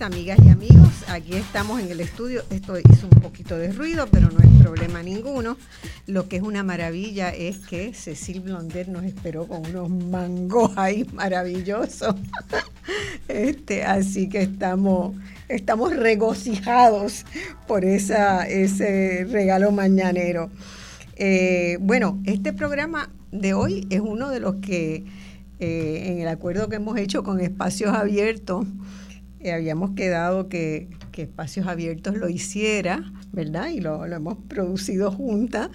[0.00, 0.88] Amigas y amigos.
[1.08, 2.42] Aquí estamos en el estudio.
[2.50, 5.56] Esto hizo un poquito de ruido, pero no hay problema ninguno.
[6.06, 11.04] Lo que es una maravilla es que Cecil Blonder nos esperó con unos mangos ahí
[11.12, 12.14] maravillosos.
[13.28, 15.14] Este, así que estamos,
[15.48, 17.24] estamos regocijados
[17.68, 20.50] por ese regalo mañanero.
[21.14, 25.04] Eh, bueno, este programa de hoy es uno de los que
[25.60, 28.66] eh, en el acuerdo que hemos hecho con espacios abiertos,
[29.40, 30.88] eh, habíamos quedado que,
[31.20, 33.68] Espacios Abiertos lo hiciera, ¿verdad?
[33.68, 35.68] Y lo, hemos producido juntas,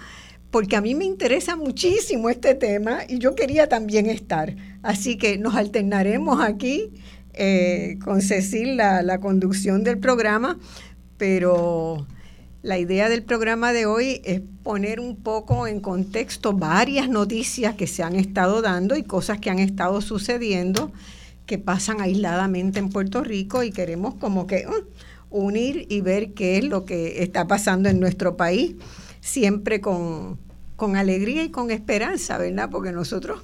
[0.50, 4.56] porque a mí me interesa muchísimo este tema y yo quería también estar.
[4.82, 6.90] Así que nos alternaremos aquí
[7.34, 10.58] eh, con Cecil la, la conducción del programa,
[11.16, 12.08] pero
[12.62, 17.86] la idea del programa de hoy es poner un poco en contexto varias noticias que
[17.86, 20.90] se han estado dando y cosas que han estado sucediendo
[21.46, 24.84] que pasan aisladamente en Puerto Rico y queremos como que uh,
[25.30, 28.74] unir y ver qué es lo que está pasando en nuestro país,
[29.20, 30.38] siempre con,
[30.76, 32.68] con alegría y con esperanza, ¿verdad?
[32.70, 33.42] Porque nosotros,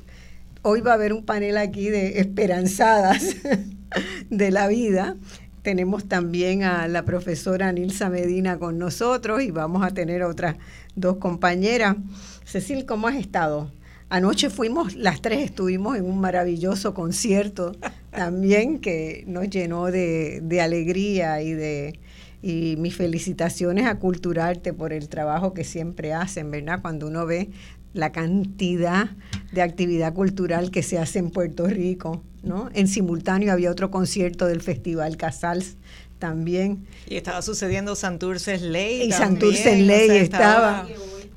[0.62, 3.36] hoy va a haber un panel aquí de esperanzadas
[4.30, 5.16] de la vida.
[5.62, 10.56] Tenemos también a la profesora Nilsa Medina con nosotros y vamos a tener otras
[10.96, 11.96] dos compañeras.
[12.44, 13.70] Cecil, ¿cómo has estado?
[14.12, 17.74] Anoche fuimos, las tres estuvimos en un maravilloso concierto
[18.10, 21.98] también que nos llenó de, alegría y de
[22.42, 26.82] y mis felicitaciones a Culturarte por el trabajo que siempre hacen, ¿verdad?
[26.82, 27.48] Cuando uno ve
[27.94, 29.08] la cantidad
[29.50, 32.68] de actividad cultural que se hace en Puerto Rico, ¿no?
[32.74, 35.76] En simultáneo había otro concierto del Festival Casals
[36.18, 36.86] también.
[37.08, 39.08] Y estaba sucediendo Santurce Ley.
[39.08, 40.86] Y Santurce Ley estaba.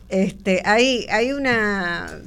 [0.10, 2.22] Este, hay, hay una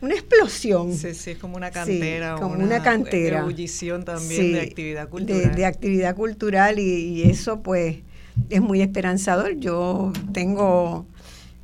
[0.00, 0.94] una explosión.
[0.94, 2.36] Sí, sí, es como una cantera.
[2.36, 3.40] como una, cantera.
[3.40, 5.54] ebullición también de actividad cultural.
[5.54, 7.98] De, actividad cultural y, eso pues
[8.48, 9.56] es muy esperanzador.
[9.58, 11.06] Yo tengo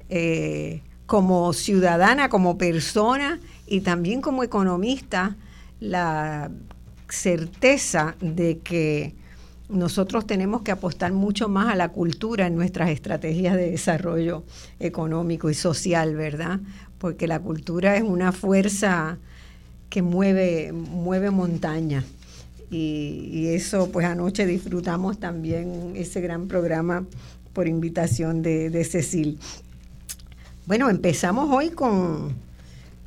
[0.09, 5.37] eh, como ciudadana, como persona y también como economista
[5.81, 6.51] la
[7.09, 9.15] certeza de que
[9.69, 14.45] nosotros tenemos que apostar mucho más a la cultura en nuestras estrategias de desarrollo
[14.79, 16.61] económico y social, ¿verdad?
[16.99, 19.19] Porque la cultura es una fuerza
[19.91, 22.05] que mueve, mueve montaña.
[22.71, 27.06] Y, eso, pues anoche disfrutamos también ese gran programa
[27.53, 29.39] por invitación de, Cecil.
[30.67, 32.35] Bueno, empezamos hoy con,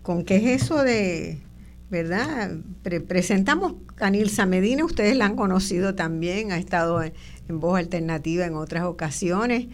[0.02, 1.40] con qué es eso de,
[1.90, 2.52] ¿verdad?
[3.08, 8.56] presentamos a Nilsa Medina, ustedes la han conocido también, ha estado en Voz Alternativa en
[8.56, 9.68] otras ocasiones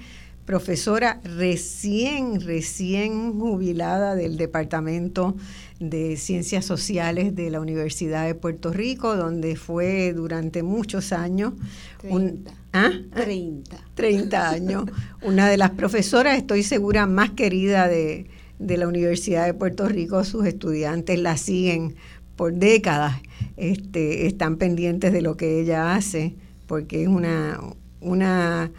[0.45, 5.35] profesora recién, recién jubilada del Departamento
[5.79, 11.53] de Ciencias Sociales de la Universidad de Puerto Rico, donde fue durante muchos años.
[11.99, 12.51] 30.
[12.73, 12.91] ¿ah?
[13.13, 13.77] 30.
[13.95, 14.85] 30 años.
[15.23, 18.27] Una de las profesoras, estoy segura, más querida de,
[18.59, 20.23] de la Universidad de Puerto Rico.
[20.23, 21.95] Sus estudiantes la siguen
[22.35, 23.19] por décadas.
[23.57, 26.35] Este, están pendientes de lo que ella hace,
[26.67, 27.59] porque es una,
[27.99, 28.71] una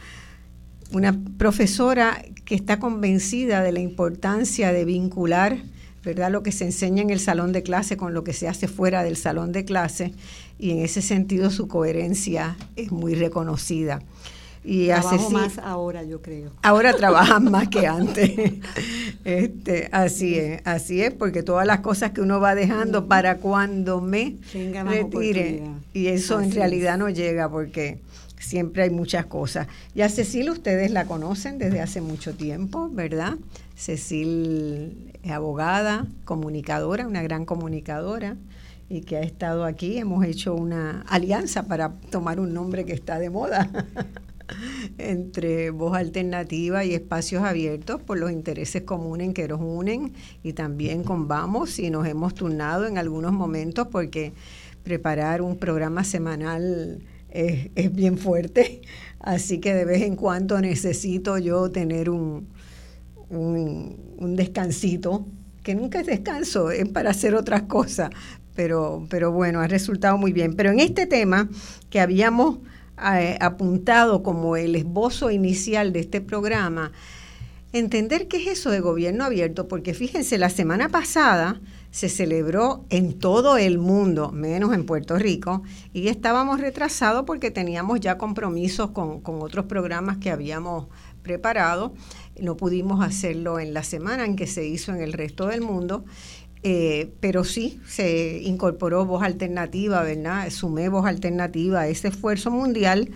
[0.93, 5.59] una profesora que está convencida de la importancia de vincular
[6.05, 6.31] ¿verdad?
[6.31, 9.03] lo que se enseña en el salón de clase con lo que se hace fuera
[9.03, 10.13] del salón de clase
[10.59, 14.01] y en ese sentido su coherencia es muy reconocida.
[14.65, 16.51] Y Trabajo más ahora, yo creo.
[16.63, 18.33] Ahora trabajan más que antes.
[19.25, 24.01] Este, así es, así es, porque todas las cosas que uno va dejando para cuando
[24.01, 28.01] me retire, y eso en realidad no llega porque
[28.39, 29.67] siempre hay muchas cosas.
[29.95, 33.34] Y a Cecil ustedes la conocen desde hace mucho tiempo, ¿verdad?
[33.75, 38.37] Cecil es abogada, comunicadora, una gran comunicadora
[38.89, 39.99] y que ha estado aquí.
[39.99, 43.69] Hemos hecho una alianza para tomar un nombre que está de moda
[44.99, 50.13] entre voz alternativa y espacios abiertos por los intereses comunes que nos unen
[50.43, 54.33] y también con Vamos y nos hemos turnado en algunos momentos porque
[54.84, 57.03] preparar un programa semanal
[57.36, 58.80] es, bien fuerte,
[59.21, 62.48] así que de vez en cuando necesito yo tener un,
[63.28, 65.27] un, descansito,
[65.62, 68.10] que nunca es descanso, es para hacer otras cosas,
[68.54, 70.54] pero, pero bueno, ha resultado muy bien.
[70.54, 71.48] Pero en este tema
[71.91, 72.59] que habíamos
[73.12, 76.92] eh, apuntado como el esbozo inicial de este programa,
[77.72, 81.60] entender qué es eso de gobierno abierto, porque fíjense, la semana pasada
[81.97, 85.63] se celebró en todo el mundo, menos en Puerto Rico,
[85.95, 90.89] y estábamos retrasados porque teníamos ya compromisos con, otros programas que habíamos
[91.22, 91.95] preparado.
[92.39, 96.04] No pudimos hacerlo en la semana en que se hizo en el resto del mundo.
[96.63, 100.51] Eh, pero sí se incorporó voz alternativa, ¿verdad?
[100.51, 103.09] Sumé voz alternativa a ese esfuerzo mundial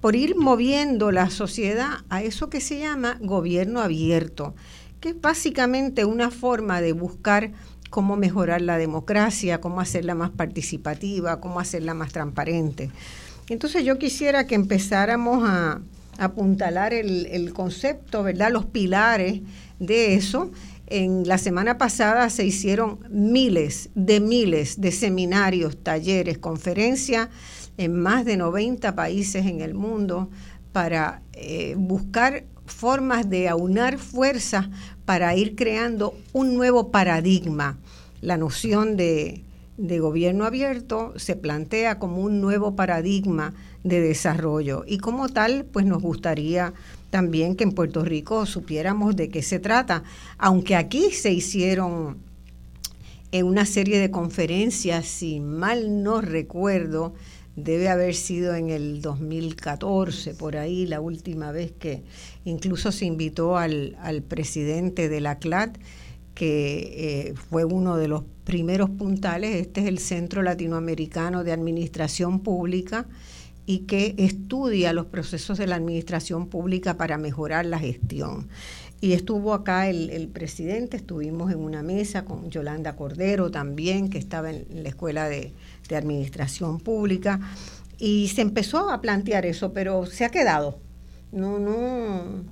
[0.00, 4.56] por ir moviendo la sociedad a eso que se llama gobierno abierto,
[5.00, 7.52] que es básicamente una forma de buscar
[7.90, 12.90] cómo mejorar la democracia, cómo hacerla más participativa, cómo hacerla más transparente.
[13.48, 15.80] Entonces yo quisiera que empezáramos a,
[16.18, 18.50] apuntalar el, concepto, ¿verdad?
[18.50, 19.40] Los pilares
[19.78, 20.50] de eso.
[20.88, 27.28] En la semana pasada se hicieron miles de miles de seminarios, talleres, conferencias
[27.76, 30.28] en más de 90 países en el mundo
[30.72, 34.68] para eh, buscar formas de aunar fuerzas
[35.04, 37.78] para ir creando un nuevo paradigma.
[38.20, 39.44] La noción de,
[39.78, 43.54] gobierno abierto se plantea como un nuevo paradigma
[43.84, 46.72] de desarrollo y como tal, pues nos gustaría
[47.10, 50.02] también que en Puerto Rico supiéramos de qué se trata,
[50.36, 52.18] aunque aquí se hicieron
[53.30, 57.14] en una serie de conferencias, si mal no recuerdo,
[57.58, 62.02] debe haber sido en el 2014, por ahí, la última vez que
[62.44, 63.96] incluso se invitó al,
[64.28, 65.76] presidente de la CLAT,
[66.34, 69.56] que eh, fue uno de los primeros puntales.
[69.56, 73.06] Este es el Centro Latinoamericano de Administración Pública
[73.66, 78.48] y que estudia los procesos de la administración pública para mejorar la gestión.
[79.00, 84.50] Y estuvo acá el, presidente, estuvimos en una mesa con Yolanda Cordero también, que estaba
[84.50, 85.52] en la Escuela de,
[85.88, 87.40] de Administración Pública,
[87.98, 90.78] y se empezó a plantear eso, pero se ha quedado.
[91.32, 92.44] No, no,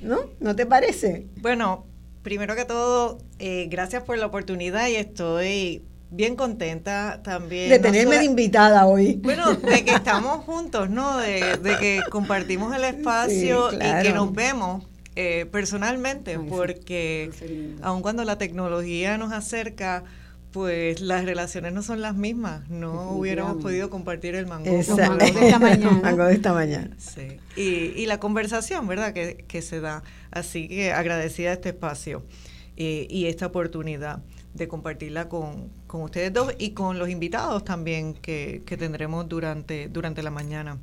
[0.00, 0.20] ¿no?
[0.40, 1.26] ¿No te parece?
[1.40, 1.86] Bueno,
[2.22, 7.68] primero que todo, eh, gracias por la oportunidad y estoy bien contenta también.
[7.70, 9.20] De tenerme de invitada hoy.
[9.22, 11.18] Bueno, de que estamos juntos, ¿no?
[11.18, 14.84] De, que compartimos el espacio y que nos vemos
[15.16, 17.30] eh, personalmente, porque
[17.82, 20.04] aun cuando la tecnología nos acerca,
[20.54, 22.70] pues las relaciones no son las mismas.
[22.70, 24.70] No hubiéramos podido compartir el mango.
[24.70, 25.90] de esta mañana.
[26.00, 26.96] mango de esta mañana.
[26.96, 27.38] Sí.
[27.56, 29.12] Y, y la conversación, ¿verdad?
[29.12, 30.04] Que, que, se da.
[30.30, 32.24] Así que agradecida este espacio
[32.76, 34.22] eh, y esta oportunidad
[34.54, 39.88] de compartirla con, con, ustedes dos y con los invitados también que, que tendremos durante,
[39.88, 40.78] durante la mañana.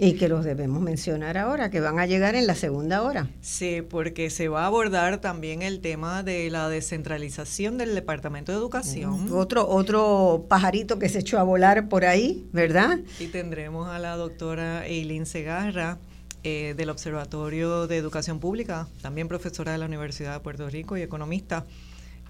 [0.00, 3.28] Y que los debemos mencionar ahora, que van a llegar en la segunda hora.
[3.40, 8.58] Sí, porque se va a abordar también el tema de la descentralización del Departamento de
[8.58, 9.32] Educación.
[9.32, 13.00] otro, otro pajarito que se echó a volar por ahí, ¿verdad?
[13.18, 15.98] Y tendremos a la doctora Eileen Segarra,
[16.44, 21.02] eh, del Observatorio de Educación Pública, también profesora de la Universidad de Puerto Rico y
[21.02, 21.64] economista,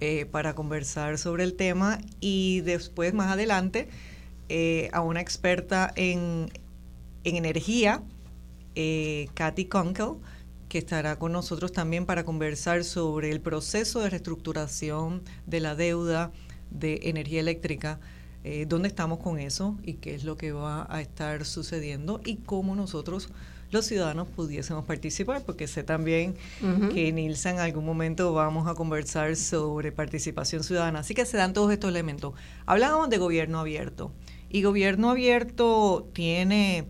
[0.00, 1.98] eh, para conversar sobre el tema.
[2.18, 3.88] Y después, más adelante,
[4.48, 6.50] eh, a una experta en
[7.24, 8.02] en energía,
[8.74, 10.14] eh, Katy Kunkel,
[10.68, 16.30] que estará con nosotros también para conversar sobre el proceso de reestructuración de la deuda
[16.70, 18.00] de energía eléctrica,
[18.44, 22.36] eh, dónde estamos con eso y qué es lo que va a estar sucediendo y
[22.36, 23.30] cómo nosotros
[23.70, 26.36] los ciudadanos pudiésemos participar, porque sé también
[26.94, 31.00] que Nilsa en algún momento vamos a conversar sobre participación ciudadana.
[31.00, 32.32] Así que se dan todos estos elementos.
[32.64, 34.10] Hablábamos de gobierno abierto
[34.48, 36.86] y gobierno abierto tiene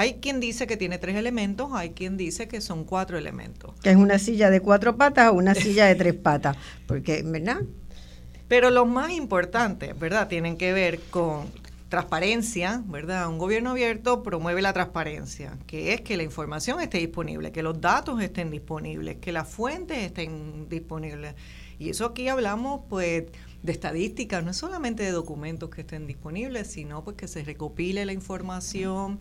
[0.00, 3.74] hay quien dice que tiene tres elementos, hay quien dice que son cuatro elementos.
[3.82, 7.60] Que es una silla de cuatro patas o una silla de tres patas, porque, ¿verdad?
[8.48, 10.26] Pero los más importantes, ¿verdad?
[10.26, 11.48] Tienen que ver con
[11.90, 13.28] transparencia, ¿verdad?
[13.28, 17.78] Un gobierno abierto promueve la transparencia, que es que la información esté disponible, que los
[17.78, 21.34] datos estén disponibles, que las fuentes estén disponibles.
[21.78, 23.24] Y eso aquí hablamos, pues,
[23.62, 28.06] de estadísticas, no es solamente de documentos que estén disponibles, sino pues que se recopile
[28.06, 29.18] la información.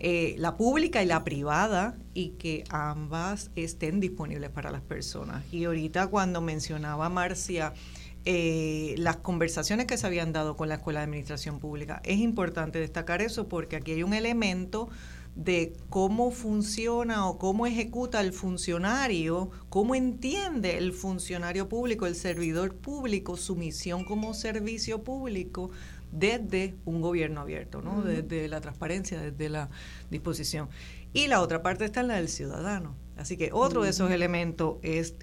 [0.00, 5.44] Eh, la pública y la privada, y que ambas estén disponibles para las personas.
[5.52, 7.72] Y ahorita cuando mencionaba Marcia,
[8.26, 12.00] eh, las conversaciones que se habían dado con la Escuela de Administración Pública.
[12.04, 14.88] Es importante destacar eso porque aquí hay un elemento
[15.36, 22.74] de cómo funciona o cómo ejecuta el funcionario, cómo entiende el funcionario público, el servidor
[22.76, 25.70] público, su misión como servicio público
[26.14, 28.02] desde un gobierno abierto, ¿no?
[28.02, 29.68] Desde la transparencia, desde la
[30.10, 30.68] disposición.
[31.12, 32.96] Y la otra parte está en la del ciudadano.
[33.16, 35.16] Así que otro de esos elementos es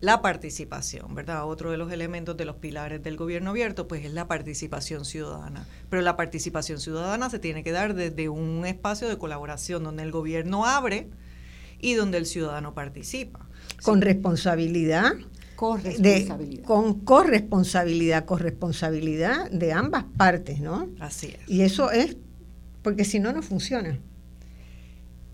[0.00, 1.44] la participación, ¿verdad?
[1.44, 5.66] Otro de los elementos de los pilares del gobierno abierto, pues es la participación ciudadana.
[5.90, 10.12] Pero la participación ciudadana se tiene que dar desde un espacio de colaboración donde el
[10.12, 11.10] gobierno abre
[11.80, 13.48] y donde el ciudadano participa.
[13.82, 15.12] Con responsabilidad.
[15.58, 16.64] Corresponsabilidad.
[16.64, 20.88] con corresponsabilidad, corresponsabilidad de ambas partes, ¿no?
[21.00, 21.50] Así es.
[21.50, 22.16] Y eso es,
[22.82, 23.98] porque si no, no funciona.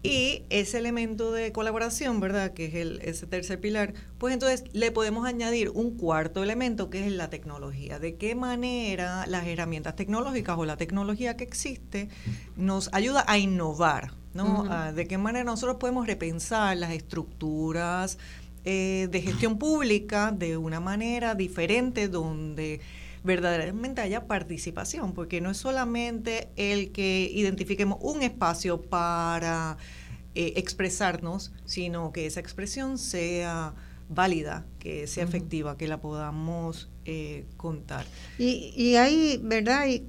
[0.02, 2.54] Y ese elemento de colaboración, ¿verdad?
[2.54, 7.07] Que es el, ese tercer pilar, pues entonces le podemos añadir un cuarto elemento que
[7.07, 7.99] es la tecnología.
[7.99, 12.09] ¿De qué manera las herramientas tecnológicas o la tecnología que existe
[12.57, 14.14] nos ayuda a innovar?
[14.35, 14.64] ¿no?
[14.93, 18.19] ¿De qué manera nosotros podemos repensar las estructuras
[18.64, 22.80] eh, de gestión pública de una manera diferente donde
[23.23, 29.78] verdaderamente haya participación, porque no es solamente el que identifiquemos un espacio para
[30.35, 33.75] eh, expresarnos, sino que esa expresión sea
[34.09, 38.04] válida, que sea efectiva, que la podamos eh, contar.
[38.38, 39.87] Y, y hay, ¿verdad?
[39.88, 40.04] Y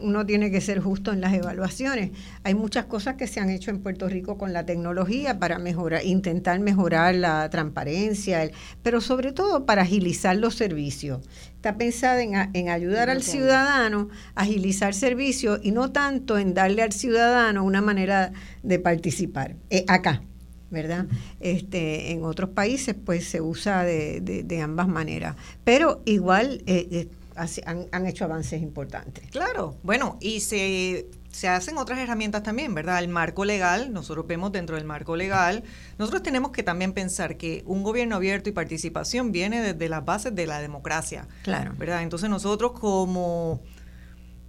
[0.00, 2.10] uno tiene que ser justo en las evaluaciones.
[2.44, 6.04] Hay muchas cosas que se han hecho en Puerto Rico con la tecnología para mejorar,
[6.04, 8.50] intentar mejorar la transparencia,
[8.82, 11.20] pero sobre todo para agilizar los servicios.
[11.56, 16.92] Está pensada en, ayudar al ciudadano a agilizar servicios y no tanto en darle al
[16.92, 19.56] ciudadano una manera de participar.
[19.68, 20.22] Eh, acá,
[20.70, 21.06] ¿verdad?
[21.40, 25.36] Este, en otros países pues se usa de, ambas maneras.
[25.64, 26.62] Pero igual...
[26.66, 29.30] Eh, han, hecho avances importantes.
[29.30, 32.98] Claro, bueno, y se, se hacen otras herramientas también, ¿verdad?
[32.98, 35.62] El marco legal, nosotros vemos dentro del marco legal,
[35.98, 40.34] nosotros tenemos que también pensar que un gobierno abierto y participación viene desde las bases
[40.34, 41.28] de la democracia.
[41.42, 41.72] Claro.
[41.76, 42.02] ¿Verdad?
[42.02, 43.62] Entonces nosotros como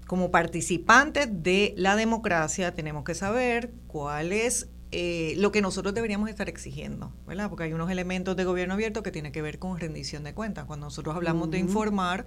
[0.07, 6.29] como participantes de la democracia tenemos que saber cuál es eh, lo que nosotros deberíamos
[6.29, 7.49] estar exigiendo, ¿verdad?
[7.49, 10.63] Porque hay unos elementos de gobierno abierto que tienen que ver con rendición de cuentas.
[10.63, 12.23] Cuando nosotros hablamos de informar,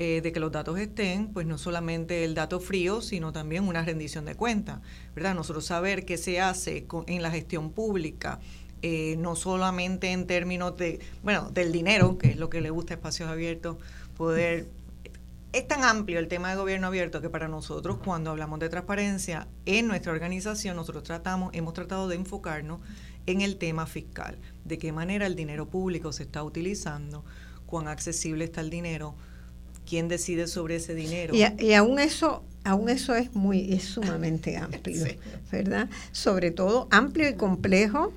[0.00, 3.84] eh, de que los datos estén, pues no solamente el dato frío, sino también una
[3.84, 4.78] rendición de cuentas,
[5.16, 5.34] ¿verdad?
[5.34, 8.38] Nosotros saber qué se hace en la gestión pública,
[8.80, 12.94] eh, no solamente en términos de, bueno, del dinero, que es lo que le gusta
[12.94, 13.78] a espacios abiertos,
[14.16, 14.68] poder...
[15.52, 19.48] Es tan amplio el tema de gobierno abierto que para nosotros cuando hablamos de transparencia
[19.66, 22.80] en nuestra organización nosotros tratamos, hemos tratado de enfocarnos
[23.26, 27.24] en el tema fiscal, de qué manera el dinero público se está utilizando,
[27.66, 29.16] cuán accesible está el dinero,
[29.88, 31.34] quién decide sobre ese dinero.
[31.34, 35.06] Y, aún eso, aún eso es muy, es sumamente amplio,
[35.50, 35.88] ¿verdad?
[36.12, 38.12] Sobre todo amplio y complejo.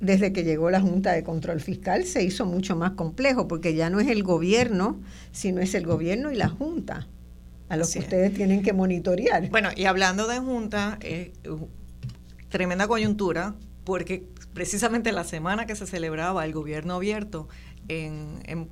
[0.00, 3.88] Desde que llegó la Junta de Control Fiscal se hizo mucho más complejo porque ya
[3.88, 5.00] no es el gobierno,
[5.30, 7.06] sino es el gobierno y la Junta
[7.68, 9.48] a los que ustedes tienen que monitorear.
[9.48, 10.98] Bueno, y hablando de Junta,
[12.50, 13.54] tremenda coyuntura
[13.84, 17.48] porque precisamente la semana que se celebraba el gobierno abierto
[17.88, 18.68] en,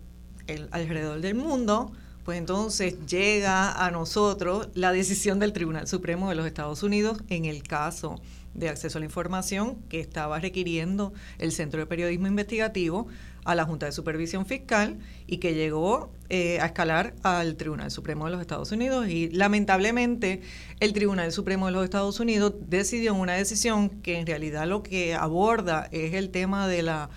[0.47, 1.92] el, alrededor del mundo,
[2.24, 7.44] pues entonces llega a nosotros la decisión del Tribunal Supremo de los Estados Unidos en
[7.44, 8.20] el caso
[8.54, 13.06] de acceso a la información que estaba requiriendo el Centro de Periodismo Investigativo
[13.44, 18.26] a la Junta de Supervisión Fiscal y que llegó eh, a escalar al Tribunal Supremo
[18.26, 19.08] de los Estados Unidos.
[19.08, 20.42] Y lamentablemente
[20.80, 25.14] el Tribunal Supremo de los Estados Unidos decidió una decisión que en realidad lo que
[25.14, 27.10] aborda es el tema de la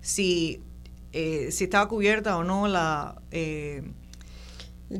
[0.00, 0.62] si
[1.12, 3.82] eh, si estaba cubierta o no la eh,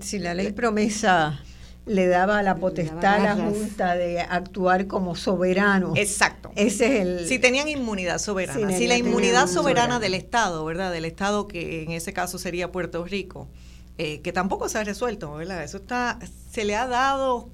[0.00, 1.40] si la ley promesa
[1.88, 5.94] le daba la potestad a la Junta de actuar como soberano.
[5.96, 6.52] Exacto.
[6.54, 7.26] Ese es el.
[7.26, 8.76] Si tenían inmunidad soberana.
[8.76, 10.92] si la inmunidad soberana del Estado, ¿verdad?
[10.92, 13.48] Del Estado que en ese caso sería Puerto Rico,
[13.96, 15.64] eh, que tampoco se ha resuelto, ¿verdad?
[15.64, 16.18] Eso está.
[16.50, 17.48] Se le ha dado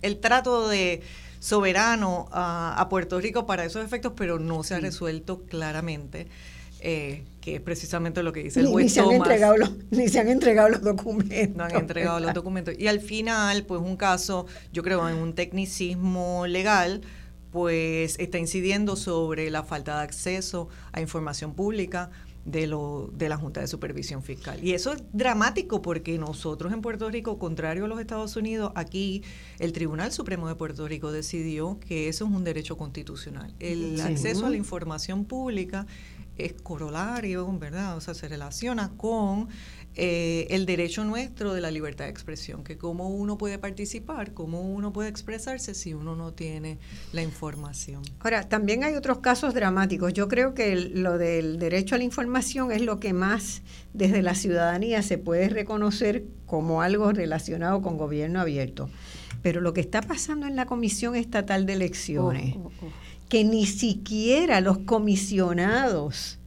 [0.00, 1.02] el trato de
[1.42, 6.28] soberano a, Puerto Rico para esos efectos, pero no se ha resuelto claramente.
[6.84, 10.08] Eh, que es precisamente lo que dice el juez ni se Han entregado los, ni
[10.08, 11.56] se han entregado los documentos.
[11.56, 12.74] No han entregado los documentos.
[12.76, 17.02] Y al final, pues un caso, yo creo, en un tecnicismo legal,
[17.52, 22.10] pues está incidiendo sobre la falta de acceso a información pública
[22.44, 24.58] de, lo, de la Junta de Supervisión Fiscal.
[24.64, 29.22] Y eso es dramático porque nosotros en Puerto Rico, contrario a los Estados Unidos, aquí
[29.58, 33.54] el Tribunal Supremo de Puerto Rico decidió que eso es un derecho constitucional.
[33.60, 35.86] El acceso a la información pública
[36.38, 37.96] es corolario, ¿verdad?
[37.96, 39.48] O sea, se relaciona con
[39.94, 44.62] eh, el derecho nuestro de la libertad de expresión, que cómo uno puede participar, cómo
[44.62, 46.78] uno puede expresarse si uno no tiene
[47.12, 48.02] la información.
[48.20, 50.14] Ahora, también hay otros casos dramáticos.
[50.14, 53.60] Yo creo que lo del derecho a la información es lo que más
[53.92, 58.88] desde la ciudadanía se puede reconocer como algo relacionado con gobierno abierto.
[59.42, 62.54] Pero lo que está pasando en la Comisión Estatal de Elecciones...
[62.56, 66.38] Oh, oh, oh que ni siquiera los comisionados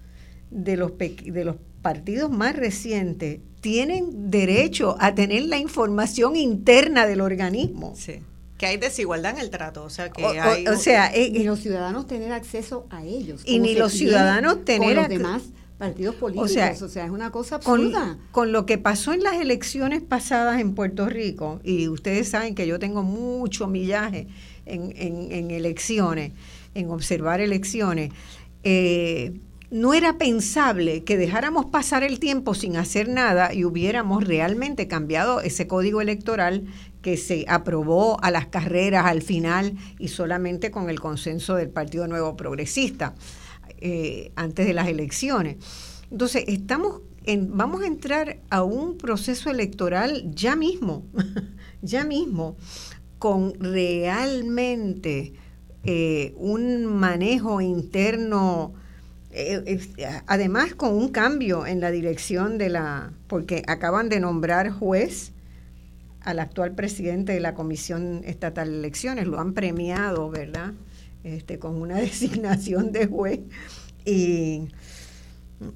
[0.51, 7.21] de los, de los partidos más recientes tienen derecho a tener la información interna del
[7.21, 7.93] organismo.
[7.97, 8.19] Sí.
[8.59, 11.43] Que hay desigualdad en el trato, o sea que O- hay o sea, eh, y
[11.43, 13.41] los ciudadanos tener acceso a ellos.
[13.45, 15.41] Y ni los ciudadanos tener con los demás
[15.79, 16.51] partidos políticos.
[16.51, 18.17] O sea, sea, es una cosa con, absurda.
[18.31, 22.67] con lo que pasó en las elecciones pasadas en Puerto Rico, y ustedes saben que
[22.67, 24.27] yo tengo mucho millaje
[24.67, 26.31] en, en- en elecciones,
[26.75, 28.11] en observar elecciones,
[28.63, 29.39] eh,
[29.71, 35.41] no era pensable que dejáramos pasar el tiempo sin hacer nada y hubiéramos realmente cambiado
[35.41, 36.65] ese código electoral
[37.01, 42.07] que se aprobó a las carreras al final y solamente con el consenso del Partido
[42.07, 43.15] Nuevo Progresista
[43.79, 45.57] eh, antes de las elecciones.
[46.11, 51.05] Entonces, estamos en, vamos a entrar a un proceso electoral ya mismo,
[51.81, 52.55] ya mismo,
[53.19, 55.33] con realmente
[55.85, 58.73] eh, un manejo interno,
[59.31, 59.79] eh,
[60.25, 65.31] además con un cambio en la dirección de la, porque acaban de nombrar juez
[66.21, 70.73] al actual presidente de la Comisión Estatal de Elecciones, lo han premiado, ¿verdad?
[71.23, 73.39] Este, con una designación de juez
[74.05, 74.67] y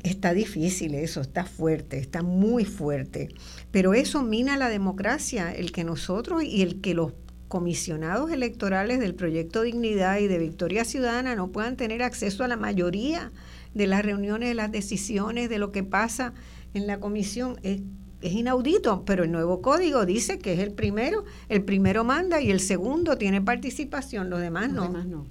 [0.04, 3.30] está difícil eso, está fuerte, está muy fuerte,
[3.72, 7.14] pero eso mina la democracia, el que nosotros y el que los
[7.50, 12.56] comisionados electorales del proyecto Dignidad y de Victoria Ciudadana no puedan tener acceso a la
[12.56, 13.32] mayoría
[13.74, 16.34] de las reuniones, de las decisiones, de lo que pasa
[16.74, 17.82] en la comisión, es,
[18.22, 22.52] es inaudito, pero el nuevo código dice que es el primero, el primero manda y
[22.52, 24.84] el segundo tiene participación, los demás no.
[24.84, 25.26] Los demás no.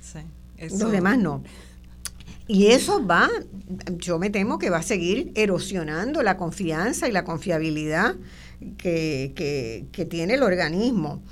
[0.00, 0.18] Sí,
[0.62, 1.42] Los eso- demás no.
[2.48, 3.28] Y eso va,
[3.96, 8.14] yo me temo que va a seguir erosionando la confianza y la confiabilidad
[8.78, 11.22] que, que- que tiene el organismo.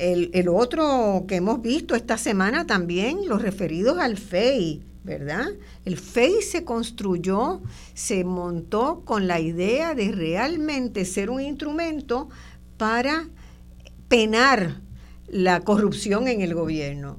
[0.00, 5.46] El, el otro que hemos visto esta semana también, los referidos al FEI, ¿verdad?
[5.84, 7.60] El FEI se construyó,
[7.92, 12.30] se montó con la idea de realmente ser un instrumento
[12.78, 13.28] para
[14.08, 14.80] penar
[15.28, 17.18] la corrupción en el gobierno.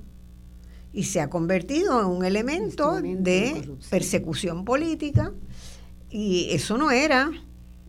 [0.91, 5.31] Y se ha convertido en un elemento de persecución política.
[6.09, 7.31] Y eso no era,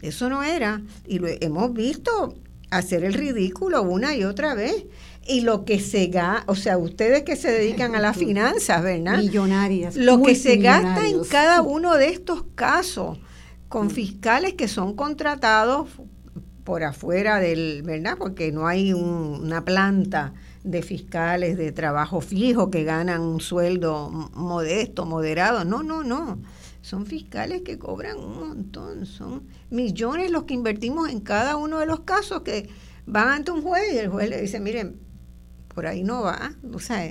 [0.02, 0.82] eso no era.
[1.06, 2.34] Y lo hemos visto
[2.72, 4.84] hacer el ridículo una y otra vez
[5.26, 9.18] y lo que se gasta, o sea, ustedes que se dedican a las finanzas, ¿verdad?
[9.18, 9.96] Millonarias.
[9.96, 13.18] Lo que se gasta en cada uno de estos casos
[13.68, 15.88] con fiscales que son contratados
[16.64, 18.16] por afuera del, ¿verdad?
[18.18, 20.32] Porque no hay un- una planta
[20.64, 25.64] de fiscales de trabajo fijo que ganan un sueldo modesto, moderado.
[25.64, 26.38] No, no, no.
[26.82, 29.06] Son fiscales que cobran un montón.
[29.06, 32.68] Son millones los que invertimos en cada uno de los casos que
[33.06, 34.96] van ante un juez y el juez le dice, miren,
[35.74, 36.54] por ahí no va.
[36.72, 37.04] O sea,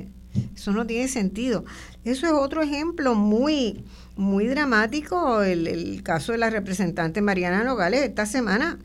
[0.54, 1.64] eso no tiene sentido.
[2.04, 3.86] Eso es otro ejemplo muy,
[4.18, 8.78] muy dramático, el, el caso de la representante Mariana Nogales esta semana.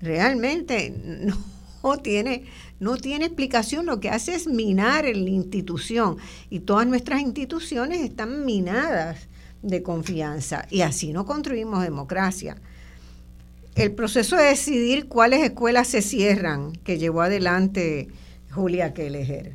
[0.00, 0.94] Realmente
[1.82, 2.44] no tiene,
[2.78, 3.84] no tiene explicación.
[3.84, 6.18] Lo que hace es minar en la institución.
[6.50, 9.28] Y todas nuestras instituciones están minadas
[9.62, 10.66] de confianza.
[10.70, 12.56] Y así no construimos democracia.
[13.74, 18.08] El proceso de decidir cuáles escuelas se cierran, que llevó adelante
[18.50, 19.54] Julia Kelleher.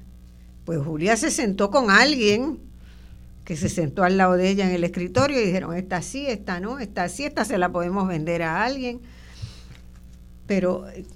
[0.64, 2.60] Pues Julia se sentó con alguien
[3.44, 6.60] que se sentó al lado de ella en el escritorio y dijeron, esta sí, esta
[6.60, 9.02] no, esta sí, esta se la podemos vender a alguien.
[10.48, 11.10] Pero, eh, ¿qué-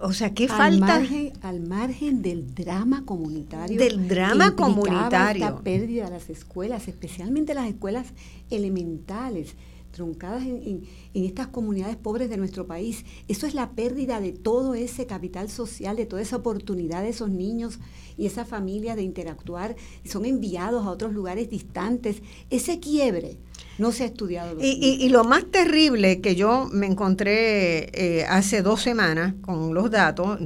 [0.00, 0.86] o sea, ¿qué al falta?
[0.86, 3.78] Margen, al margen del drama comunitario.
[3.78, 5.44] Del drama comunitario.
[5.44, 8.06] Esta pérdida de las escuelas, especialmente las escuelas
[8.50, 9.54] elementales,
[9.94, 10.82] truncadas en,
[11.14, 13.04] estas comunidades pobres de nuestro país.
[13.28, 17.30] Eso es la pérdida de todo ese capital social, de toda esa oportunidad de esos
[17.30, 17.78] niños
[18.18, 19.76] y esa familia de interactuar.
[20.04, 22.22] Son enviados a otros lugares distantes.
[22.50, 23.38] Ese quiebre
[23.78, 24.58] no se ha estudiado.
[24.60, 29.90] y- y lo más terrible que yo me encontré eh, hace dos semanas con los
[29.90, 30.38] datos,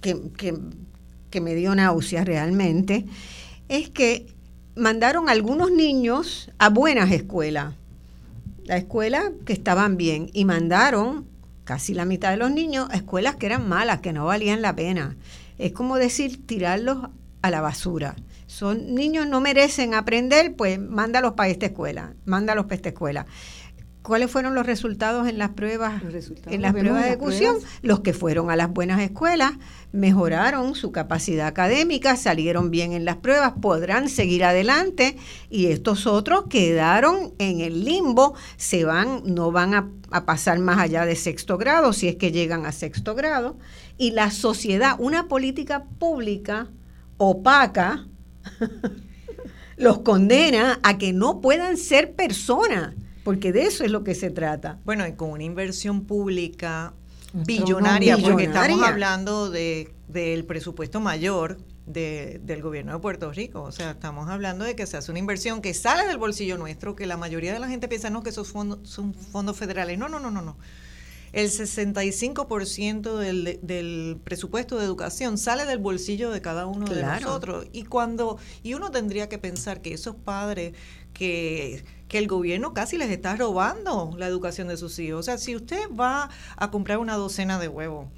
[0.00, 0.58] que, que-
[1.30, 3.06] que me dio náuseas realmente,
[3.68, 4.26] es que
[4.76, 7.74] mandaron algunos niños a buenas escuelas,
[8.64, 11.26] la escuela que estaban bien, y mandaron
[11.64, 14.76] casi la mitad de los niños a escuelas que eran malas, que no valían la
[14.76, 15.16] pena.
[15.58, 17.08] Es como decir, tirarlos
[17.42, 18.16] a la basura.
[18.46, 23.26] Son niños no merecen aprender, pues mándalos para esta escuela, mándalos para esta escuela.
[24.04, 26.02] ¿Cuáles fueron los resultados en las pruebas,
[26.50, 27.54] en las pruebas de ejecución?
[27.54, 27.78] pruebas.
[27.80, 29.52] Los que fueron a las buenas escuelas
[29.92, 35.16] mejoraron su capacidad académica, salieron bien en las pruebas, podrán seguir adelante
[35.48, 40.80] y estos otros quedaron en el limbo, se van, no van a, a pasar más
[40.80, 43.56] allá de sexto grado, si es que llegan a sexto grado,
[43.96, 46.68] y la sociedad, una política pública
[47.16, 48.06] opaca,
[49.78, 52.92] los condena a que no puedan ser personas
[53.24, 54.78] porque de eso es lo que se trata.
[54.84, 56.92] Bueno, y con una inversión pública
[57.32, 63.62] billonaria, porque estamos hablando de, del presupuesto mayor del gobierno de Puerto Rico.
[63.62, 66.94] O sea, estamos hablando de que se hace una inversión que sale del bolsillo nuestro,
[66.94, 69.98] que la mayoría de la gente piensa, no, que esos fondos son fondos federales.
[69.98, 70.56] No, no, no, no, no.
[71.32, 77.66] El 65% del, del presupuesto de educación sale del bolsillo de cada uno de nosotros.
[77.72, 80.74] Y cuando y uno tendría que pensar que esos padres
[81.14, 85.20] que, que el gobierno casi les está robando la educación de sus hijos.
[85.20, 88.08] O sea, si usted va a comprar una docena de huevos,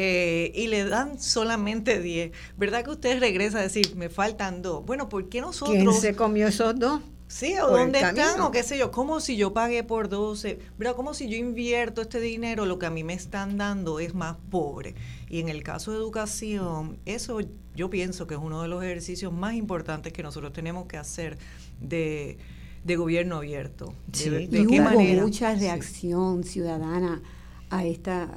[0.00, 4.84] eh, y le dan solamente 10, ¿verdad que usted regresa a decir, me faltan dos?
[4.86, 5.76] Bueno, ¿por qué nosotros...
[5.76, 7.00] ¿Quién se comió esos dos?
[7.28, 10.96] Sí, o dónde están, o qué sé yo, como si yo pagué por 12, ¿verdad?
[10.96, 14.36] Como si yo invierto este dinero, lo que a mí me están dando es más
[14.50, 14.94] pobre.
[15.28, 17.40] Y en el caso de educación, eso
[17.74, 21.38] yo pienso que es uno de los ejercicios más importantes que nosotros tenemos que hacer
[21.80, 22.38] de,
[22.96, 23.92] gobierno abierto.
[24.12, 27.22] Sí, y hubo mucha reacción ciudadana
[27.70, 28.32] a, esta,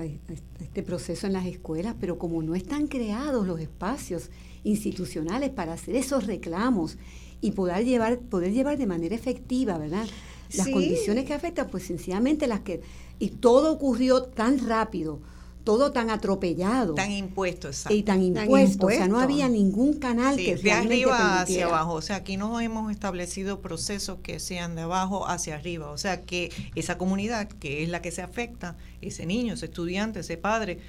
[0.60, 4.30] este proceso en las escuelas, pero como no están creados los espacios
[4.64, 6.98] institucionales para hacer esos reclamos
[7.40, 10.06] y poder llevar, poder llevar de manera efectiva, ¿verdad?
[10.54, 12.82] Las condiciones que afectan, pues sencillamente las que...
[13.20, 15.20] Y todo ocurrió tan rápido,
[15.64, 16.96] todo tan atropellado.
[16.96, 17.96] Tan impuesto, exacto.
[17.96, 22.02] Y tan impuesto, o sea, no había ningún canal que de arriba hacia abajo, o
[22.02, 26.52] sea, aquí no hemos establecido procesos que sean de abajo hacia arriba, o sea, que
[26.76, 30.80] esa comunidad que es la que se afecta, ese niño, ese estudiante, ese padre,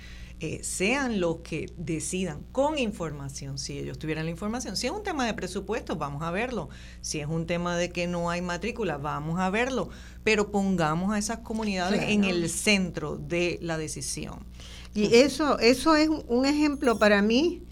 [0.45, 4.77] eh, sean los que decidan con información, si ellos tuvieran la información.
[4.77, 6.69] Si es un tema de presupuesto, vamos a verlo.
[7.01, 9.91] Si es un tema de que no hay matrícula, vamos a verlo.
[10.25, 14.45] Pero pongamos a esas comunidades en el centro de la decisión.
[14.95, 17.63] Y eso, eso es un ejemplo para mí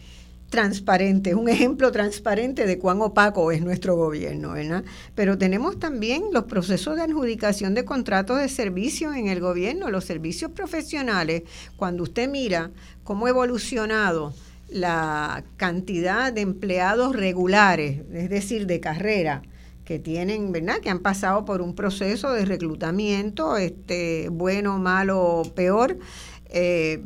[0.50, 4.84] transparente, un ejemplo transparente de cuán opaco es nuestro gobierno, ¿verdad?
[5.14, 10.04] Pero tenemos también los procesos de adjudicación de contratos de servicios en el gobierno, los
[10.04, 11.44] servicios profesionales.
[11.76, 12.70] Cuando usted mira
[13.04, 14.34] cómo ha evolucionado
[14.68, 19.42] la cantidad de empleados regulares, es decir, de carrera,
[19.84, 20.78] que tienen, ¿verdad?
[20.78, 25.98] Que han pasado por un proceso de reclutamiento, este, bueno, malo, peor.
[26.46, 27.02] Eh,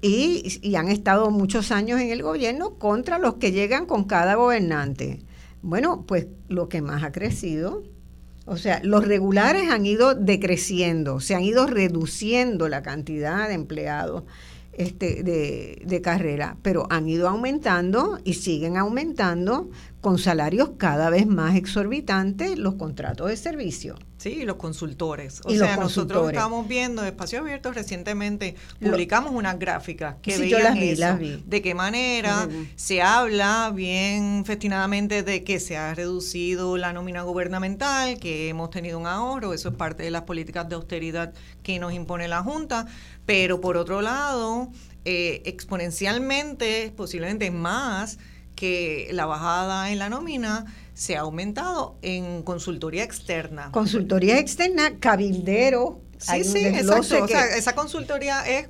[0.00, 5.20] y, han estado muchos años en el gobierno contra los que llegan con cada gobernante.
[5.62, 7.82] Bueno, pues lo que más ha crecido,
[8.46, 14.24] o sea, los regulares han ido decreciendo, se han ido reduciendo la cantidad de empleados
[14.72, 19.70] este, de, de carrera, pero han ido aumentando y siguen aumentando
[20.00, 23.94] con salarios cada vez más exorbitantes los contratos de servicio.
[24.24, 25.42] Sí, los consultores.
[25.44, 27.74] O sea, nosotros estamos viendo Espacios Abiertos.
[27.74, 35.44] Recientemente, publicamos unas gráficas que veían eso, de qué manera se habla bien festinadamente de
[35.44, 40.04] que se ha reducido la nómina gubernamental, que hemos tenido un ahorro, eso es parte
[40.04, 42.86] de las políticas de austeridad que nos impone la Junta,
[43.26, 44.70] pero por otro lado,
[45.04, 48.18] eh, exponencialmente, posiblemente más,
[48.54, 50.64] que la bajada en la nómina
[50.94, 53.70] se ha aumentado en consultoría externa.
[53.72, 56.00] Consultoría externa, cabildero.
[56.18, 57.24] Sí, sí, exacto.
[57.24, 58.68] O sea, esa consultoría es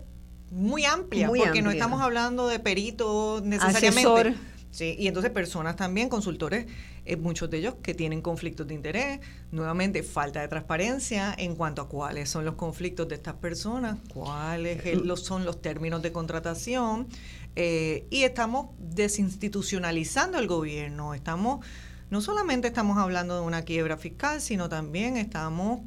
[0.50, 4.34] muy amplia, porque no estamos hablando de peritos necesariamente.
[4.70, 6.66] Sí, y entonces personas también, consultores,
[7.04, 9.20] eh, muchos de ellos que tienen conflictos de interés,
[9.52, 14.82] nuevamente falta de transparencia en cuanto a cuáles son los conflictos de estas personas, cuáles
[15.20, 17.06] son los términos de contratación,
[17.56, 21.64] eh, y estamos desinstitucionalizando el gobierno, estamos,
[22.10, 25.80] no solamente estamos hablando de una quiebra fiscal, sino también estamos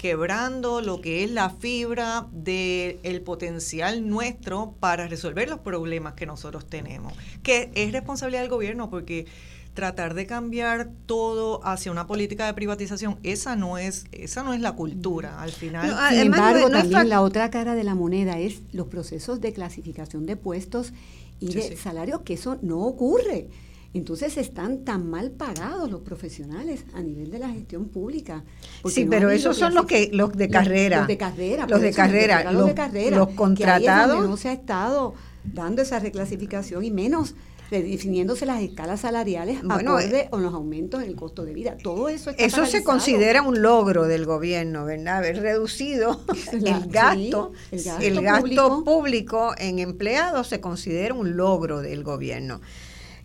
[0.00, 6.66] quebrando lo que es la fibra del potencial nuestro para resolver los problemas que nosotros
[6.66, 9.26] tenemos, que es responsabilidad del gobierno porque
[9.74, 14.60] tratar de cambiar todo hacia una política de privatización, esa no es, esa no es
[14.60, 15.96] la cultura al final.
[16.10, 20.36] Sin embargo, también la otra cara de la moneda es los procesos de clasificación de
[20.36, 20.92] puestos
[21.38, 23.48] y de salarios, que eso no ocurre.
[23.92, 28.44] Entonces están tan mal pagados los profesionales a nivel de la gestión pública.
[28.84, 30.98] Sí, pero esos son los que los de carrera.
[30.98, 31.66] Los, de carrera.
[31.66, 32.52] Los de carrera.
[32.52, 33.16] Los, de carrera.
[33.16, 34.28] Los contratados.
[34.28, 37.34] no se ha estado dando esa reclasificación y menos
[37.70, 41.76] redefiniéndose las escalas salariales bueno, acorde con los aumentos en el costo de vida.
[41.82, 45.18] Todo eso Eso se considera un logro del gobierno, ¿verdad?
[45.18, 46.20] Haber reducido
[46.52, 49.54] el, gasto, el gasto, público.
[49.56, 52.60] en empleados se considera un logro del gobierno.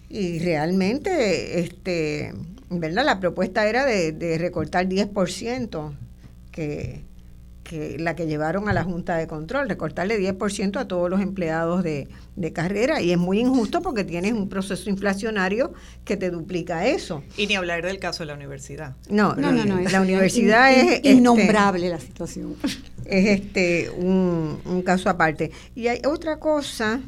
[0.10, 2.34] Y realmente, este,
[2.70, 3.04] ¿verdad?
[3.04, 5.94] La propuesta era de, de recortar 10%,
[6.52, 7.02] que
[7.66, 11.84] que la que llevaron a la Junta de Control, recortarle 10% a todos los empleados
[11.84, 13.02] de, de, carrera.
[13.02, 15.74] Y es muy injusto porque tienes un proceso inflacionario
[16.06, 17.24] que te duplica eso.
[17.36, 18.96] Y ni hablar del caso de la universidad.
[19.10, 19.66] No, no, no.
[19.66, 20.94] no la universidad es...
[20.94, 22.56] Este, innombrable la situación.
[23.06, 25.52] Es este un, un caso aparte.
[25.76, 27.02] Y hay otra cosa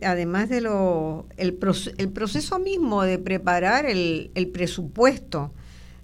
[0.00, 1.58] además de lo, el,
[1.98, 5.52] el proceso mismo de preparar el, el, presupuesto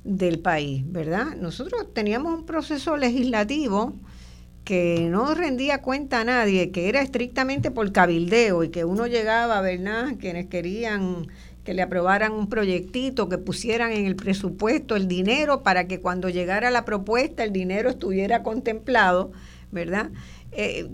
[0.04, 1.36] del país, ¿verdad?
[1.36, 3.94] Nosotros teníamos un proceso legislativo
[4.64, 9.60] que no rendía cuenta a nadie, que era estrictamente por cabildeo y que uno llegaba,
[9.62, 10.16] ¿verdad?
[10.18, 11.26] Quienes querían
[11.64, 16.28] que le aprobaran un proyectito, que pusieran en el presupuesto el dinero para que cuando
[16.28, 19.32] llegara la propuesta el dinero estuviera contemplado,
[19.70, 20.10] ¿verdad?
[20.52, 20.88] Eh,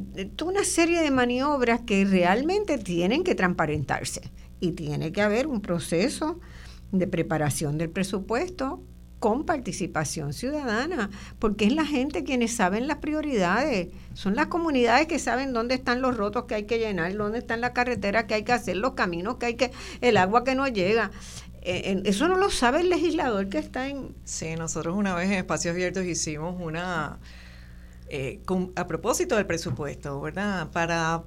[0.44, 6.40] una serie de maniobras que realmente tienen que transparentarse y tiene que haber un proceso
[6.90, 8.82] de preparación del presupuesto
[9.24, 11.08] con participación ciudadana,
[11.38, 16.02] porque es la gente quienes saben las prioridades, son las comunidades que saben dónde están
[16.02, 18.92] los rotos que hay que llenar, dónde están las carreteras que hay que hacer, los
[18.92, 19.70] caminos que hay que,
[20.02, 21.10] el agua que no llega.
[21.62, 24.14] Eh, eso no lo sabe el legislador que está en...
[24.24, 27.18] Sí, nosotros una vez en Espacios Abiertos hicimos una...
[28.10, 28.42] Eh,
[28.76, 30.68] a propósito del presupuesto, ¿verdad?
[30.70, 31.22] Para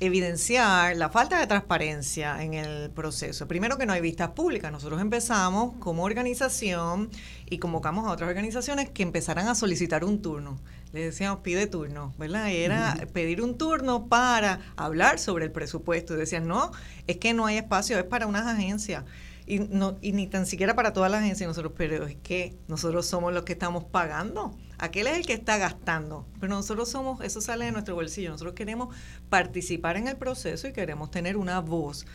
[0.00, 3.46] evidenciar la falta de transparencia en el proceso.
[3.46, 4.70] Primero que no hay vistas públicas.
[4.72, 7.10] Nosotros empezamos como organización
[7.48, 10.58] y convocamos a otras organizaciones que empezaran a solicitar un turno.
[10.92, 12.50] Le decíamos, pide turno, ¿verdad?
[12.50, 16.14] era pedir un turno para hablar sobre el presupuesto.
[16.14, 16.72] Y decían, no,
[17.06, 19.04] es que no hay espacio, es para unas agencias.
[19.46, 23.06] Y, no, y ni tan siquiera para todas las agencias nosotros, pero es que nosotros
[23.06, 27.40] somos los que estamos pagando Aquel es el que está gastando, pero nosotros somos, eso
[27.40, 28.94] sale de nuestro bolsillo, nosotros queremos
[29.28, 32.06] participar en el proceso y queremos tener una voz.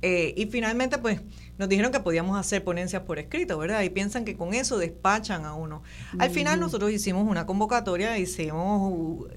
[0.00, 1.20] Eh, y finalmente, pues,
[1.58, 3.82] nos dijeron que podíamos hacer ponencias por escrito, ¿verdad?
[3.82, 5.82] Y piensan que con eso despachan a uno.
[6.18, 9.28] Al final nosotros hicimos una convocatoria, hicimos uh,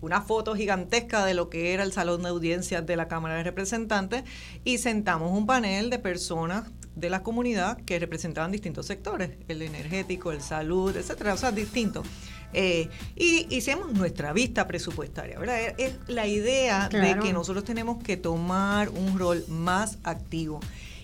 [0.00, 3.42] una foto gigantesca de lo que era el salón de audiencias de la Cámara de
[3.42, 4.24] Representantes
[4.64, 10.32] y sentamos un panel de personas de la comunidad que representaban distintos sectores, el energético,
[10.32, 12.06] el salud, etcétera, o sea, distintos.
[12.54, 15.74] Eh, y hicimos nuestra vista presupuestaria, ¿verdad?
[15.76, 20.60] Es la idea de que nosotros tenemos que tomar un rol más activo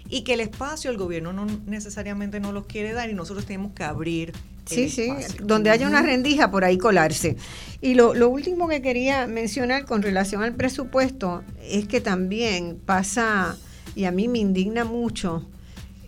[0.09, 3.73] y que el espacio el gobierno no necesariamente no los quiere dar y nosotros tenemos
[3.73, 4.33] que abrir.
[4.65, 7.37] Sí, sí, donde haya una rendija por ahí colarse.
[7.81, 13.59] Y lo, lo último que quería mencionar con relación al presupuesto es que también pasa,
[13.97, 15.49] y a mí me indigna mucho,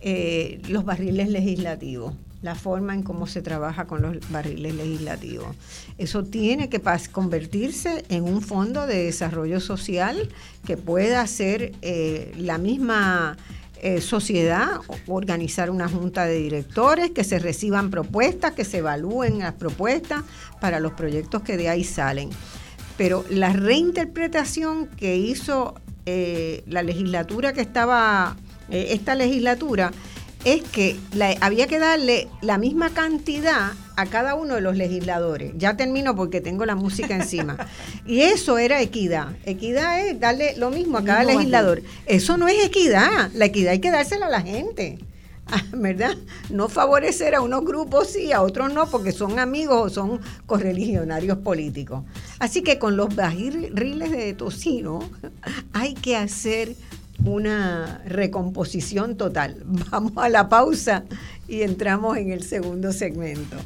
[0.06, 2.12] eh, los barriles legislativos,
[2.42, 5.56] la forma en cómo se trabaja con los barriles legislativos.
[5.96, 10.28] Eso tiene que convertirse en un fondo de desarrollo social
[10.66, 13.38] que pueda ser eh, la misma
[13.80, 14.72] eh, sociedad,
[15.06, 20.22] organizar una junta de directores, que se reciban propuestas, que se evalúen las propuestas
[20.60, 22.28] para los proyectos que de ahí salen.
[22.98, 25.76] Pero la reinterpretación que hizo
[26.66, 28.36] la legislatura que estaba
[28.70, 29.92] eh, esta legislatura
[30.44, 30.96] es que
[31.40, 35.52] había que darle la misma cantidad a cada uno de los legisladores.
[35.56, 37.56] Ya termino porque tengo la música encima.
[38.06, 39.28] Y eso era equidad.
[39.46, 41.82] Equidad es darle lo mismo a cada legislador.
[42.06, 43.30] Eso no es equidad.
[43.34, 44.98] La equidad hay que dársela a la gente.
[45.72, 46.16] ¿Verdad?
[46.48, 51.38] No favorecer a unos grupos y a otros no, porque son amigos o son correligionarios
[51.38, 52.02] políticos.
[52.38, 55.00] Así que con los barriles de tocino
[55.72, 56.74] hay que hacer
[57.24, 59.62] una recomposición total.
[59.90, 61.04] Vamos a la pausa
[61.48, 63.56] y entramos en el segundo segmento.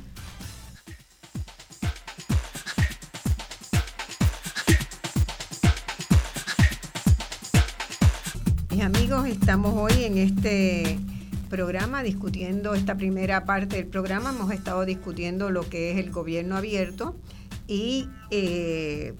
[8.71, 10.99] Mis amigos, estamos hoy en este
[11.49, 14.31] programa discutiendo esta primera parte del programa.
[14.31, 17.17] Hemos estado discutiendo lo que es el gobierno abierto
[17.67, 19.15] y eh,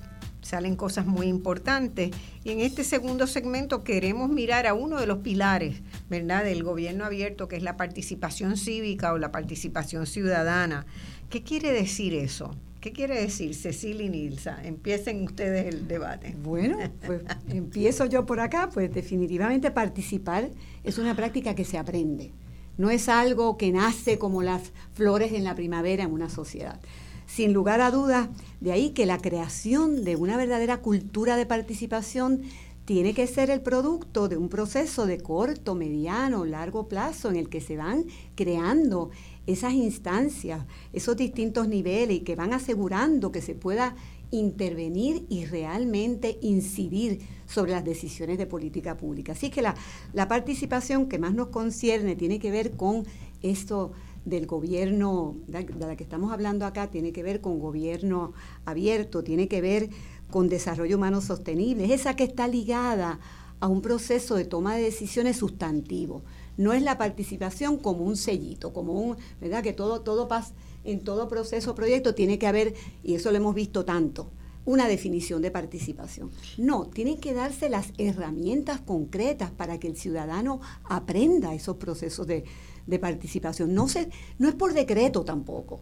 [0.49, 2.11] salen cosas muy importantes.
[2.43, 7.05] Y en este segundo segmento queremos mirar a uno de los pilares, ¿verdad?, del gobierno
[7.05, 10.87] abierto, que es la participación cívica o la participación ciudadana.
[11.29, 12.55] ¿Qué quiere decir eso?
[12.81, 14.65] ¿Qué quiere decir, Cecilia y Nilsa?
[14.65, 16.35] Empiecen ustedes el debate.
[16.43, 20.49] Bueno, pues empiezo yo por acá, pues definitivamente participar
[20.83, 22.33] es una práctica que se aprende.
[22.79, 26.81] No es algo que nace como las flores en la primavera en una sociedad
[27.29, 32.43] sin lugar a dudas, de ahí que la creación de una verdadera cultura de participación
[32.87, 37.51] tiene que ser el producto de un proceso de corto, mediano, largo plazo en el
[37.51, 39.11] que se van creando
[39.47, 40.65] esas instancias,
[40.95, 43.95] esos distintos niveles y que van asegurando que se pueda
[44.31, 49.33] intervenir y realmente incidir sobre las decisiones de política pública.
[49.33, 49.75] Así que la,
[50.15, 53.05] la participación que más nos concierne tiene que ver con
[53.43, 53.93] esto
[54.29, 58.33] del gobierno, de la que estamos hablando acá, tiene que ver con gobierno
[58.65, 59.91] abierto, tiene que ver
[60.31, 63.19] con desarrollo humano sostenible, es esa que está ligada
[63.61, 66.23] a un proceso de toma de decisiones sustantivo.
[66.57, 69.63] No es la participación como un sellito, como un, ¿verdad?
[69.63, 70.53] Que todo, todo pasa,
[70.85, 74.29] en todo proceso proyecto tiene que haber, y eso lo hemos visto tanto,
[74.65, 76.31] una definición de participación.
[76.59, 82.45] No, tienen que darse las herramientas concretas para que el ciudadano aprenda esos procesos de,
[82.89, 83.75] de participación.
[83.75, 85.81] No, se, no es por decreto tampoco.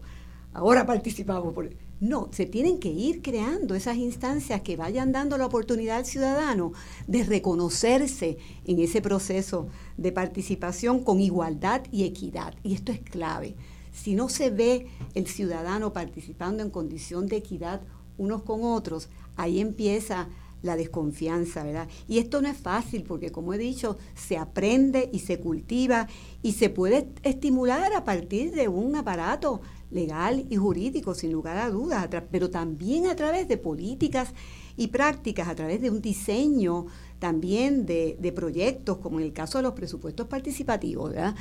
[0.52, 1.70] Ahora participamos por...
[2.00, 6.72] No, se tienen que ir creando esas instancias que vayan dando la oportunidad al ciudadano
[7.06, 12.54] de reconocerse en ese proceso de participación con igualdad y equidad.
[12.62, 13.54] Y esto es clave.
[13.92, 17.82] Si no se ve el ciudadano participando en condición de equidad
[18.18, 20.28] unos con otros, ahí empieza
[20.66, 21.88] la desconfianza, ¿verdad?
[22.06, 26.08] Y esto no es fácil porque, como he dicho, se aprende y se cultiva
[26.42, 31.70] y se puede estimular a partir de un aparato legal y jurídico, sin lugar a
[31.70, 34.34] dudas, pero también a través de políticas
[34.76, 36.86] y prácticas, a través de un diseño
[37.18, 41.34] también de, proyectos, como en el caso de los presupuestos participativos, ¿verdad?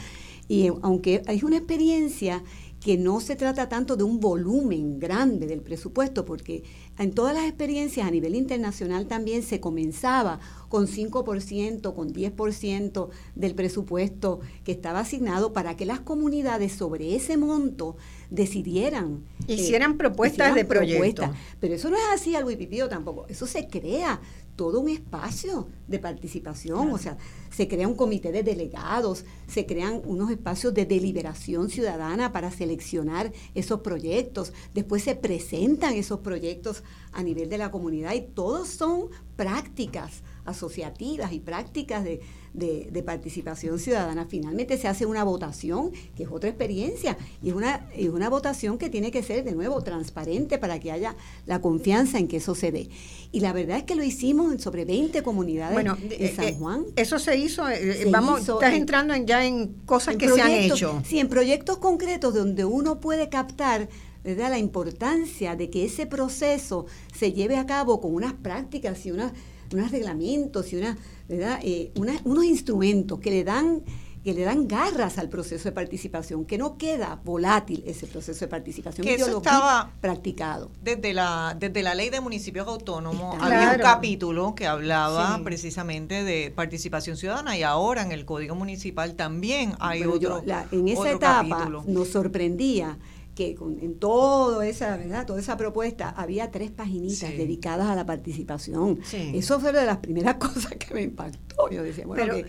[0.47, 2.43] Y aunque hay una experiencia
[2.86, 6.63] que no se trata tanto de un volumen grande del presupuesto, porque
[7.00, 13.56] en todas las experiencias a nivel internacional también se comenzaba con 5%, con 10% del
[13.56, 17.98] presupuesto que estaba asignado para que las comunidades sobre ese monto
[18.30, 19.24] decidieran.
[19.48, 21.32] Eh, hicieran propuestas de proyectos.
[21.60, 23.26] Pero eso no es así al Wipipío tampoco.
[23.30, 24.21] Eso se crea
[24.56, 27.18] todo un espacio de participación, o sea,
[27.52, 33.32] se crea un comité de delegados, se crean unos espacios de deliberación ciudadana para seleccionar
[33.54, 39.10] esos proyectos, después se presentan esos proyectos a nivel de la comunidad y todos son
[39.36, 42.22] prácticas asociativas y prácticas de,
[42.56, 44.26] de, participación ciudadana.
[44.26, 48.78] Finalmente se hace una votación, que es otra experiencia, y es una, es una votación
[48.78, 51.15] que tiene que ser de nuevo transparente para que haya
[51.46, 52.89] la confianza en que eso se dé.
[53.32, 56.56] Y la verdad es que lo hicimos en sobre 20 comunidades bueno, de San eh,
[56.58, 56.86] Juan.
[56.96, 61.02] eso se hizo, eh, vamos, estás entrando en, ya en cosas que se han hecho.
[61.06, 63.88] Sí, en proyectos concretos donde uno puede captar
[64.24, 64.50] ¿verdad?
[64.50, 69.34] la importancia de que ese proceso se lleve a cabo con unas prácticas y unas,
[69.73, 70.97] unos reglamentos y una,
[71.28, 71.60] ¿verdad?
[71.63, 73.84] Eh, unos instrumentos que le dan
[74.25, 78.47] que le dan garras al proceso de participación, que no queda volátil ese proceso de
[78.47, 79.06] participación.
[79.06, 80.71] Que eso estaba practicado.
[80.82, 86.49] Desde la, desde la ley de municipios autónomos había un capítulo que hablaba precisamente de
[86.49, 90.41] participación ciudadana y ahora en el Código Municipal también hay otro.
[90.71, 92.97] en esa etapa nos sorprendía
[93.36, 95.26] que en todo esa, ¿verdad?
[95.26, 99.00] toda esa propuesta había tres paginitas dedicadas a la participación.
[99.12, 101.69] Eso fue una de las primeras cosas que me impactó.
[101.69, 102.45] Yo decía, bueno, que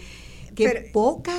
[0.57, 1.35] que poca,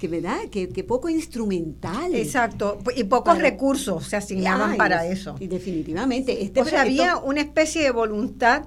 [0.00, 2.14] que verdad, que, poco instrumental.
[2.14, 5.36] Exacto, y pocos recursos se asignaban para eso.
[5.38, 6.42] Y definitivamente.
[6.42, 8.64] Este o sea, había una especie de voluntad,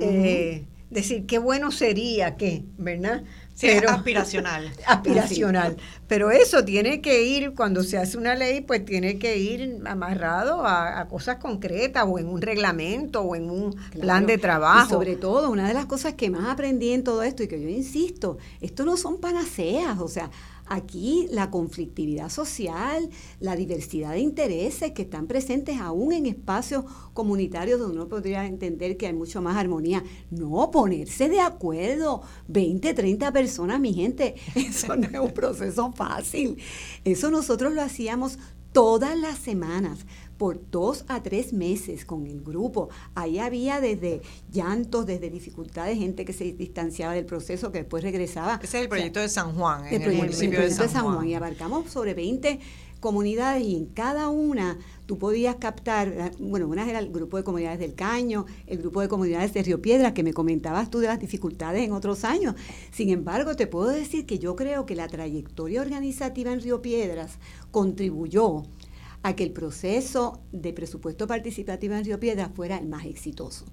[0.00, 3.22] eh, decir, qué bueno sería que, ¿verdad?
[3.60, 4.70] Pero, aspiracional.
[4.86, 5.76] aspiracional.
[6.06, 10.64] Pero eso tiene que ir, cuando se hace una ley, pues tiene que ir amarrado
[10.66, 14.86] a, cosas concretas o en un reglamento o en un plan de trabajo.
[14.86, 17.60] Y sobre todo, una de las cosas que más aprendí en todo esto y que
[17.60, 20.30] yo insisto, esto no son panaceas, o sea,
[20.68, 23.08] Aquí la conflictividad social,
[23.40, 28.96] la diversidad de intereses que están presentes aún en espacios comunitarios donde uno podría entender
[28.96, 30.02] que hay mucho más armonía.
[30.30, 36.56] No, ponerse de acuerdo, 20, 30 personas, mi gente, eso no es un proceso fácil.
[37.04, 38.38] Eso nosotros lo hacíamos
[38.72, 40.04] todas las semanas
[40.38, 42.88] por dos a tres meses con el grupo.
[43.14, 44.22] Ahí había desde
[44.52, 48.60] llantos, desde dificultades, gente que se distanciaba del proceso, que después regresaba.
[48.62, 51.26] Ese es el proyecto de San Juan, en el, municipio de San, Juan.
[51.28, 52.60] Y abarcamos sobre 20
[53.00, 57.78] comunidades y en cada una tú podías captar, bueno, una era el grupo de comunidades
[57.78, 61.20] del Caño, el grupo de comunidades de Río Piedras, que me comentabas tú de las
[61.20, 62.54] dificultades en otros años.
[62.90, 67.38] Sin embargo, te puedo decir que yo creo que la trayectoria organizativa en Río Piedras
[67.70, 68.64] contribuyó
[69.26, 73.64] a que el proceso de presupuesto participativo en Río Piedra fuera el más exitoso.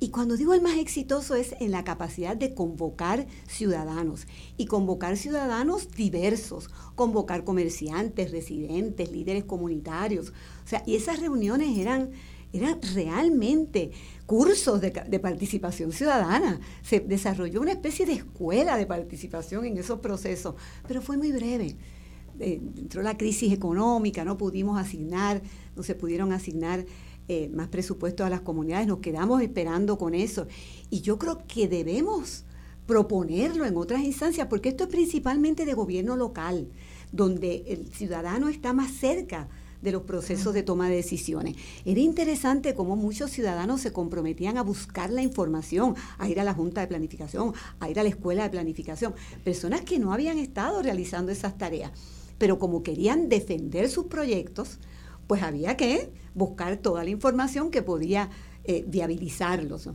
[0.00, 5.16] Y cuando digo el más exitoso es en la capacidad de convocar ciudadanos y convocar
[5.16, 10.30] ciudadanos diversos, convocar comerciantes, residentes, líderes comunitarios.
[10.64, 12.10] O sea, y esas reuniones eran,
[12.52, 13.92] eran realmente
[14.26, 16.58] cursos de, de, participación ciudadana.
[16.82, 20.56] Se desarrolló una especie de escuela de participación en esos procesos,
[20.88, 21.76] pero fue muy breve
[22.40, 25.42] eh, entró la crisis económica, no pudimos asignar,
[25.76, 26.84] no se pudieron asignar
[27.28, 30.46] eh, más presupuestos a las comunidades, nos quedamos esperando con eso.
[30.90, 32.44] Y yo creo que debemos
[32.86, 36.68] proponerlo en otras instancias, porque esto es principalmente de gobierno local.
[37.10, 39.48] donde el ciudadano está más cerca
[39.80, 41.56] de los procesos de toma de decisiones.
[41.84, 46.54] Era interesante cómo muchos ciudadanos se comprometían a buscar la información, a ir a la
[46.54, 49.14] Junta de Planificación, a ir a la Escuela de Planificación,
[49.44, 51.92] personas que no habían estado realizando esas tareas,
[52.38, 54.78] pero como querían defender sus proyectos,
[55.26, 58.30] pues había que buscar toda la información que podía
[58.64, 59.90] eh, viabilizarlos.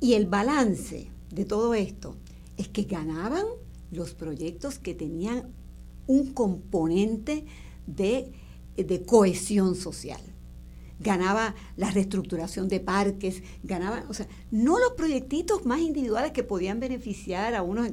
[0.00, 2.16] Y el balance de todo esto
[2.56, 3.44] es que ganaban
[3.90, 5.52] los proyectos que tenían
[6.06, 7.44] un componente
[7.86, 8.32] de
[8.84, 10.20] de cohesión social.
[10.98, 16.80] Ganaba la reestructuración de parques, ganaba, o sea, no los proyectitos más individuales que podían
[16.80, 17.88] beneficiar a unos,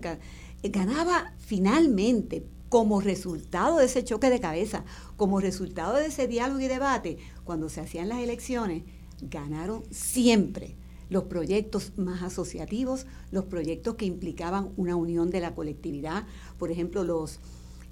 [0.63, 4.83] ganaba finalmente como resultado de ese choque de cabeza,
[5.15, 8.81] como resultado de ese diálogo y debate, cuando se hacían las elecciones,
[9.21, 10.75] ganaron siempre
[11.07, 16.25] los proyectos más asociativos, los proyectos que implicaban una unión de la colectividad,
[16.57, 17.41] por ejemplo, los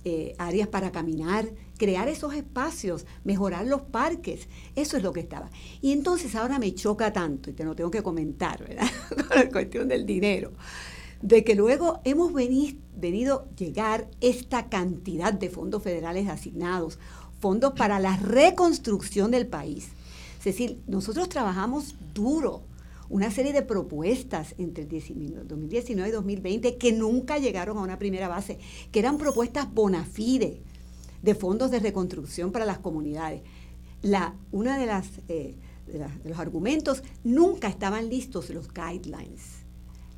[0.04, 4.48] eh, áreas para caminar, crear esos espacios, mejorar los parques.
[4.76, 5.52] Eso es lo que estaba.
[5.84, 8.88] Y entonces ahora me choca tanto, y te lo tengo que comentar, ¿verdad?
[9.28, 10.54] Con la cuestión del dinero,
[11.22, 17.00] de que luego hemos venido, venido llegar esta cantidad de fondos federales asignados,
[17.40, 19.90] fondos para la reconstrucción del país.
[20.40, 22.64] Es decir, nosotros trabajamos duro
[23.10, 28.58] una serie de propuestas entre 2019 y 2020 que nunca llegaron a una primera base,
[28.92, 30.62] que eran propuestas bona fide
[31.22, 33.42] de fondos de reconstrucción para las comunidades.
[34.52, 35.56] Una de las, eh,
[35.88, 39.61] de, los argumentos, nunca estaban listos los guidelines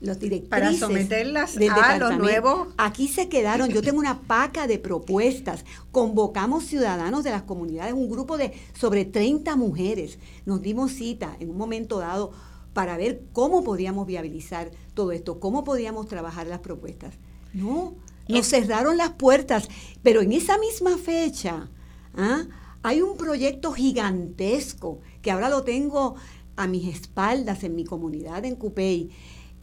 [0.04, 2.68] los directrices para someterlas a los nuevos.
[2.78, 5.64] Aquí se quedaron, yo tengo una paca de propuestas.
[5.92, 10.20] Convocamos ciudadanos de las comunidades, un grupo de sobre 30 mujeres.
[10.46, 12.32] Nos dimos cita en un momento dado
[12.74, 17.16] para ver cómo podíamos viabilizar todo esto, cómo podíamos trabajar las propuestas.
[17.54, 17.94] No,
[18.28, 19.70] nos cerraron las puertas,
[20.02, 21.70] pero en esa misma fecha
[22.16, 22.44] ¿ah?
[22.82, 26.16] hay un proyecto gigantesco que ahora lo tengo
[26.56, 29.10] a mis espaldas en mi comunidad en Cupey,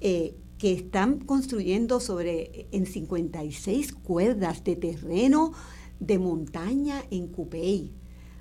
[0.00, 5.52] eh, que están construyendo sobre en 56 cuerdas de terreno
[6.00, 7.92] de montaña en Cupey.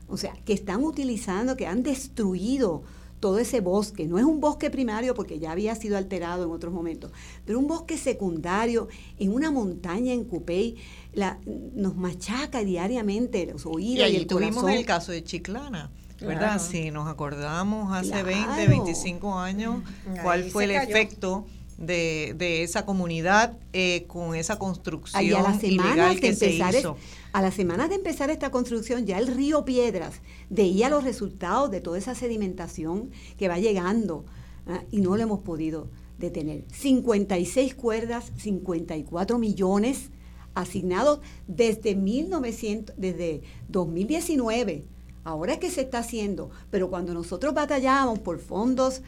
[0.07, 2.83] O sea, que están utilizando, que han destruido
[3.19, 6.73] todo ese bosque, no es un bosque primario porque ya había sido alterado en otros
[6.73, 7.11] momentos,
[7.45, 8.87] pero un bosque secundario
[9.17, 10.77] en una montaña en Cupey
[11.13, 15.91] la, nos machaca diariamente los oídos y, y el tuvimos el caso de Chiclana.
[16.21, 16.61] ¿Verdad?
[16.61, 19.81] Si nos acordamos hace 20, 25 años,
[20.21, 21.45] cuál fue el efecto
[21.79, 26.97] de, de esa comunidad eh, con esa construcción ilegal que se hizo.
[27.31, 30.15] a las semanas de empezar esta construcción, ya el río Piedras
[30.49, 34.25] veía los resultados de toda esa sedimentación que va llegando
[34.67, 34.83] ¿ah?
[34.91, 36.65] y no lo hemos podido detener.
[36.73, 40.09] 56 cuerdas, 54 millones
[40.53, 44.83] asignados desde 1900, desde 2019.
[45.29, 49.03] Ahora es que se está haciendo, pero cuando nosotros batallábamos por fondos,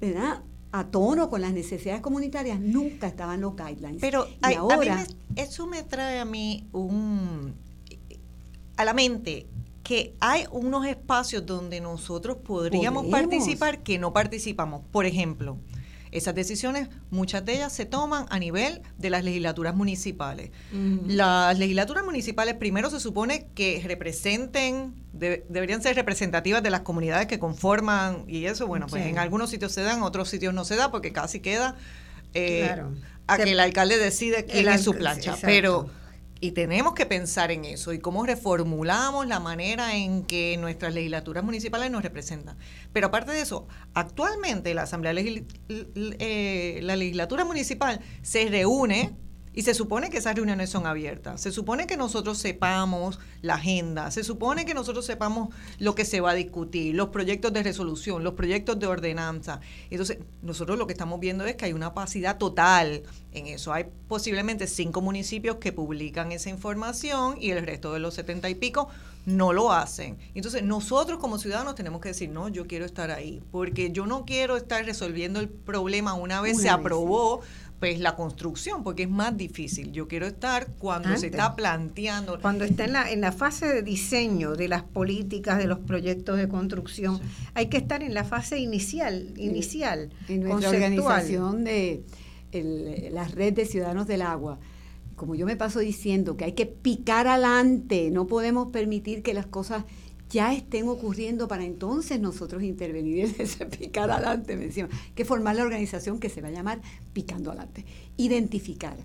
[0.00, 0.42] ¿verdad?
[0.72, 4.00] a tono con las necesidades comunitarias, nunca estaban los guidelines.
[4.00, 5.06] Pero ahora,
[5.36, 7.54] eso me trae a mí un
[8.76, 9.46] a la mente
[9.84, 14.80] que hay unos espacios donde nosotros podríamos participar que no participamos.
[14.90, 15.58] Por ejemplo,
[16.12, 20.50] esas decisiones, muchas de ellas se toman a nivel de las legislaturas municipales.
[21.06, 27.38] Las legislaturas municipales primero se supone que representen, deberían ser representativas de las comunidades que
[27.38, 30.76] conforman y eso, bueno, pues en algunos sitios se dan, en otros sitios no se
[30.76, 31.76] da porque casi queda
[32.34, 32.82] eh,
[33.26, 35.36] a que el alcalde decide quién es su plancha.
[35.40, 35.90] Pero
[36.42, 41.44] y tenemos que pensar en eso y cómo reformulamos la manera en que nuestras legislaturas
[41.44, 42.58] municipales nos representan.
[42.92, 45.14] Pero aparte de eso, actualmente la Asamblea
[45.68, 49.16] eh, la legislatura municipal se reúne
[49.54, 51.40] y se supone que esas reuniones son abiertas.
[51.40, 54.10] Se supone que nosotros sepamos la agenda.
[54.10, 58.24] Se supone que nosotros sepamos lo que se va a discutir, los proyectos de resolución,
[58.24, 59.60] los proyectos de ordenanza.
[59.90, 63.72] Entonces, nosotros lo que estamos viendo es que hay una opacidad total en eso.
[63.72, 68.54] Hay posiblemente cinco municipios que publican esa información y el resto de los setenta y
[68.54, 68.88] pico
[69.24, 70.18] no lo hacen.
[70.34, 74.24] Entonces, nosotros como ciudadanos tenemos que decir, no, yo quiero estar ahí, porque yo no
[74.24, 77.40] quiero estar resolviendo el problema una vez se aprobó
[77.82, 79.90] pues la construcción, porque es más difícil.
[79.90, 82.38] Yo quiero estar cuando se está planteando.
[82.40, 86.36] Cuando está en la, en la fase de diseño de las políticas, de los proyectos
[86.36, 87.18] de construcción,
[87.54, 90.10] hay que estar en la fase inicial, inicial.
[90.28, 92.04] En nuestra organización de
[92.52, 94.60] la red de ciudadanos del agua,
[95.16, 99.46] como yo me paso diciendo que hay que picar adelante, no podemos permitir que las
[99.46, 99.82] cosas
[100.32, 104.56] ya estén ocurriendo para entonces nosotros intervenir y ese picar adelante.
[104.56, 106.80] Me decían, que formar la organización que se va a llamar
[107.12, 107.84] Picando Adelante.
[108.16, 108.96] Identificar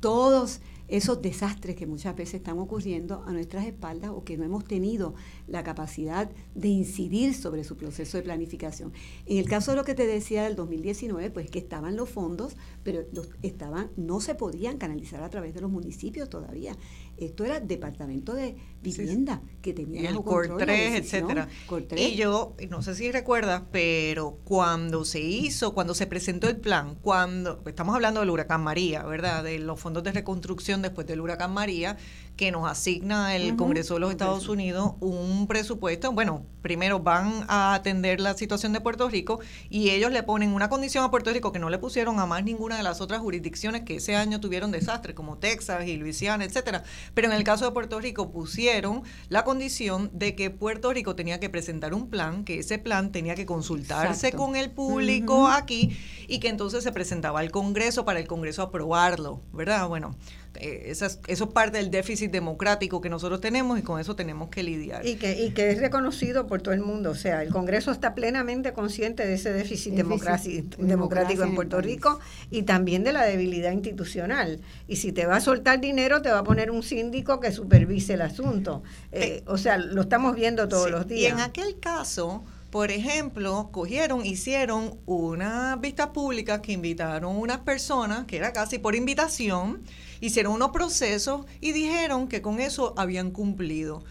[0.00, 4.64] todos esos desastres que muchas veces están ocurriendo a nuestras espaldas o que no hemos
[4.64, 5.14] tenido
[5.46, 8.92] la capacidad de incidir sobre su proceso de planificación.
[9.26, 12.56] En el caso de lo que te decía del 2019, pues que estaban los fondos,
[12.82, 16.76] pero los estaban no se podían canalizar a través de los municipios todavía.
[17.16, 21.48] Esto era departamento de vivienda que tenía el COR 3, etcétera.
[21.96, 26.96] Y yo no sé si recuerdas, pero cuando se hizo, cuando se presentó el plan,
[27.00, 29.44] cuando estamos hablando del huracán María, ¿verdad?
[29.44, 31.96] De los fondos de reconstrucción después del huracán María,
[32.36, 36.12] que nos asigna el Congreso de los Estados Unidos un presupuesto.
[36.12, 40.68] Bueno, primero van a atender la situación de Puerto Rico y ellos le ponen una
[40.68, 43.82] condición a Puerto Rico que no le pusieron a más ninguna de las otras jurisdicciones
[43.82, 46.82] que ese año tuvieron desastres, como Texas y Luisiana, etcétera.
[47.14, 51.40] Pero en el caso de Puerto Rico pusieron la condición de que Puerto Rico tenía
[51.40, 55.96] que presentar un plan, que ese plan tenía que consultarse con el público aquí
[56.28, 59.88] y que entonces se presentaba al Congreso para el Congreso aprobarlo, ¿verdad?
[59.88, 60.16] Bueno,
[60.60, 64.62] eh, eso es parte del déficit democrático que nosotros tenemos y con eso tenemos que
[64.62, 65.06] lidiar.
[65.06, 67.10] Y que, y que es reconocido por todo el mundo.
[67.10, 72.18] O sea, el Congreso está plenamente consciente de ese déficit, democrático en Puerto Rico
[72.50, 74.60] y también de la debilidad institucional.
[74.88, 78.14] Y si te va a soltar dinero, te va a poner un síndico que supervise
[78.14, 78.82] el asunto.
[79.12, 81.30] Eh, o sea, lo estamos viendo todos los días.
[81.30, 88.26] Y en aquel caso por ejemplo, cogieron, hicieron una vista pública que invitaron unas personas,
[88.26, 89.82] que era casi por invitación,
[90.20, 94.02] hicieron unos procesos y dijeron que con eso habían cumplido.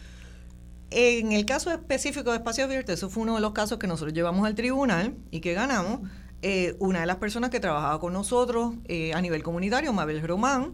[0.92, 4.14] En el caso específico de Espacio Abierto, eso fue uno de los casos que nosotros
[4.14, 6.00] llevamos al tribunal y que ganamos.
[6.42, 10.74] Eh, una de las personas que trabajaba con nosotros eh, a nivel comunitario, Mabel Román,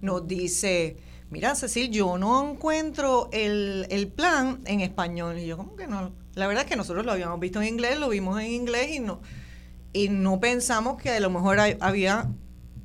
[0.00, 0.96] nos dice,
[1.30, 5.38] mira Cecil, yo no encuentro el, el plan en español.
[5.38, 6.10] Y yo, ¿cómo que no?
[6.34, 9.00] La verdad es que nosotros lo habíamos visto en inglés, lo vimos en inglés y
[9.00, 9.20] no,
[9.92, 12.30] y no pensamos que a lo mejor había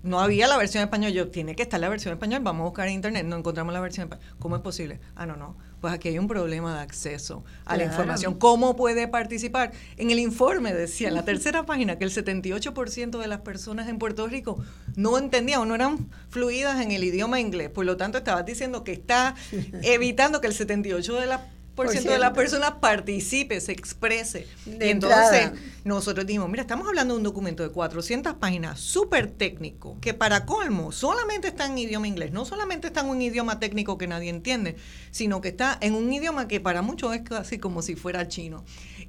[0.05, 1.11] no había la versión en español.
[1.11, 2.41] Yo, tiene que estar la versión en español.
[2.43, 3.25] Vamos a buscar en internet.
[3.25, 4.35] No encontramos la versión en español.
[4.39, 4.99] ¿Cómo es posible?
[5.15, 5.57] Ah, no, no.
[5.81, 8.35] Pues aquí hay un problema de acceso a la información.
[8.35, 9.71] ¿Cómo puede participar?
[9.97, 13.97] En el informe decía, en la tercera página, que el 78% de las personas en
[13.97, 14.63] Puerto Rico
[14.95, 17.69] no entendían o no eran fluidas en el idioma inglés.
[17.71, 19.35] Por lo tanto, estabas diciendo que está
[19.81, 21.41] evitando que el 78% de las
[21.75, 24.47] por ciento de las personas participe, se exprese.
[24.65, 25.51] y entonces
[25.83, 30.45] nosotros dijimos, mira, estamos hablando de un documento de 400 páginas, súper técnico, que para
[30.45, 34.29] colmo solamente está en idioma inglés, no solamente está en un idioma técnico que nadie
[34.29, 34.77] entiende,
[35.11, 38.63] sino que está en un idioma que para muchos es casi como si fuera chino.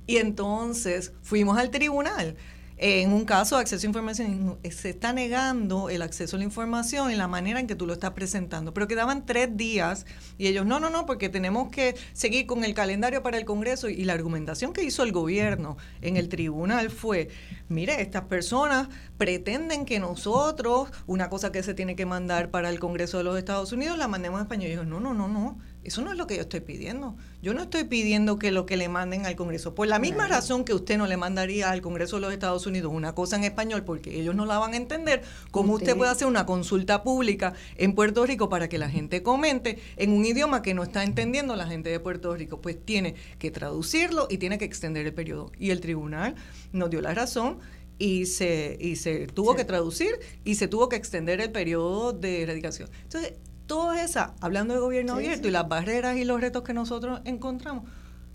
[0.07, 2.37] Y entonces fuimos al tribunal
[2.79, 7.11] en un caso de acceso a información, se está negando el acceso a la información
[7.11, 8.75] en la manera en que tú lo estás presentando.
[8.75, 10.05] Pero quedaban tres días
[10.37, 13.89] y ellos, no, no, no, porque tenemos que seguir con el calendario para el Congreso.
[13.89, 17.29] Y la argumentación que hizo el gobierno en el tribunal fue,
[17.69, 22.79] mire, estas personas pretenden que nosotros, una cosa que se tiene que mandar para el
[22.79, 24.71] Congreso de los Estados Unidos, la mandemos en español.
[24.71, 27.17] Y yo, no, no, no, no eso no es lo que yo estoy pidiendo.
[27.43, 30.65] Yo no estoy pidiendo que lo que le manden al Congreso, por la misma razón
[30.65, 33.85] que usted no le mandaría al Congreso de los Estados Unidos una cosa en español
[33.85, 35.23] porque ellos no la van a entender,
[35.53, 39.79] ¿cómo usted, puede hacer una consulta pública en Puerto Rico para que la gente comente
[39.97, 42.61] en un idioma que no está entendiendo la gente de Puerto Rico?
[42.61, 45.53] Pues tiene que traducirlo y tiene que extender el periodo.
[45.57, 46.35] Y el tribunal
[46.73, 47.59] nos dio la razón
[47.99, 52.43] y se, y se tuvo que traducir y se tuvo que extender el periodo de
[52.43, 52.91] erradicación.
[53.05, 53.35] Entonces,
[53.67, 57.85] todas esas, hablando de gobierno abierto y las barreras y los retos que nosotros encontramos,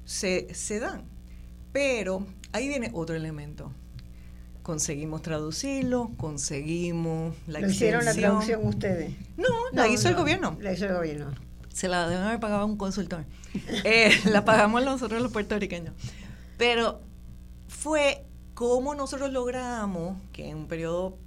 [0.05, 1.03] se, se dan.
[1.71, 3.71] Pero ahí viene otro elemento.
[4.61, 9.15] Conseguimos traducirlo, conseguimos la ¿Lo hicieron la traducción ustedes?
[9.38, 10.57] No, la hizo el gobierno.
[10.61, 11.32] La hizo el gobierno.
[11.73, 13.25] Se la deben haber pagado un consultor.
[13.84, 15.95] eh, la pagamos nosotros los puertorriqueños.
[16.57, 17.01] Pero
[17.67, 18.23] fue
[18.53, 21.17] como nosotros logramos que en un periodo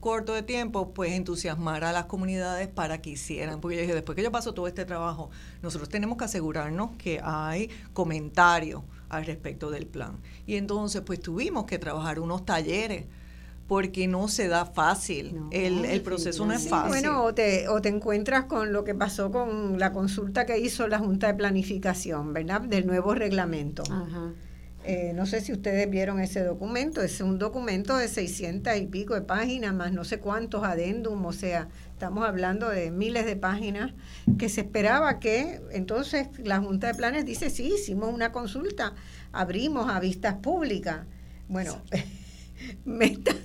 [0.00, 3.60] corto de tiempo, pues entusiasmar a las comunidades para que hicieran.
[3.60, 5.30] Porque yo dije, después que yo paso todo este trabajo,
[5.62, 10.18] nosotros tenemos que asegurarnos que hay comentarios al respecto del plan.
[10.46, 13.06] Y entonces, pues tuvimos que trabajar unos talleres
[13.68, 15.38] porque no se da fácil.
[15.52, 16.88] el, el, proceso no es fácil.
[16.88, 20.88] Bueno, o te, o te encuentras con lo que pasó con la consulta que hizo
[20.88, 22.62] la Junta de Planificación, ¿verdad?
[22.62, 23.84] Del nuevo reglamento.
[23.88, 24.32] Ajá
[24.92, 29.14] eh, no sé si ustedes vieron ese documento, es un documento de 600 y pico
[29.14, 33.92] de páginas, más no sé cuántos adendum, o sea, estamos hablando de miles de páginas,
[34.36, 38.96] que se esperaba que entonces la Junta de Planes dice, sí, hicimos una consulta,
[39.30, 41.06] abrimos a vistas públicas.
[41.46, 41.80] Bueno,
[42.84, 43.36] me está,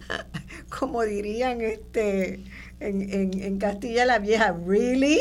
[0.79, 2.43] como dirían este
[2.79, 5.19] en, en, en Castilla la Vieja, ¿really?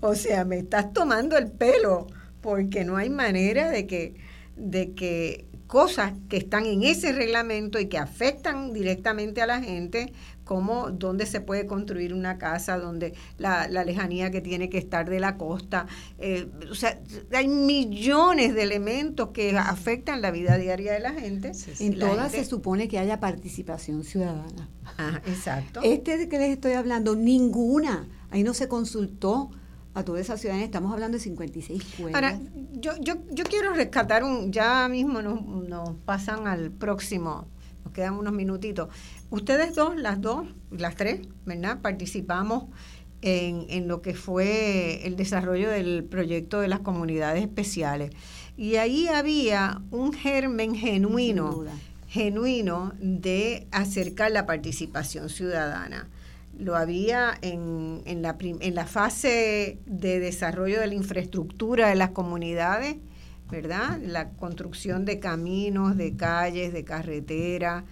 [0.00, 2.06] O sea, me estás tomando el pelo,
[2.40, 4.14] porque no hay manera de que
[4.60, 10.12] de que cosas que están en ese reglamento y que afectan directamente a la gente,
[10.42, 15.20] cómo, dónde se puede construir una casa, donde la, lejanía que tiene que estar de
[15.20, 15.86] la costa.
[16.18, 16.98] Eh, o sea,
[17.32, 21.52] hay millones de elementos que afectan la vida diaria de la gente.
[21.78, 24.68] En todas se supone que haya participación ciudadana.
[24.98, 25.82] Ah, exacto.
[25.84, 28.08] Este de que les estoy hablando, ninguna.
[28.32, 29.52] Ahí no se consultó
[29.94, 30.66] a toda esa ciudadanía.
[30.66, 32.14] Estamos hablando de 56 escuelas.
[32.14, 32.40] Ahora,
[32.72, 37.46] yo, yo, yo quiero rescatar un, ya mismo nos, nos pasan al próximo,
[37.84, 38.88] nos quedan unos minutitos.
[39.30, 41.80] Ustedes dos, las dos, las tres, ¿verdad?
[41.80, 42.64] Participamos
[43.22, 48.12] en, en lo que fue el desarrollo del proyecto de las comunidades especiales.
[48.56, 51.64] Y ahí había un germen genuino,
[52.08, 56.08] genuino de acercar la participación ciudadana
[56.60, 62.10] lo había en, en, la, en la fase de desarrollo de la infraestructura de las
[62.10, 62.96] comunidades,
[63.50, 63.98] ¿verdad?
[64.00, 67.84] La construcción de caminos, de calles, de carreteras.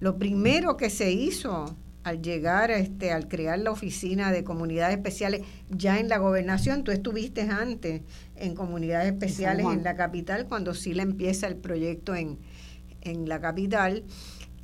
[0.00, 5.42] Lo primero que se hizo al llegar, este, al crear la oficina de comunidades especiales
[5.70, 8.02] ya en la gobernación, tú estuviste antes
[8.36, 12.38] en comunidades especiales en la capital, cuando sí le empieza el proyecto en,
[13.00, 14.04] en la capital.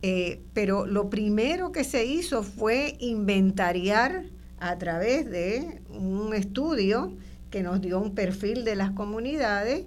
[0.03, 4.25] Eh, pero lo primero que se hizo fue inventariar
[4.59, 7.17] a través de un estudio
[7.51, 9.87] que nos dio un perfil de las comunidades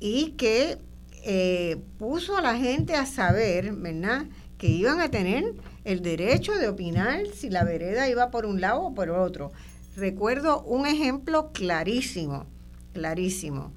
[0.00, 0.78] y que
[1.24, 4.26] eh, puso a la gente a saber, ¿verdad?,
[4.56, 8.82] que iban a tener el derecho de opinar si la vereda iba por un lado
[8.82, 9.52] o por otro.
[9.96, 12.46] Recuerdo un ejemplo clarísimo,
[12.92, 13.72] clarísimo.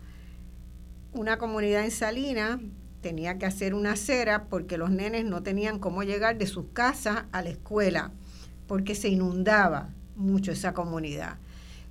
[1.12, 2.60] Una comunidad en Salinas
[3.06, 7.26] tenía que hacer una acera porque los nenes no tenían cómo llegar de sus casas
[7.32, 8.12] a la escuela,
[8.66, 11.38] porque se inundaba mucho esa comunidad.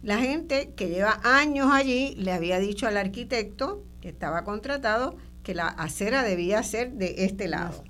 [0.02, 5.54] La gente que lleva años allí le había dicho al arquitecto que estaba contratado que
[5.54, 7.84] la acera debía ser de este lado.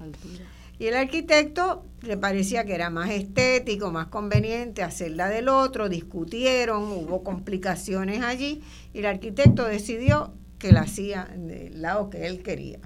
[0.78, 6.82] Y el arquitecto le parecía que era más estético, más conveniente hacerla del otro, discutieron,
[6.92, 8.62] hubo complicaciones allí
[8.92, 12.80] y el arquitecto decidió que la hacía del lado que él quería.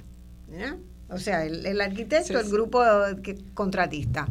[1.11, 2.83] O sea, el, arquitecto, el grupo
[3.55, 4.29] contratista.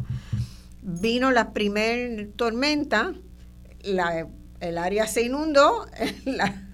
[0.82, 3.14] Vino la primer tormenta,
[3.80, 5.86] el área se inundó,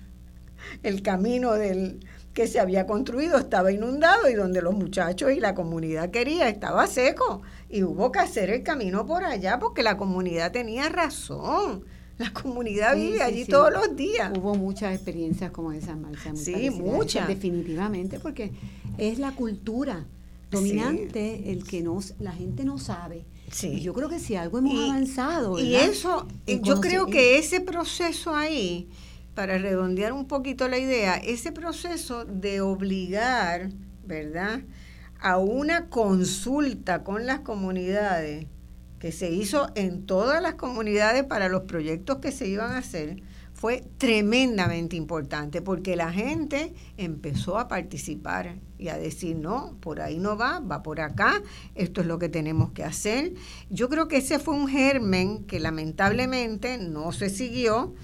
[0.82, 2.00] el camino del,
[2.34, 6.86] que se había construido estaba inundado y donde los muchachos y la comunidad quería estaba
[6.88, 11.84] seco y hubo que hacer el camino por allá porque la comunidad tenía razón.
[12.18, 14.30] La comunidad vive allí todos los días.
[14.36, 16.34] Hubo muchas experiencias como esas, Marcia.
[16.36, 17.26] Sí, muchas.
[17.26, 18.52] Definitivamente, porque
[18.98, 20.06] es la cultura
[20.50, 23.24] dominante el que nos, la gente no sabe.
[23.50, 23.68] Sí.
[23.68, 25.58] Y yo creo que si algo hemos avanzado.
[25.58, 28.88] Y eso, yo creo que ese proceso ahí,
[29.34, 33.70] para redondear un poquito la idea, ese proceso de obligar,
[34.06, 34.60] ¿verdad?,
[35.20, 38.46] a una consulta con las comunidades
[39.04, 43.22] que se hizo en todas las comunidades para los proyectos que se iban a hacer
[43.52, 50.18] fue tremendamente importante porque la gente empezó a participar y a decir, no, por ahí
[50.18, 51.42] no va, va por acá,
[51.74, 53.34] esto es lo que tenemos que hacer.
[53.68, 57.94] Yo creo que ese fue un germen que lamentablemente no se siguió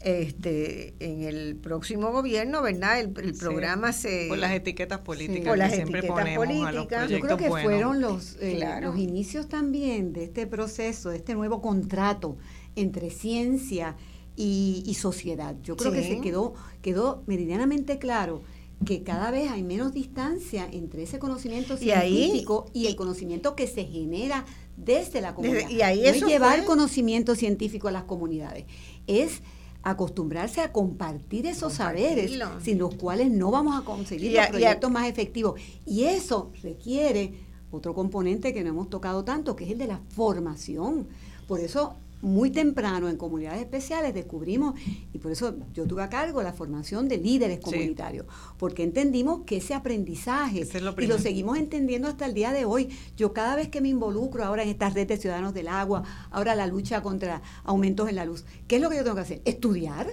[0.00, 3.00] este en el próximo gobierno, ¿verdad?
[3.00, 4.26] El, programa se...
[4.28, 7.10] Por las etiquetas políticas por las etiquetas políticas.
[7.10, 11.60] Yo creo que fueron los, eh, los inicios también de este proceso, de este nuevo
[11.60, 12.36] contrato
[12.76, 13.96] entre ciencia
[14.36, 15.56] y, sociedad.
[15.62, 18.42] Yo creo que se quedó, quedó meridianamente claro
[18.84, 23.84] que cada vez hay menos distancia entre ese conocimiento científico y, el conocimiento que se
[23.84, 24.46] genera
[24.76, 25.68] desde la comunidad.
[25.68, 28.66] y ahí no es llevar conocimiento científico a las comunidades,
[29.08, 29.42] es
[29.82, 35.08] acostumbrarse a compartir esos saberes sin los cuales no vamos a conseguir los proyectos más
[35.08, 35.60] efectivos.
[35.86, 37.34] Y eso requiere
[37.70, 41.06] otro componente que no hemos tocado tanto, que es el de la formación.
[41.46, 44.74] Por eso muy temprano en comunidades especiales descubrimos,
[45.12, 49.58] y por eso yo tuve a cargo la formación de líderes comunitarios, porque entendimos que
[49.58, 50.66] ese aprendizaje,
[50.98, 54.44] y lo seguimos entendiendo hasta el día de hoy, yo cada vez que me involucro
[54.44, 58.24] ahora en estas redes de ciudadanos del agua, ahora la lucha contra aumentos en la
[58.24, 59.42] luz, ¿qué es lo que yo tengo que hacer?
[59.44, 60.08] Estudiar.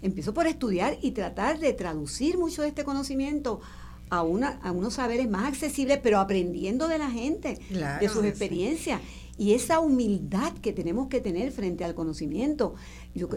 [0.00, 3.60] Empiezo por estudiar y tratar de traducir mucho de este conocimiento
[4.10, 7.58] a, una, a unos saberes más accesibles, pero aprendiendo de la gente,
[8.00, 9.00] de sus experiencias
[9.42, 12.76] y esa humildad que tenemos que tener frente al conocimiento.
[13.12, 13.28] Yo,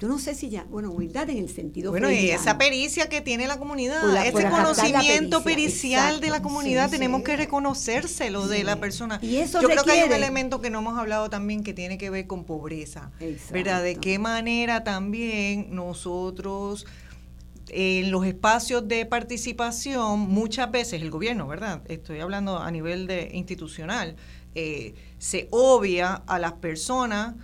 [0.00, 3.20] yo no sé si ya, bueno, humildad en el sentido Bueno, y esa pericia que
[3.20, 9.20] tiene la comunidad, ese conocimiento pericial de la comunidad, tenemos que reconocérselo de la persona.
[9.22, 11.96] Y eso yo creo que hay un elemento que no hemos hablado también que tiene
[11.96, 13.12] que ver con pobreza.
[13.52, 13.84] ¿Verdad?
[13.84, 16.86] De qué manera también nosotros
[17.68, 21.82] en los espacios de participación, muchas veces el gobierno, ¿verdad?
[21.86, 24.16] Estoy hablando a nivel de institucional,
[24.54, 27.34] eh, se obvia a las personas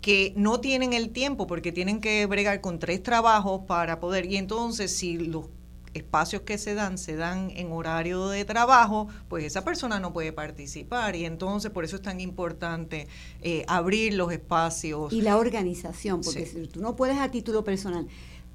[0.00, 4.36] que no tienen el tiempo porque tienen que bregar con tres trabajos para poder, y
[4.36, 5.46] entonces si los
[5.94, 10.32] espacios que se dan se dan en horario de trabajo, pues esa persona no puede
[10.32, 11.16] participar.
[11.16, 13.08] Y entonces por eso es tan importante
[13.42, 15.12] eh, abrir los espacios.
[15.12, 18.06] Y la organización, porque si tú no puedes a título personal,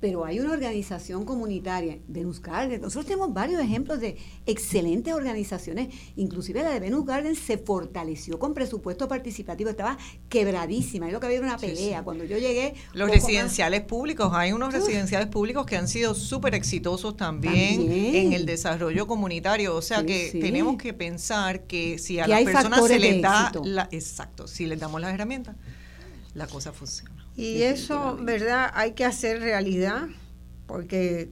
[0.04, 2.82] pero hay una organización comunitaria, Venus Garden.
[2.82, 8.54] Nosotros tenemos varios ejemplos de excelentes organizaciones, inclusive la de Venus Garden se fortaleció con
[8.54, 9.98] presupuesto participativo, estaba
[10.28, 12.04] quebradísima, es lo que había una pelea.
[12.04, 12.74] Cuando yo llegué...
[12.92, 18.46] Los residenciales públicos, hay unos residenciales públicos que han sido súper exitosos también, en el
[18.46, 23.22] desarrollo comunitario, o sea que tenemos que pensar que si a las personas se les
[23.22, 23.54] da...
[23.64, 25.56] La, exacto, si les damos las herramientas,
[26.34, 27.23] la cosa funciona.
[27.36, 28.70] Y eso, ¿verdad?
[28.74, 30.08] Hay que hacer realidad,
[30.68, 31.30] porque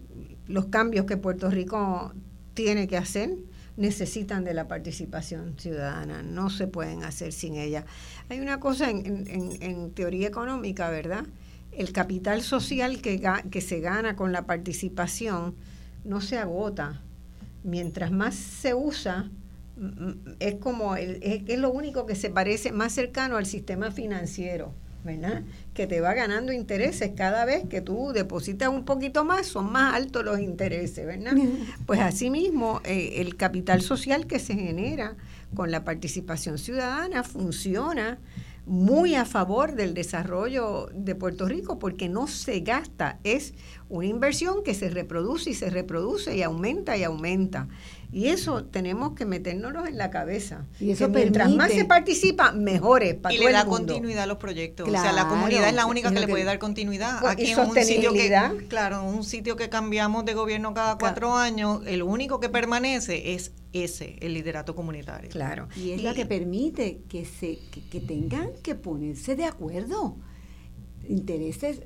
[0.47, 2.13] los cambios que Puerto Rico
[2.53, 3.37] tiene que hacer
[3.77, 7.85] necesitan de la participación ciudadana, no se pueden hacer sin ella.
[8.29, 11.25] Hay una cosa en, en, teoría económica, ¿verdad?
[11.71, 15.55] El capital social que, que se gana con la participación
[16.03, 17.01] no se agota.
[17.63, 19.29] Mientras más se usa,
[20.39, 24.73] es como el, es lo único que se parece más cercano al sistema financiero
[25.03, 25.43] ¿verdad?
[25.73, 29.95] Que te va ganando intereses cada vez que tú depositas un poquito más, son más
[29.95, 31.33] altos los intereses, ¿verdad?
[31.85, 35.15] Pues asimismo, eh, el capital social que se genera
[35.55, 38.19] con la participación ciudadana funciona
[38.65, 43.53] muy a favor del desarrollo de Puerto Rico porque no se gasta, es
[43.89, 47.67] una inversión que se reproduce y se reproduce y aumenta y aumenta.
[48.11, 50.65] Y eso tenemos que metérnoslo en la cabeza.
[50.79, 54.87] Y eso mientras más se participa, mejores para y le da continuidad a los proyectos.
[54.87, 57.19] o sea, la comunidad es la única que, le puede dar continuidad.
[57.21, 61.35] Pues, Aquí en un sitio que, claro, un sitio que cambiamos de gobierno cada cuatro
[61.35, 65.29] años, el único que permanece es ese, el liderato comunitario.
[65.29, 65.69] Claro.
[65.77, 67.59] Y es la que permite que se
[67.89, 70.17] que tengan que ponerse de acuerdo
[71.07, 71.81] intereses,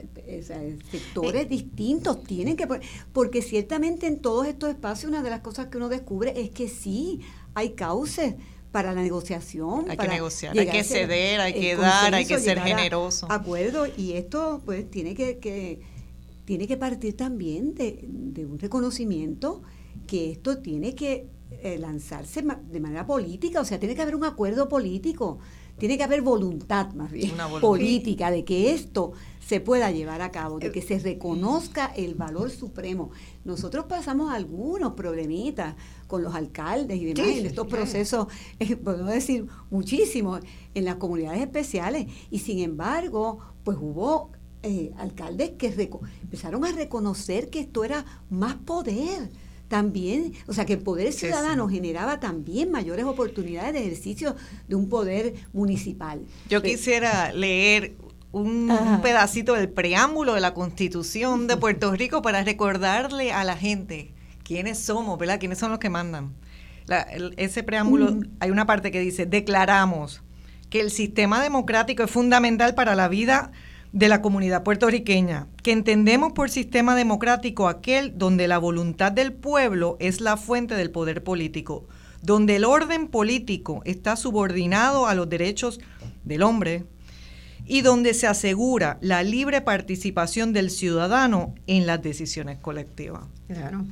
[0.91, 2.68] sectores eh, distintos tienen que
[3.13, 6.68] porque ciertamente en todos estos espacios una de las cosas que uno descubre es que
[6.68, 7.22] sí
[7.53, 8.36] hay cauces
[8.72, 9.86] para la negociación.
[9.89, 13.26] Hay que negociar, hay que ceder, hay que dar, hay que ser generoso.
[13.30, 15.80] Acuerdo, y esto pues tiene que,
[16.43, 19.61] tiene que partir también de, de, un reconocimiento
[20.07, 21.28] que esto tiene que
[21.63, 25.39] eh, lanzarse de manera política, o sea, tiene que haber un acuerdo político
[25.78, 29.13] tiene que haber voluntad más bien política de que esto
[29.45, 33.11] se pueda llevar a cabo, de que se reconozca el valor supremo.
[33.43, 35.76] Nosotros pasamos algunos problemitas
[36.07, 38.28] con los alcaldes y demás en estos procesos,
[38.59, 40.39] eh, podemos decir muchísimo,
[40.73, 42.07] en las comunidades especiales.
[42.32, 44.32] Y sin embargo, pues hubo
[44.63, 45.67] eh, alcaldes que
[46.23, 49.30] empezaron a reconocer que esto era más poder
[49.68, 54.36] también, o sea, que el poder ciudadano generaba también mayores oportunidades de ejercicio
[54.68, 56.22] de un poder municipal.
[56.49, 57.95] Yo quisiera leer
[58.32, 64.13] un, pedacito del preámbulo de la Constitución de Puerto Rico para recordarle a la gente
[64.43, 65.39] quiénes somos, ¿verdad?
[65.39, 66.34] ¿Quiénes son los que mandan?
[67.38, 70.22] ese preámbulo, hay una parte que dice, declaramos
[70.70, 73.51] que el sistema democrático es fundamental para la vida
[73.96, 79.96] de la comunidad puertorriqueña, que entendemos por sistema democrático aquel donde la voluntad del pueblo
[80.02, 81.88] es la fuente del poder político,
[82.22, 85.80] donde el orden político está subordinado a los derechos
[86.26, 86.84] del hombre
[87.66, 93.24] y donde se asegura la libre participación del ciudadano en las decisiones colectivas.
[93.48, 93.86] Claro.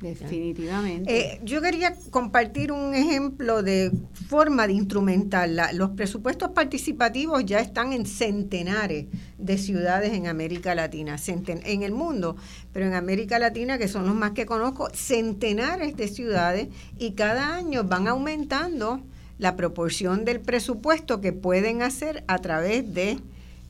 [0.00, 1.34] Definitivamente.
[1.34, 3.90] Eh, yo quería compartir un ejemplo de
[4.28, 5.72] forma de instrumentarla.
[5.72, 9.06] Los presupuestos participativos ya están en centenares
[9.38, 12.36] de ciudades en América Latina, en el mundo,
[12.72, 16.68] pero en América Latina, que son los más que conozco, centenares de ciudades
[16.98, 19.00] y cada año van aumentando
[19.38, 23.18] la proporción del presupuesto que pueden hacer a través de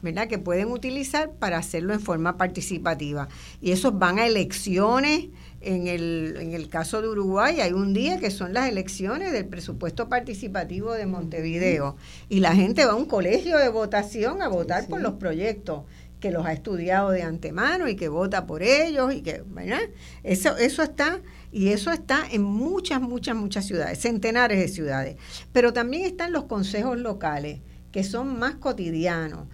[0.02, 0.28] ¿verdad?
[0.28, 3.28] que pueden utilizar para hacerlo en forma participativa.
[3.60, 5.26] Y esos van a elecciones,
[5.60, 9.46] en el, en el caso de Uruguay hay un día que son las elecciones del
[9.46, 11.96] presupuesto participativo de Montevideo
[12.28, 15.84] y la gente va a un colegio de votación a votar por los proyectos
[16.20, 19.80] que los ha estudiado de antemano y que vota por ellos y que, ¿verdad?
[20.22, 21.20] Eso, eso está
[21.52, 25.16] y eso está en muchas, muchas, muchas ciudades, centenares de ciudades.
[25.52, 27.60] Pero también están los consejos locales,
[27.92, 29.46] que son más cotidianos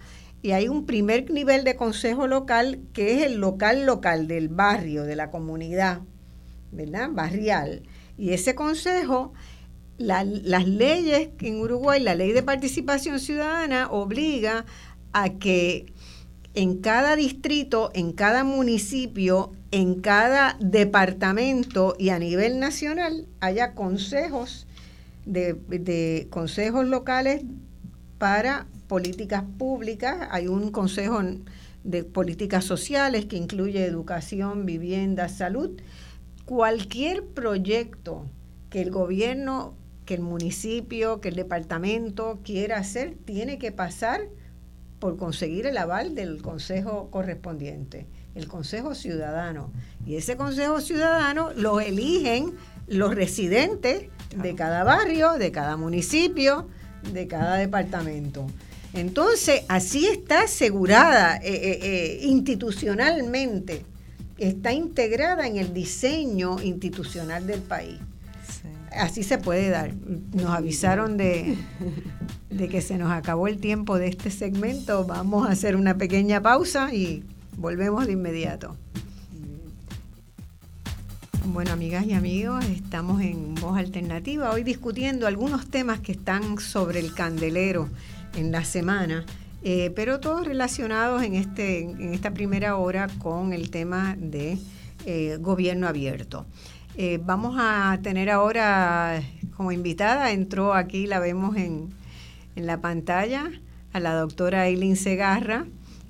[0.43, 5.03] y hay un primer nivel de consejo local que es el local local del barrio,
[5.03, 6.01] de la comunidad,
[6.71, 7.09] ¿verdad?
[7.11, 7.83] Barrial.
[8.17, 9.33] Y ese consejo,
[9.97, 10.27] las
[10.67, 14.65] leyes en Uruguay, la ley de participación ciudadana obliga
[15.13, 15.93] a que
[16.55, 24.67] en cada distrito, en cada municipio, en cada departamento y a nivel nacional haya consejos
[25.25, 27.43] de, consejos locales
[28.17, 30.27] para políticas públicas.
[30.31, 31.21] Hay un consejo
[31.83, 35.71] de políticas sociales que incluye educación, vivienda, salud.
[36.45, 38.25] Cualquier proyecto
[38.69, 39.75] que el gobierno,
[40.05, 44.21] que el municipio, que el departamento quiera hacer, tiene que pasar
[44.99, 49.71] por conseguir el aval del consejo correspondiente, el consejo ciudadano.
[50.05, 52.53] Y ese consejo ciudadano lo eligen
[52.87, 56.67] los residentes de cada barrio, de cada municipio,
[57.11, 58.47] de cada departamento.
[58.93, 63.83] Entonces, así está asegurada eh, eh, eh, institucionalmente,
[64.37, 67.97] está integrada en el diseño institucional del país.
[68.91, 69.91] Así se puede dar.
[70.33, 71.57] Nos avisaron de,
[72.51, 75.03] de que se nos acabó el tiempo de este segmento.
[75.05, 77.23] Vamos a hacer una pequeña pausa y
[77.57, 78.77] volvemos de inmediato.
[81.45, 86.99] Bueno, amigas y amigos, estamos en Voz Alternativa, hoy discutiendo algunos temas que están sobre
[86.99, 87.89] el candelero
[88.35, 89.25] en la semana,
[89.63, 94.57] eh, pero todos relacionados en, este, en esta primera hora con el tema de
[95.05, 96.45] eh, gobierno abierto.
[96.95, 99.21] Eh, vamos a tener ahora
[99.55, 101.89] como invitada, entró aquí, la vemos en,
[102.55, 103.51] en la pantalla,
[103.93, 105.65] a la doctora Eileen Segarra,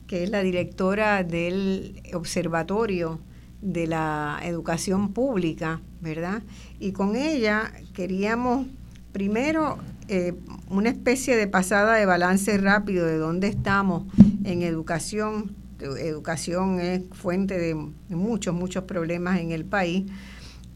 [0.07, 3.19] que es la directora del Observatorio
[3.61, 6.43] de la educación pública, ¿verdad?
[6.79, 8.67] Y con ella queríamos
[9.13, 9.77] primero
[10.09, 10.33] eh,
[10.69, 14.03] una especie de pasada de balance rápido de dónde estamos
[14.43, 15.55] en educación.
[15.79, 17.75] Educación es fuente de
[18.09, 20.05] muchos, muchos problemas en el país,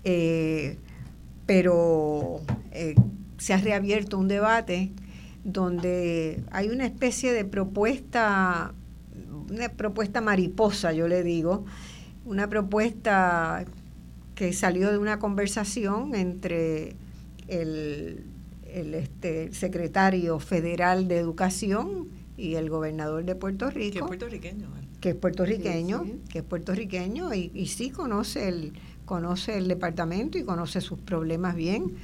[0.04, 0.78] eh,
[1.46, 2.96] pero eh,
[3.38, 4.92] se ha reabierto un debate
[5.44, 8.74] donde hay una especie de propuesta,
[9.50, 11.66] una propuesta mariposa, yo le digo,
[12.26, 13.66] una propuesta
[14.36, 16.96] que salió de una conversación entre
[17.48, 18.26] el,
[18.94, 22.08] este, secretario federal de Educación
[22.38, 23.94] y el gobernador de Puerto Rico.
[23.94, 24.70] Que es puertorriqueño.
[25.02, 28.74] Que es puertorriqueño, que es puertorriqueño y, y sí conoce el,
[29.06, 31.96] conoce el departamento y conoce sus problemas bien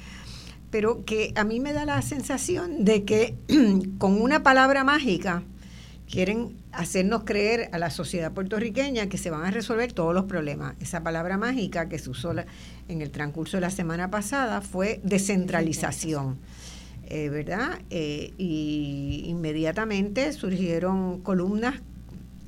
[0.73, 3.35] pero que a mí me da la sensación de que
[3.99, 5.43] con una palabra mágica
[6.09, 10.73] quieren hacernos creer a la sociedad puertorriqueña que se van a resolver todos los problemas.
[10.79, 12.33] Esa palabra mágica que se usó
[12.87, 16.39] en el transcurso de la semana pasada fue descentralización.
[17.15, 17.79] Eh, ¿Verdad?
[17.91, 21.75] Eh, y inmediatamente surgieron columnas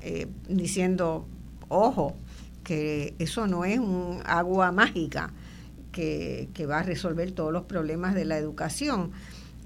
[0.01, 1.28] eh, diciendo,
[1.70, 2.16] ojo,
[2.63, 5.32] que eso no es un agua mágica
[5.91, 9.11] que, que va a resolver todos los problemas de la educación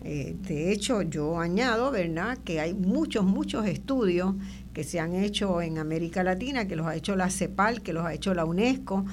[0.04, 4.36] eh, de hecho, yo añado, ¿verdad?, que hay muchos, muchos estudios
[4.74, 8.06] que se han hecho en América Latina, que los ha hecho la CEPAL, que los
[8.06, 9.06] ha hecho la UNESCO,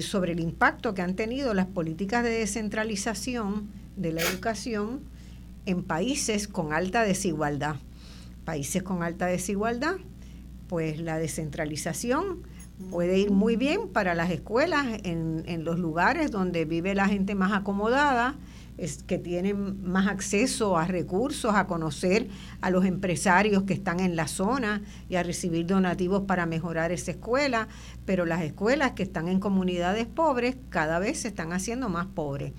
[0.00, 5.00] sobre el impacto que han tenido las políticas de descentralización de la educación
[5.66, 7.76] en países con alta desigualdad.
[8.44, 9.96] Países con alta desigualdad,
[10.68, 12.42] pues la descentralización
[12.90, 17.52] puede ir muy bien para las escuelas en, los lugares donde vive la gente más
[17.52, 18.36] acomodada,
[18.78, 22.28] es, que tienen más acceso a recursos, a conocer
[22.60, 27.12] a los empresarios que están en la zona y a recibir donativos para mejorar esa
[27.12, 27.68] escuela,
[28.06, 32.52] pero las escuelas que están en comunidades pobres cada vez se están haciendo más pobres.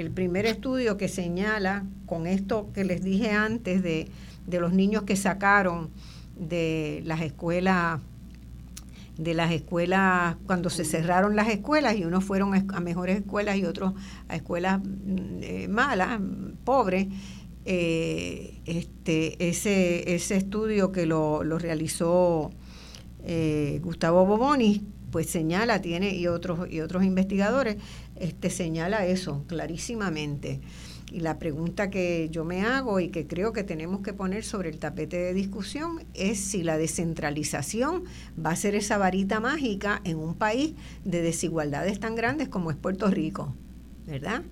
[0.00, 4.08] El primer estudio que señala con esto que les dije antes de,
[4.46, 5.90] de los niños que sacaron
[6.38, 8.00] de las escuelas
[9.18, 13.66] de las escuelas, cuando se cerraron las escuelas y unos fueron a mejores escuelas y
[13.66, 13.92] otros
[14.28, 16.18] a escuelas mm, eh, malas,
[16.64, 17.08] pobres,
[17.66, 22.50] eh, este, ese, ese estudio que lo, realizó
[23.26, 27.76] eh, Gustavo Boboni, pues señala, tiene, y otros, y otros investigadores,
[28.20, 30.60] este, señala eso clarísimamente.
[31.10, 34.68] Y la pregunta que yo me hago y que creo que tenemos que poner sobre
[34.68, 38.04] el tapete de discusión es si la descentralización
[38.44, 42.76] va a ser esa varita mágica en un país de desigualdades tan grandes como es
[42.76, 43.54] Puerto Rico,
[44.06, 44.42] ¿verdad?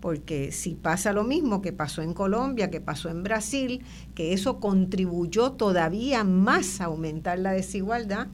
[0.00, 3.82] Porque si pasa lo mismo que pasó en Colombia, que pasó en Brasil,
[4.16, 8.26] que eso contribuyó todavía más a aumentar la desigualdad,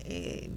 [0.00, 0.50] eh,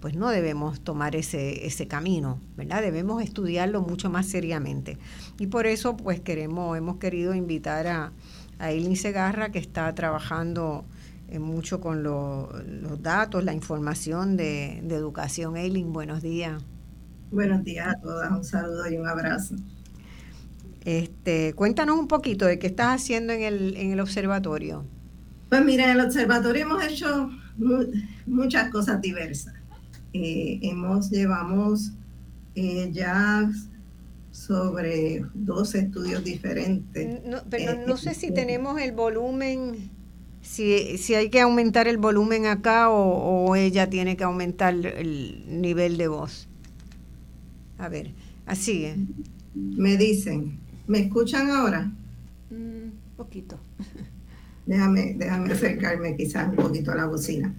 [0.00, 2.82] pues no debemos tomar ese, ese camino, ¿verdad?
[2.82, 4.98] Debemos estudiarlo mucho más seriamente.
[5.38, 8.12] Y por eso, pues queremos, hemos querido invitar a,
[8.58, 10.84] a Eileen Segarra, que está trabajando
[11.28, 15.56] eh, mucho con los datos, la información de, educación.
[15.56, 16.62] Eileen, buenos días.
[17.30, 19.56] Buenos días a todas, un saludo y un abrazo.
[20.84, 24.86] Este, cuéntanos un poquito de qué estás haciendo en el, en el observatorio.
[25.48, 27.30] Pues mira, en el observatorio hemos hecho
[28.26, 29.57] muchas cosas diversas.
[30.12, 31.92] Eh, hemos, llevamos
[32.54, 33.50] eh, ya
[34.30, 37.24] sobre dos estudios diferentes.
[37.24, 39.90] No, pero no sé si tenemos el volumen,
[40.42, 45.96] si, si hay que aumentar el volumen acá o, ella tiene que aumentar el nivel
[45.96, 46.48] de voz.
[47.78, 48.12] A ver,
[48.46, 48.84] así.
[48.84, 48.96] ¿eh?
[49.54, 51.90] Me dicen, ¿me escuchan ahora?
[52.50, 53.58] Un mm, poquito.
[54.66, 57.54] Déjame, déjame acercarme quizás un poquito a la bocina.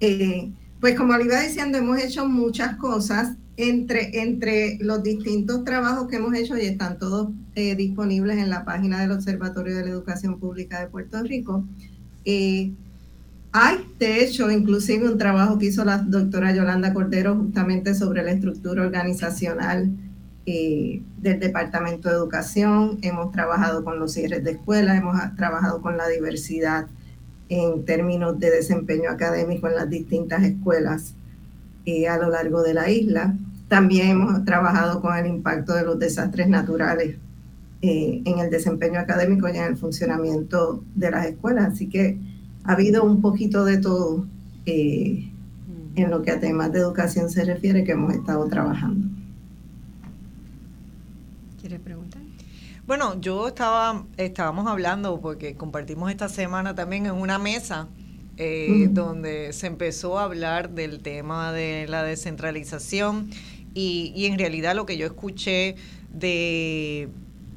[0.00, 0.50] Eh,
[0.80, 6.16] pues como le iba diciendo, hemos hecho muchas cosas entre, entre los distintos trabajos que
[6.16, 10.38] hemos hecho y están todos eh, disponibles en la página del Observatorio de la Educación
[10.38, 11.64] Pública de Puerto Rico.
[12.24, 12.72] Eh,
[13.52, 18.30] hay, de hecho, inclusive un trabajo que hizo la doctora Yolanda Cordero justamente sobre la
[18.30, 19.90] estructura organizacional
[20.46, 22.98] eh, del Departamento de Educación.
[23.02, 26.86] Hemos trabajado con los cierres de escuelas, hemos trabajado con la diversidad
[27.50, 31.14] en términos de desempeño académico en las distintas escuelas
[32.08, 33.34] a lo largo de la isla.
[33.68, 37.16] También hemos trabajado con el impacto de los desastres naturales
[37.82, 41.72] eh, en el desempeño académico y en el funcionamiento de las escuelas.
[41.72, 42.18] Así que
[42.64, 44.26] ha habido un poquito de todo
[44.66, 45.30] eh,
[45.96, 49.08] en lo que a temas de educación se refiere que hemos estado trabajando.
[51.60, 52.22] ¿Quiere preguntar?
[52.90, 57.86] Bueno, yo estaba, estábamos hablando porque compartimos esta semana también en una mesa
[58.36, 63.30] eh, donde se empezó a hablar del tema de la descentralización
[63.74, 65.76] y, en realidad lo que yo escuché
[66.12, 67.08] de,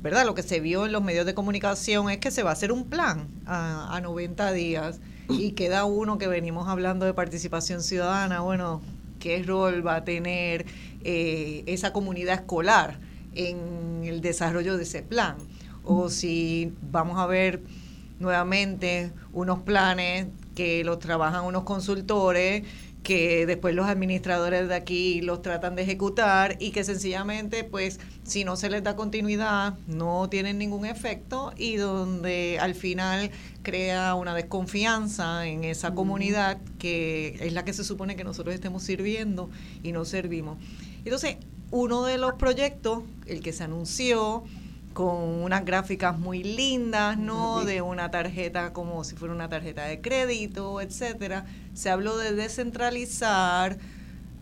[0.04, 0.24] ¿verdad?
[0.28, 2.72] Lo que se vio en los medios de comunicación es que se va a hacer
[2.72, 8.84] un plan a, 90 días y queda uno que venimos hablando de participación ciudadana, bueno,
[9.18, 10.68] ¿qué rol va a tener
[11.04, 13.00] eh, esa comunidad escolar
[13.36, 15.38] en el desarrollo de ese plan?
[15.84, 17.62] O si vamos a ver
[18.20, 22.64] nuevamente unos planes que los trabajan unos consultores
[23.04, 28.46] que después los administradores de aquí los tratan de ejecutar y que sencillamente pues si
[28.46, 33.30] no se les da continuidad no tienen ningún efecto y donde al final
[33.62, 38.84] crea una desconfianza en esa comunidad que es la que se supone que nosotros estemos
[38.84, 39.50] sirviendo
[39.84, 40.58] y no servimos.
[41.04, 41.36] Entonces,
[41.74, 44.44] uno de los proyectos, el que se anunció,
[44.94, 47.66] con unas gráficas muy lindas, ¿no?
[47.66, 51.48] De una tarjeta como si fuera una tarjeta de crédito, etcétera.
[51.74, 53.80] Se habló de descentralizar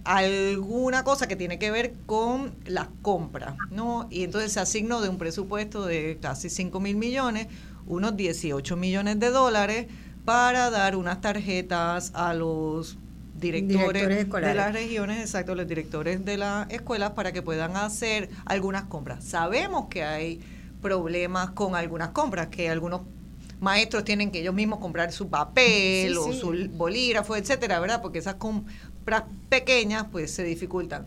[0.04, 4.08] alguna cosa que tiene que ver con las compras, ¿no?
[4.10, 7.48] Y entonces se asignó de un presupuesto de casi 5 mil millones,
[7.88, 9.88] unos 18 millones de dólares
[10.26, 12.98] para dar unas tarjetas a los
[13.42, 18.84] directores, de las regiones, exacto, los directores de las escuelas para que puedan hacer algunas
[18.84, 19.26] compras.
[19.26, 20.39] Sabemos que hay
[20.82, 23.02] problemas con algunas compras, que algunos
[23.60, 28.02] maestros tienen que ellos mismos comprar su papel o su bolígrafo, etcétera, ¿verdad?
[28.02, 31.06] Porque esas compras pequeñas pues se dificultan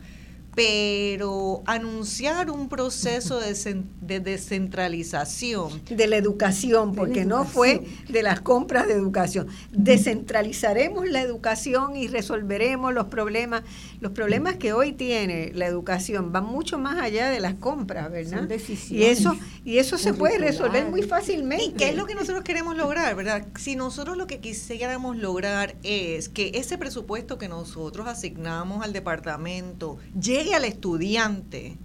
[0.55, 5.83] pero anunciar un proceso de, descentralización.
[5.85, 9.49] De la educación, porque no fue de las compras de educación.
[9.73, 13.63] Descentralizaremos la educación y resolveremos los problemas.
[14.01, 18.49] Los problemas que hoy tiene la educación van mucho más allá de las compras, ¿verdad?
[18.91, 21.65] y eso, y eso se puede resolver muy fácilmente.
[21.65, 23.47] ¿Y qué es lo que nosotros queremos lograr, verdad?
[23.59, 29.99] Si nosotros lo que quisiéramos lograr es que ese presupuesto que nosotros asignamos al departamento
[30.19, 31.77] llegue al estudiante,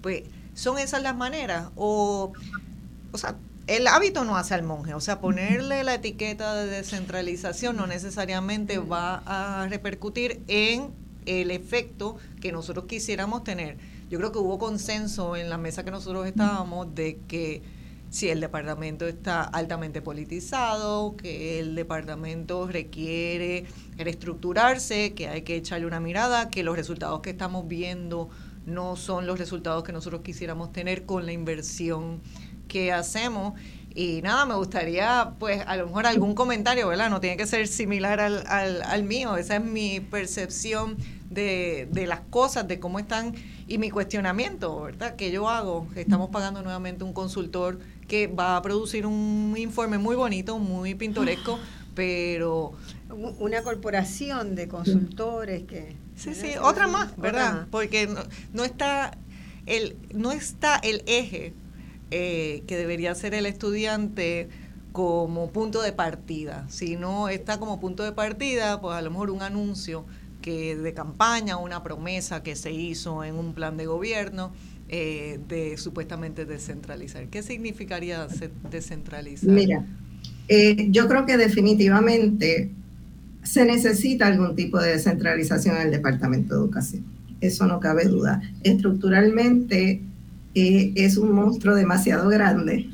[0.00, 0.24] pues
[0.54, 1.70] son esas las maneras.
[1.76, 2.32] O,
[3.12, 3.36] o sea,
[3.66, 8.78] el hábito no hace al monje, o sea, ponerle la etiqueta de descentralización no necesariamente
[8.78, 10.90] va a repercutir en
[11.26, 13.76] el efecto que nosotros quisiéramos tener.
[14.10, 17.62] Yo creo que hubo consenso en la mesa que nosotros estábamos de que
[18.12, 23.64] si el departamento está altamente politizado, que el departamento requiere
[23.96, 28.28] reestructurarse, que hay que echarle una mirada, que los resultados que estamos viendo
[28.66, 32.20] no son los resultados que nosotros quisiéramos tener con la inversión
[32.68, 33.54] que hacemos.
[33.94, 37.10] Y nada, me gustaría, pues, a lo mejor algún comentario, ¿verdad?
[37.10, 40.96] No tiene que ser similar al, al, al mío, esa es mi percepción
[41.30, 43.34] de, de las cosas, de cómo están
[43.66, 45.16] y mi cuestionamiento, ¿verdad?
[45.16, 47.78] Que yo hago, estamos pagando nuevamente un consultor
[48.08, 51.58] que va a producir un informe muy bonito, muy pintoresco,
[51.94, 52.72] pero...
[53.38, 55.96] Una corporación de consultores que...
[56.16, 57.66] Sí, sí, otra más, ¿verdad?
[57.70, 58.08] Porque
[58.52, 59.18] no, está
[59.66, 61.52] el, no está el eje
[62.14, 64.48] eh, que debería ser el estudiante
[64.92, 66.66] como punto de partida.
[66.68, 70.04] Si no está como punto de partida, pues a lo mejor un anuncio
[70.42, 74.52] que de campaña, una promesa que se hizo en un plan de gobierno,
[74.88, 77.28] eh, de supuestamente descentralizar.
[77.28, 78.26] ¿Qué significaría
[78.70, 79.48] descentralizar?
[79.48, 79.86] Mira,
[80.48, 82.70] eh, yo creo que definitivamente
[83.42, 87.04] se necesita algún tipo de descentralización en el Departamento de Educación.
[87.40, 88.42] Eso no cabe duda.
[88.64, 90.02] Estructuralmente,
[90.54, 92.90] eh, es un monstruo demasiado grande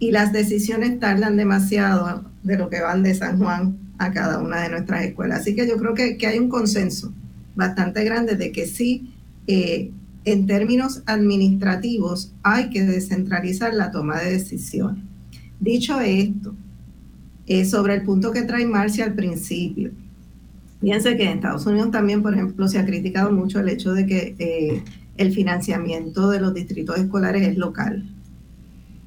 [0.00, 4.62] y las decisiones tardan demasiado de lo que van de San Juan a cada una
[4.62, 5.40] de nuestras escuelas.
[5.40, 7.12] Así que yo creo que, hay un consenso
[7.54, 9.12] bastante grande de que sí,
[9.46, 9.90] eh,
[10.24, 15.04] en términos administrativos, hay que descentralizar la toma de decisiones.
[15.60, 16.54] Dicho esto,
[17.46, 19.90] eh, sobre el punto que trae Marcia al principio,
[20.80, 24.06] fíjense que en Estados Unidos también, por ejemplo, se ha criticado mucho el hecho de
[24.06, 24.82] que
[25.20, 28.04] el financiamiento de los distritos escolares es local.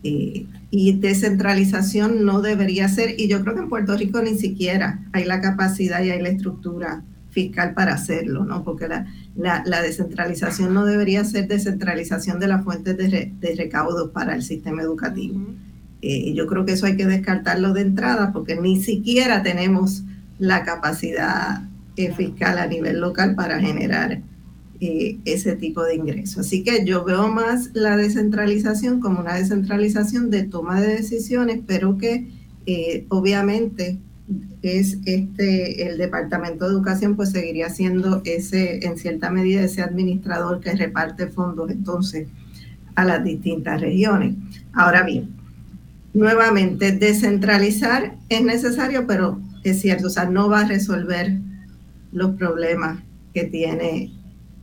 [0.03, 4.99] Eh, y descentralización no debería ser, y yo creo que en Puerto Rico ni siquiera
[5.11, 8.64] hay la capacidad y hay la estructura fiscal para hacerlo, ¿no?
[8.64, 14.36] Porque la, la, descentralización no debería ser descentralización de las fuentes de, de recaudo para
[14.36, 15.41] el sistema educativo.
[16.03, 20.03] Eh, yo creo que eso hay que descartarlo de entrada porque ni siquiera tenemos
[20.38, 21.64] la capacidad
[21.95, 24.22] eh, fiscal a nivel local para generar
[25.25, 26.39] ese tipo de ingresos.
[26.39, 31.97] Así que yo veo más la descentralización como una descentralización de toma de decisiones, pero
[31.97, 32.29] que
[32.65, 33.97] eh, obviamente
[34.61, 40.61] es este el departamento de educación pues seguiría siendo ese en cierta medida ese administrador
[40.61, 42.27] que reparte fondos entonces
[42.95, 44.36] a las distintas regiones.
[44.73, 45.29] Ahora bien,
[46.13, 51.38] nuevamente descentralizar es necesario, pero es cierto, o sea, no va a resolver
[52.11, 52.99] los problemas
[53.34, 54.11] que tiene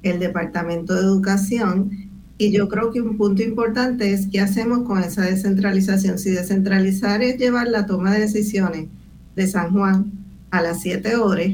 [0.02, 1.90] el Departamento de Educación.
[2.38, 6.18] Y yo creo que un punto importante es qué hacemos con esa descentralización.
[6.18, 8.88] Si descentralizar es llevar la toma de decisiones
[9.36, 10.12] de San Juan
[10.50, 11.50] a las 7 horas,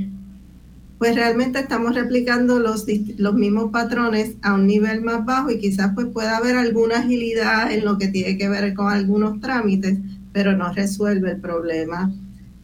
[0.99, 2.87] pues realmente estamos replicando los,
[3.19, 7.71] los mismos patrones a un nivel más bajo y quizás pues pueda haber alguna agilidad
[7.71, 9.99] en lo que tiene que ver con algunos trámites,
[10.33, 12.13] pero no resuelve el problema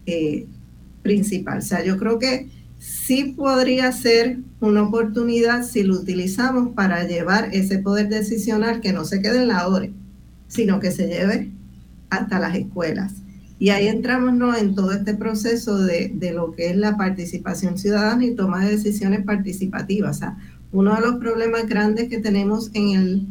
[0.06, 0.46] eh,
[1.02, 1.58] principal.
[1.58, 2.48] O sea, yo creo que
[2.82, 9.04] sí podría ser una oportunidad si lo utilizamos para llevar ese poder decisional que no
[9.04, 9.88] se quede en la hora,
[10.48, 11.52] sino que se lleve
[12.10, 13.12] hasta las escuelas.
[13.60, 14.56] Y ahí entramos ¿no?
[14.56, 18.72] en todo este proceso de, de, lo que es la participación ciudadana y toma de
[18.72, 20.20] decisiones participativas.
[20.72, 23.26] Uno de los problemas grandes que tenemos en el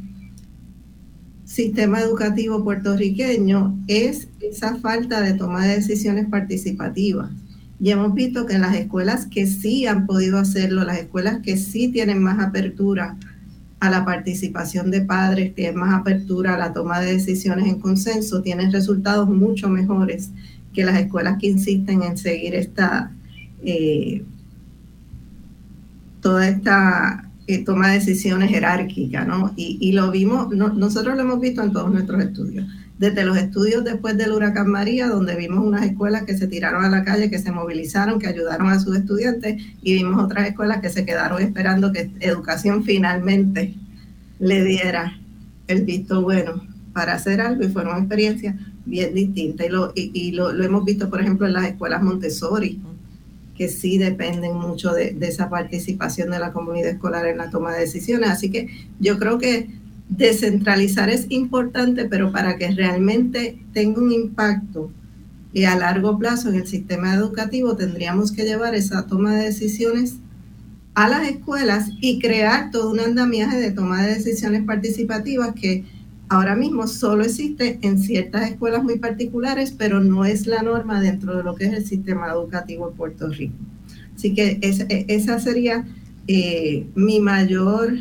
[1.43, 7.31] sistema educativo puertorriqueño es esa falta de toma de decisiones participativas.
[7.81, 11.57] Y hemos visto que en las escuelas que sí han podido hacerlo, las escuelas que
[11.57, 13.17] sí tienen más apertura
[13.79, 18.43] a la participación de padres, tienen más apertura a la toma de decisiones en consenso,
[18.43, 20.29] tienen resultados mucho mejores
[20.75, 23.11] que las escuelas que insisten en seguir esta,
[23.63, 24.23] eh,
[26.21, 29.53] toda esta eh, toma de decisiones jerárquica, ¿no?
[29.55, 32.67] Y, lo vimos, nosotros lo hemos visto en todos nuestros estudios
[33.01, 36.89] desde los estudios después del huracán María, donde vimos unas escuelas que se tiraron a
[36.89, 40.89] la calle, que se movilizaron, que ayudaron a sus estudiantes, y vimos otras escuelas que
[40.91, 43.73] se quedaron esperando que educación finalmente
[44.37, 45.17] le diera
[45.67, 46.61] el visto bueno
[46.93, 49.65] para hacer algo, y fueron experiencias bien distintas.
[49.65, 52.79] Y lo, y, lo, hemos visto, por ejemplo, en las escuelas Montessori,
[53.57, 57.73] que sí dependen mucho de, de esa participación de la comunidad escolar en la toma
[57.73, 58.29] de decisiones.
[58.29, 59.80] Así que yo creo que
[60.11, 64.91] Descentralizar es importante, pero para que realmente tenga un impacto
[65.53, 70.17] y a largo plazo en el sistema educativo tendríamos que llevar esa toma de decisiones
[70.95, 75.85] a las escuelas y crear todo un andamiaje de toma de decisiones participativas que
[76.27, 81.37] ahora mismo solo existe en ciertas escuelas muy particulares, pero no es la norma dentro
[81.37, 83.55] de lo que es el sistema educativo en Puerto Rico.
[84.13, 84.59] Así que
[85.07, 85.85] esa sería
[86.27, 87.93] eh, mi mayor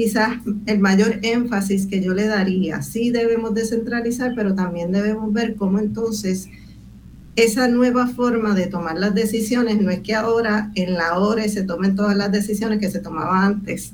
[0.00, 2.80] quizás el mayor énfasis que yo le daría.
[2.80, 6.48] Sí debemos descentralizar, pero también debemos ver cómo entonces
[7.36, 11.64] esa nueva forma de tomar las decisiones no es que ahora en la hora se
[11.64, 13.92] tomen todas las decisiones que se tomaban antes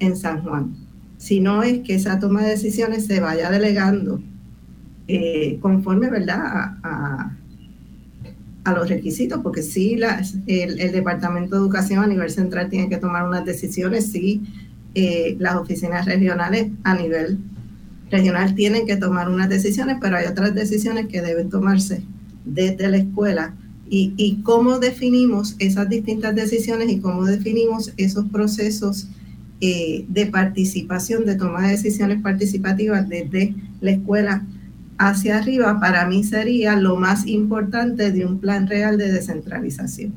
[0.00, 0.74] en San Juan,
[1.16, 4.20] sino es que esa toma de decisiones se vaya delegando
[5.08, 7.38] eh, conforme, ¿verdad?, a,
[8.76, 9.98] los requisitos, porque sí,
[10.46, 14.40] el, el, Departamento de Educación a nivel central tiene que tomar unas decisiones, sí,
[14.94, 17.38] eh, las oficinas regionales a nivel
[18.10, 22.02] regional tienen que tomar unas decisiones, pero hay otras decisiones que deben tomarse
[22.44, 23.54] desde la escuela.
[23.94, 29.06] Y, cómo definimos esas distintas decisiones y cómo definimos esos procesos
[29.60, 34.46] eh, de participación, de toma de decisiones participativas desde la escuela
[34.96, 40.14] hacia arriba, para mí sería lo más importante de un plan real de descentralización.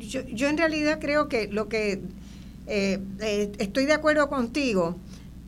[0.00, 2.00] Yo, yo en realidad creo que lo que
[2.66, 4.96] eh, eh, estoy de acuerdo contigo,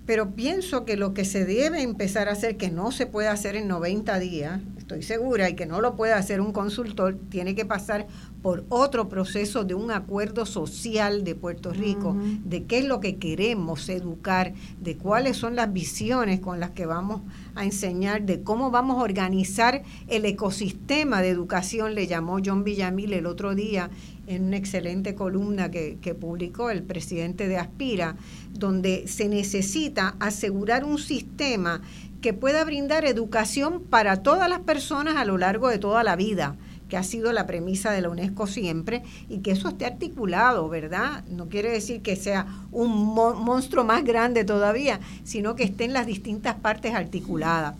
[0.06, 3.56] pero pienso que lo que se debe empezar a hacer, que no se puede hacer
[3.56, 7.64] en 90 días, estoy segura, y que no lo puede hacer un consultor, tiene que
[7.64, 8.06] pasar
[8.40, 13.16] por otro proceso de un acuerdo social de Puerto Rico, de qué es lo que
[13.16, 17.22] queremos educar, de cuáles son las visiones con las que vamos
[17.56, 23.12] a enseñar, de cómo vamos a organizar el ecosistema de educación, le llamó John Villamil
[23.14, 23.90] el otro día
[24.26, 28.16] en una excelente columna que, publicó el presidente de Aspira,
[28.52, 31.82] donde se necesita asegurar un sistema
[32.20, 36.56] que pueda brindar educación para todas las personas a lo largo de toda la vida
[36.88, 41.24] que ha sido la premisa de la UNESCO siempre, y que eso esté articulado, ¿verdad?
[41.28, 46.06] No quiere decir que sea un monstruo más grande todavía, sino que esté en las
[46.06, 47.74] distintas partes articuladas.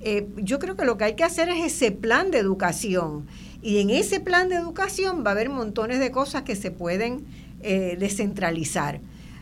[0.00, 3.26] Eh, yo creo que lo que hay que hacer es ese plan de educación,
[3.62, 7.26] y en ese plan de educación va a haber montones de cosas que se pueden
[7.62, 9.00] eh, descentralizar.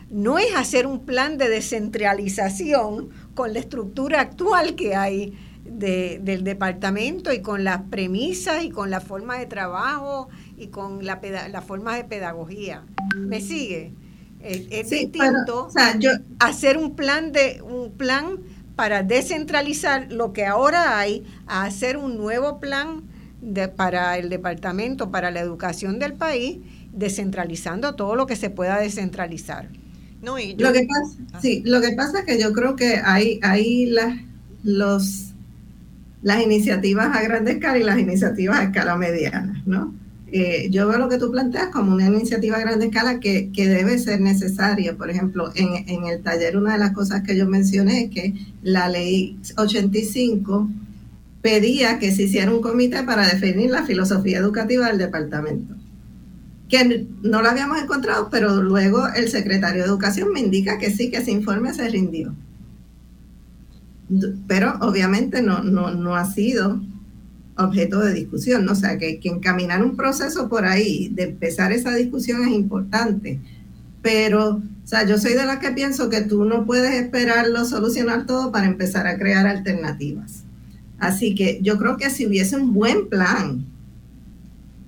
[0.09, 7.33] No es hacer un plan de descentralización con la estructura actual que hay del departamento
[7.33, 11.19] y con las premisas y con la forma de trabajo y con la,
[11.49, 12.85] la forma de pedagogía.
[13.17, 13.93] ¿Me sigue?
[14.41, 15.67] Es, distinto
[16.39, 18.39] hacer un plan de un plan
[18.75, 23.03] para descentralizar lo que ahora hay a hacer un nuevo plan
[23.41, 26.57] de, para el departamento, para la educación del país,
[26.93, 29.69] descentralizando todo lo que se pueda descentralizar.
[30.21, 31.39] No, y lo que pasa, ah.
[31.41, 34.15] sí, lo que pasa es que yo creo que hay, hay las,
[34.63, 35.33] los,
[36.23, 39.93] las iniciativas a grande escala y las iniciativas a escala mediana, ¿no?
[40.29, 43.69] Eh, yo veo lo que tú planteas como una iniciativa a grande escala que, que
[43.69, 44.97] debe ser necesaria.
[44.97, 48.33] Por ejemplo, en, en, el taller una de las cosas que yo mencioné es que
[48.61, 50.69] la ley 85
[51.41, 55.75] pedía que se hiciera un comité para definir la filosofía educativa del departamento.
[56.69, 61.09] Que no lo habíamos encontrado, pero luego el secretario de Educación me indica que sí,
[61.09, 62.33] que ese informe se rindió.
[64.47, 66.81] Pero obviamente no, no, ha sido
[67.57, 68.73] objeto de discusión, ¿no?
[68.73, 73.39] o sea, que, que encaminar un proceso por ahí, de empezar esa discusión es importante,
[74.01, 78.25] pero, o sea, yo soy de las que pienso que tú no puedes esperarlo, solucionar
[78.25, 80.46] todo para empezar a crear alternativas.
[80.99, 83.65] Así que yo creo que si hubiese un buen plan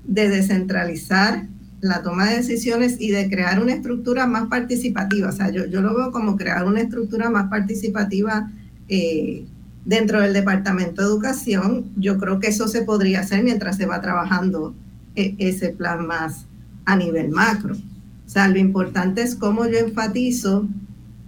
[0.06, 1.46] de descentralizar
[1.82, 5.96] la toma de decisiones y de crear una estructura más participativa, o sea, yo, lo
[5.96, 8.52] veo como crear una estructura más participativa
[8.90, 9.46] eh,
[9.86, 14.02] dentro del Departamento de Educación, yo creo que eso se podría hacer mientras se va
[14.02, 14.74] trabajando
[15.16, 16.46] eh, ese plan más
[16.86, 17.76] a nivel macro.
[17.76, 20.68] O sea, lo importante es cómo yo enfatizo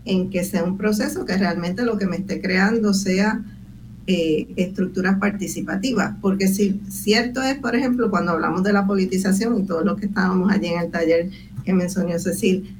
[0.05, 3.43] en que sea un proceso que realmente lo que me esté creando sea
[4.07, 9.63] eh, estructuras participativas, porque si cierto es, por ejemplo, cuando hablamos de la politización y
[9.63, 11.29] todo lo que estábamos allí en el taller
[11.63, 12.75] que mencionó Cecil,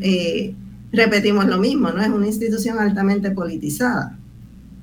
[0.00, 0.54] eh,
[0.92, 2.00] repetimos lo mismo, ¿no?
[2.00, 4.16] Es una institución altamente politizada.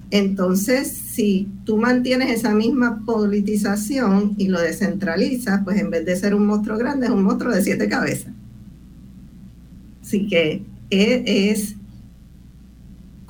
[0.10, 6.35] Entonces, si tú mantienes esa misma politización y lo descentralizas, pues en vez de ser
[6.35, 8.34] un monstruo grande, es un monstruo de siete cabezas.
[10.02, 11.76] Así que es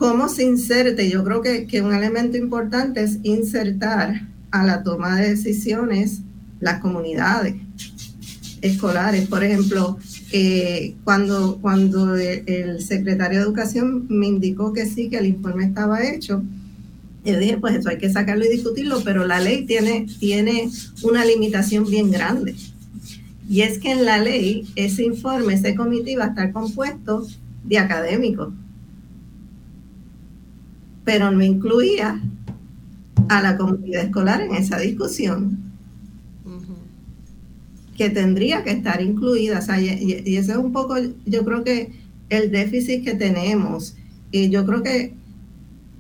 [0.02, 1.12] cómo se inserte.
[1.12, 6.22] Yo creo que, un elemento importante es insertar a la toma de decisiones
[6.60, 7.54] las comunidades
[8.64, 9.28] escolares.
[9.28, 10.00] Por ejemplo,
[10.32, 16.04] eh, cuando, cuando el, secretario de Educación me indicó que sí, que el informe estaba
[16.04, 16.42] hecho,
[17.24, 20.68] yo dije, pues eso hay que sacarlo y discutirlo, pero la ley tiene, tiene
[21.04, 22.56] una limitación bien grande.
[23.48, 27.28] Y es que en la ley ese informe, ese comité va a estar compuesto
[27.64, 28.52] de académicos
[31.12, 32.22] pero no incluía
[33.28, 35.58] a la comunidad escolar en esa discusión,
[37.98, 39.60] que tendría que estar incluida.
[39.78, 41.92] y, y, ese es un poco, yo creo que
[42.30, 43.98] el déficit que tenemos.
[44.32, 45.14] Y yo creo que,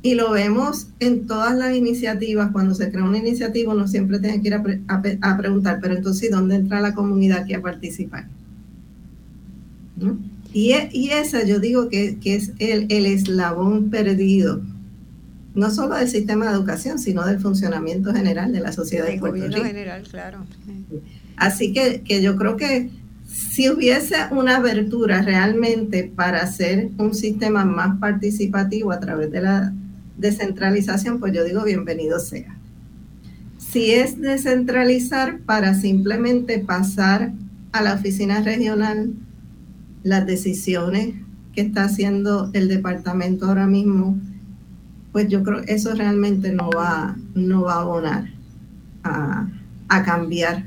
[0.01, 4.41] y lo vemos en todas las iniciativas, cuando se crea una iniciativa uno siempre tiene
[4.41, 8.29] que ir a, preguntar, pero entonces, ¿dónde entra la comunidad aquí a participar?
[10.53, 14.61] Y, y, esa yo digo que, es el, el eslabón perdido
[15.53, 19.48] no solo del sistema de educación, sino del funcionamiento general de la sociedad de Puerto
[19.48, 19.64] Rico.
[19.64, 20.45] general, claro.
[21.36, 22.90] Así que, que yo creo que
[23.26, 29.73] si hubiese una abertura realmente para hacer un sistema más participativo a través de la
[30.18, 32.57] descentralización, pues yo digo bienvenido sea.
[33.57, 37.32] Si es descentralizar para simplemente pasar
[37.72, 39.14] a la oficina regional
[40.03, 41.15] las decisiones
[41.53, 44.18] que está haciendo el departamento ahora mismo
[45.11, 48.29] pues yo creo que eso realmente no va, no va a abonar
[49.03, 49.47] a,
[50.05, 50.63] cambiar,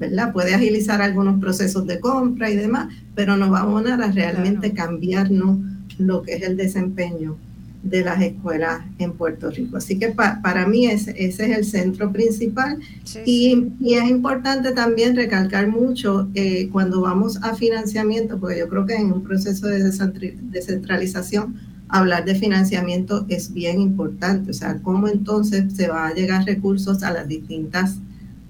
[0.00, 0.32] ¿verdad?
[0.32, 4.72] Puede agilizar algunos procesos de compra y demás, pero no va a abonar a realmente
[4.72, 5.58] cambiarnos
[5.98, 7.36] lo que es el desempeño
[7.82, 9.76] de las escuelas en Puerto Rico.
[9.76, 12.78] Así que para mí ese, es el centro principal
[13.24, 18.96] Y, es importante también recalcar mucho eh, cuando vamos a financiamiento, porque yo creo que
[18.96, 21.56] en un proceso de descentralización
[21.88, 27.02] hablar de financiamiento es bien importante, o sea, cómo entonces se va a llegar recursos
[27.02, 27.96] a las distintas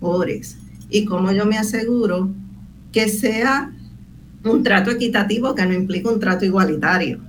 [0.00, 0.56] ORES
[0.90, 2.30] y cómo yo me aseguro
[2.92, 3.72] que sea
[4.44, 7.20] un trato equitativo que no implica un trato igualitario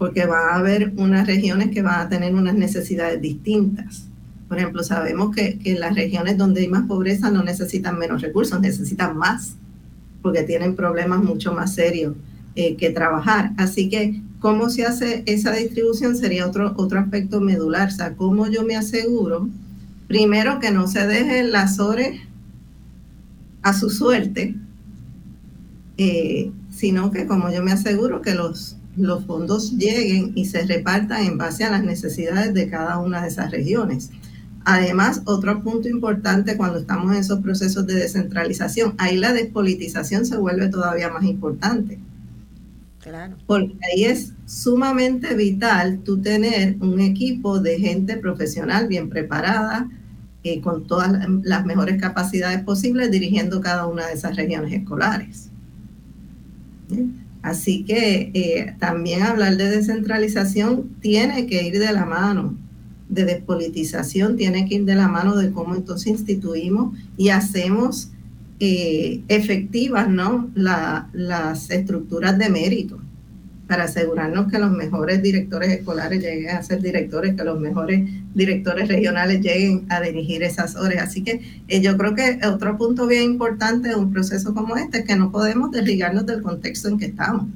[0.00, 4.06] porque va a haber unas regiones que van a tener unas necesidades distintas.
[4.48, 8.58] Por ejemplo, sabemos que, que las regiones donde hay más pobreza no necesitan menos recursos,
[8.62, 9.56] necesitan más,
[10.22, 12.14] porque tienen problemas mucho más serios
[12.54, 13.52] eh, que trabajar.
[13.58, 16.16] Así que, ¿cómo se hace esa distribución?
[16.16, 17.88] Sería otro, otro aspecto medular.
[17.88, 19.48] O sea, ¿cómo yo me aseguro?
[20.08, 22.20] Primero, que no se dejen las ORES
[23.62, 24.56] a su suerte,
[25.98, 31.24] eh, sino que como yo me aseguro que los los fondos lleguen y se repartan
[31.24, 34.10] en base a las necesidades de cada una de esas regiones.
[34.64, 40.36] Además, otro punto importante cuando estamos en esos procesos de descentralización, ahí la despolitización se
[40.36, 41.98] vuelve todavía más importante.
[43.00, 43.36] Claro.
[43.46, 49.88] Porque ahí es sumamente vital tú tener un equipo de gente profesional bien preparada,
[50.42, 51.12] eh, con todas
[51.42, 55.50] las mejores capacidades posibles dirigiendo cada una de esas regiones escolares.
[57.42, 62.56] Así que eh, también hablar de descentralización tiene que ir de la mano,
[63.10, 68.10] de despolitización tiene que ir de la mano de cómo entonces instituimos y hacemos
[68.60, 70.50] eh, efectivas ¿no?
[70.54, 73.00] las estructuras de mérito
[73.70, 78.88] para asegurarnos que los mejores directores escolares lleguen a ser directores, que los mejores directores
[78.88, 81.04] regionales lleguen a dirigir esas horas.
[81.04, 84.98] Así que eh, yo creo que otro punto bien importante de un proceso como este
[84.98, 87.46] es que no podemos desligarnos del contexto en que estamos.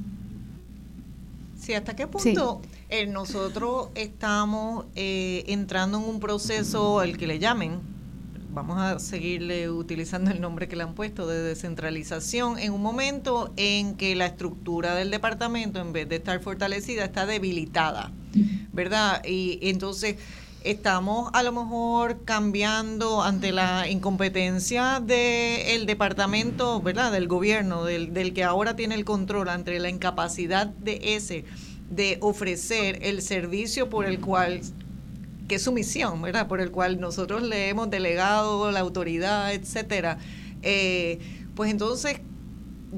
[1.59, 7.39] Sí, ¿hasta qué punto eh, nosotros estamos eh, entrando en un proceso, el que le
[7.39, 7.79] llamen,
[8.55, 13.53] vamos a seguirle utilizando el nombre que le han puesto de descentralización, en un momento
[13.57, 18.13] en que la estructura del departamento, en vez de estar fortalecida, está debilitada,
[18.71, 19.21] ¿verdad?
[19.25, 20.15] Y entonces
[20.63, 27.11] estamos a lo mejor cambiando ante la incompetencia del departamento, ¿verdad?
[27.11, 31.43] Del gobierno, del, del que ahora tiene el control, ante la incapacidad de ese
[31.89, 34.61] de ofrecer el servicio por el cual
[35.47, 36.47] que es su misión, ¿verdad?
[36.47, 40.17] Por el cual nosotros le hemos delegado la autoridad, etcétera.
[40.61, 41.19] Eh,
[41.55, 42.19] pues entonces,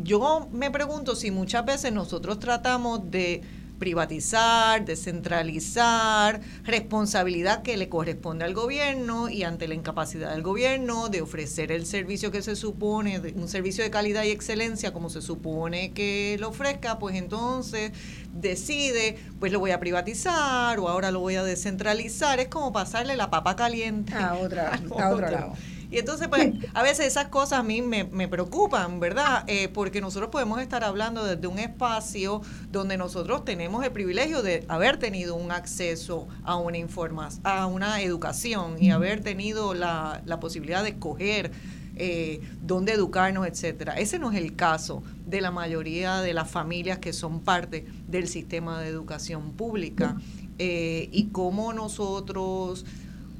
[0.03, 3.41] yo me pregunto si muchas veces nosotros tratamos de
[3.79, 11.21] privatizar, descentralizar, responsabilidad que le corresponde al gobierno y ante la incapacidad del gobierno de
[11.21, 15.91] ofrecer el servicio que se supone, un servicio de calidad y excelencia como se supone
[15.91, 17.91] que lo ofrezca, pues entonces
[18.33, 22.39] decide, pues lo voy a privatizar o ahora lo voy a descentralizar.
[22.39, 25.53] Es como pasarle la papa caliente a, otra, a otro lado.
[25.89, 29.43] Y entonces, pues, a veces esas cosas a mí me, preocupan, ¿verdad?
[29.47, 32.41] Eh, porque nosotros podemos estar hablando desde un espacio
[32.72, 38.01] donde nosotros tenemos el privilegio de haber tenido un acceso a una información, a una
[38.01, 41.51] educación y haber tenido la, la posibilidad de escoger
[41.99, 43.93] eh, dónde educarnos, etcétera.
[43.97, 48.27] Ese no es el caso de la mayoría de las familias que son parte del
[48.27, 50.15] sistema de educación pública.
[50.59, 52.84] Eh, y cómo nosotros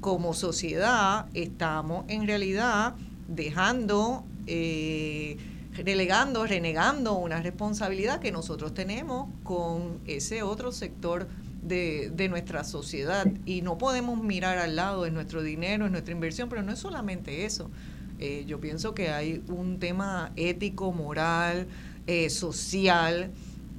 [0.00, 2.94] como sociedad estamos en realidad
[3.28, 5.36] dejando, eh,
[5.72, 11.28] relegando, renegando una responsabilidad que nosotros tenemos con ese otro sector
[11.62, 13.26] de, de, nuestra sociedad.
[13.44, 16.78] Y no podemos mirar al lado de nuestro dinero, de nuestra inversión, pero no es
[16.78, 17.70] solamente eso.
[18.18, 21.68] Eh, yo pienso que hay un tema ético, moral,
[22.06, 23.30] eh, social,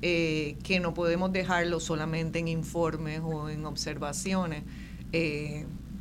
[0.02, 4.64] que no podemos dejarlo solamente en informes o en observaciones.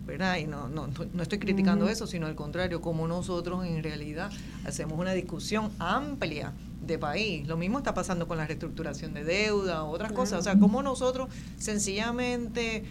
[0.08, 0.38] ¿Verdad?
[0.38, 4.30] Y no, no, no estoy criticando eso, sino al contrario, como nosotros en realidad
[4.64, 7.46] hacemos una discusión amplia de país.
[7.46, 10.40] Lo mismo está pasando con la reestructuración de deuda, otras cosas.
[10.40, 11.28] O sea, como nosotros
[11.58, 12.84] sencillamente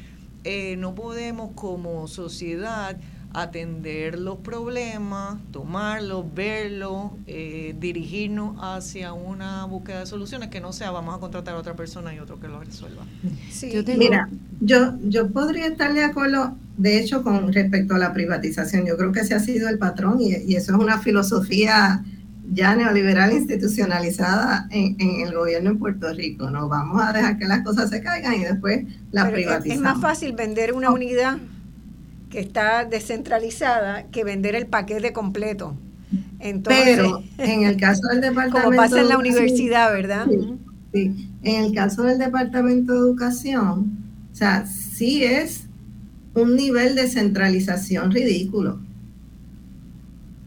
[0.44, 2.96] eh, no podemos como sociedad
[3.42, 10.90] atender los problemas, tomarlos, verlos, eh, dirigirnos hacia una búsqueda de soluciones que no sea
[10.90, 13.04] vamos a contratar a otra persona y otro que lo resuelva.
[13.52, 14.28] Sí, Mira,
[14.60, 18.88] yo, yo podría estar de acuerdo, de hecho, con respecto a la privatización.
[18.88, 22.04] Yo creo que ese ha sido el patrón y, eso es una filosofía
[22.52, 26.50] ya neoliberal institucionalizada en, el gobierno en Puerto Rico.
[26.50, 29.76] No vamos a dejar que las cosas se caigan y después las privatizamos.
[29.76, 31.38] Es más fácil vender una unidad
[32.30, 35.76] que está descentralizada que vender el paquete completo.
[36.40, 38.62] Entonces, Pero en el caso del departamento...
[38.64, 40.28] Como pasa en la universidad, ¿verdad?
[40.94, 43.98] Sí, En el caso del departamento de educación,
[44.32, 45.68] O sea, sí es
[46.34, 48.80] un nivel de centralización ridículo.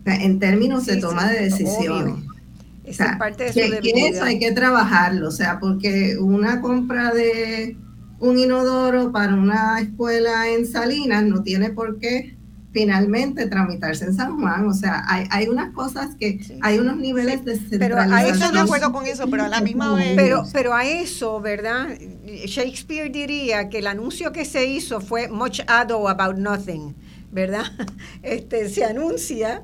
[0.05, 2.15] en términos de toma de decisiones.
[2.85, 7.13] Esa es parte de su que, eso hay que trabajarlo, o sea, porque una compra
[7.13, 7.77] de
[8.21, 12.37] un inodoro para una escuela en Salinas no tiene por qué
[12.73, 14.69] finalmente tramitarse en San Juan.
[14.69, 18.09] O sea, hay, hay unas cosas que hay unos niveles de centralización.
[18.09, 20.15] Pero a eso de acuerdo con eso, pero a la misma vez.
[20.15, 21.89] Pero, pero a eso, ¿verdad?
[22.47, 26.95] Shakespeare diría que el anuncio que se hizo fue much ado about nothing,
[27.33, 27.65] ¿verdad?
[28.23, 29.63] Este se anuncia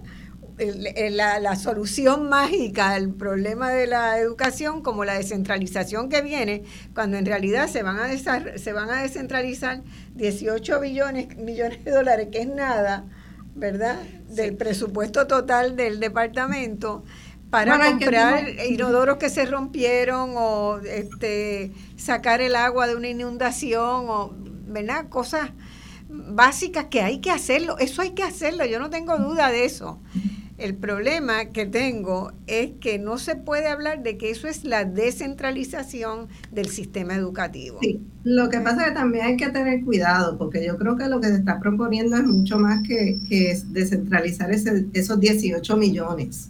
[0.59, 6.63] la, la, solución mágica al problema de la educación como la descentralización que viene,
[6.95, 9.83] cuando en realidad se van a, se van a descentralizar
[10.15, 13.05] 18 billones, millones de dólares, que es nada,
[13.55, 13.97] ¿verdad?
[14.29, 17.05] Del presupuesto total del departamento
[17.51, 24.35] para comprar inodoros que se rompieron o este, sacar el agua de una inundación o,
[24.67, 25.09] ¿verdad?
[25.09, 25.51] Cosas
[26.09, 30.01] básicas que hay que hacerlo, eso hay que hacerlo, yo no tengo duda de eso.
[30.59, 34.87] El problema que tengo es que no se puede hablar de que eso es la
[34.87, 37.79] descentralización del sistema educativo.
[37.83, 41.09] Sí, lo que pasa es que también hay que tener cuidado, porque yo creo que
[41.09, 46.49] lo que se está proponiendo es mucho más que, que descentralizar esos 18 millones.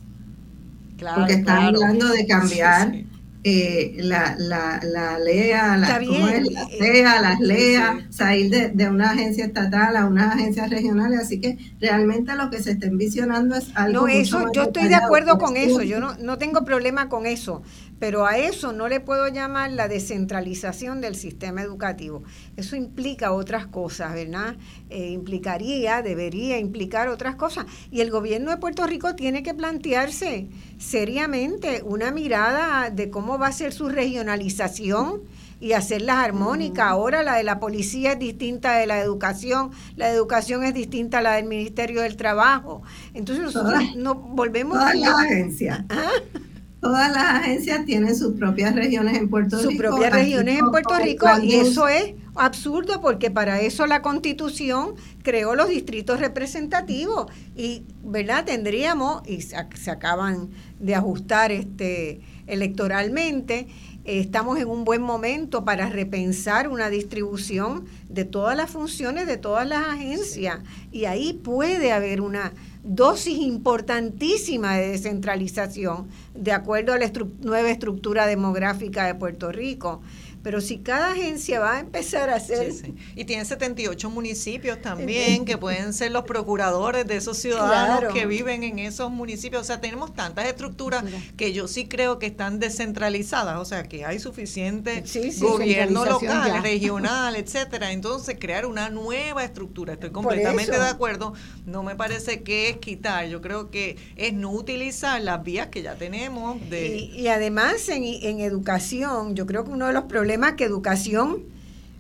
[0.99, 3.05] Claro, porque están hablando de cambiar
[3.49, 9.97] eh, la, la, la LEA, la, LEA, las LEA, salir de, de, una agencia estatal
[9.97, 14.01] a unas agencias regionales, así que realmente lo que se está envisionando es algo...
[14.01, 17.63] No, eso, yo estoy de acuerdo con eso, yo no, no tengo problema con eso,
[18.01, 22.25] pero a eso no le puedo llamar la descentralización del sistema educativo.
[22.57, 24.57] Eso implica otras cosas, ¿verdad?
[24.91, 27.67] Eh, implicaría, debería implicar otras cosas.
[27.91, 30.49] Y el gobierno de Puerto Rico tiene que plantearse
[30.79, 35.23] seriamente una mirada de cómo va a ser su regionalización
[35.61, 36.87] y hacerlas armónicas.
[36.87, 41.23] Ahora la de la policía es distinta de la educación, la educación es distinta a
[41.23, 42.83] la del Ministerio del Trabajo.
[43.15, 45.87] Entonces nosotros no volvemos a la agencia.
[45.89, 46.11] ¿Ah?
[46.87, 49.71] Todas las agencias tienen sus propias regiones en Puerto Rico.
[49.71, 54.95] Sus propias regiones en Puerto Rico y eso es absurdo porque para eso la constitución
[55.23, 57.27] creó los distritos representativos
[57.57, 58.45] y, ¿verdad?
[58.45, 59.57] Tendríamos, y se,
[59.91, 63.67] acaban de ajustar este electoralmente,
[64.05, 69.67] estamos en un buen momento para repensar una distribución de todas las funciones de todas
[69.67, 70.61] las agencias
[70.93, 72.53] y ahí puede haber una
[72.87, 77.11] dosis importantísima de descentralización de acuerdo a la
[77.43, 80.01] nueva estructura demográfica de Puerto Rico.
[80.47, 82.73] Pero si cada agencia va a empezar a hacer...
[83.17, 88.63] Y tiene 78 municipios también, que pueden ser los procuradores de esos ciudadanos que viven
[88.63, 89.63] en esos municipios.
[89.63, 91.03] O sea, tenemos tantas estructuras
[91.37, 93.59] que yo sí creo que están descentralizadas.
[93.59, 95.03] O sea, que hay suficiente
[95.41, 97.91] gobierno local, regional, etcétera.
[97.91, 99.95] Entonces, crear una nueva estructura.
[99.95, 101.33] Estoy completamente de acuerdo.
[101.65, 103.27] No me parece que es quitar.
[103.27, 106.61] Yo creo que es no utilizar las vías que ya tenemos.
[106.71, 106.99] De...
[106.99, 111.45] Y, además, en, en educación, yo creo que uno de los problemas que educación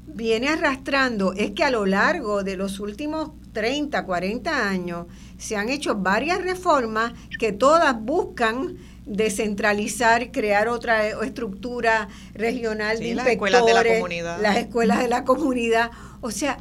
[0.07, 5.07] viene arrastrando es que a lo largo de los últimos 30, 40 años
[5.39, 13.27] se han hecho varias reformas que todas buscan descentralizar, crear otra estructura regional de las
[13.27, 14.43] escuelas de la comunidad.
[14.43, 15.91] Las escuelas de la comunidad.
[16.21, 16.59] O sea,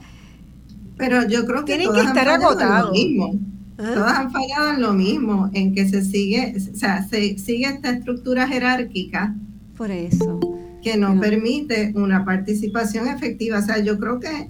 [0.97, 2.97] pero yo creo que tienen que estar agotados.
[3.77, 3.91] ¿Ah?
[3.93, 7.89] Todas han fallado en lo mismo, en que se sigue, o sea, se sigue esta
[7.89, 9.35] estructura jerárquica.
[9.76, 10.39] Por eso
[10.86, 13.57] que no, permite una participación efectiva.
[13.57, 14.49] O sea, yo creo que...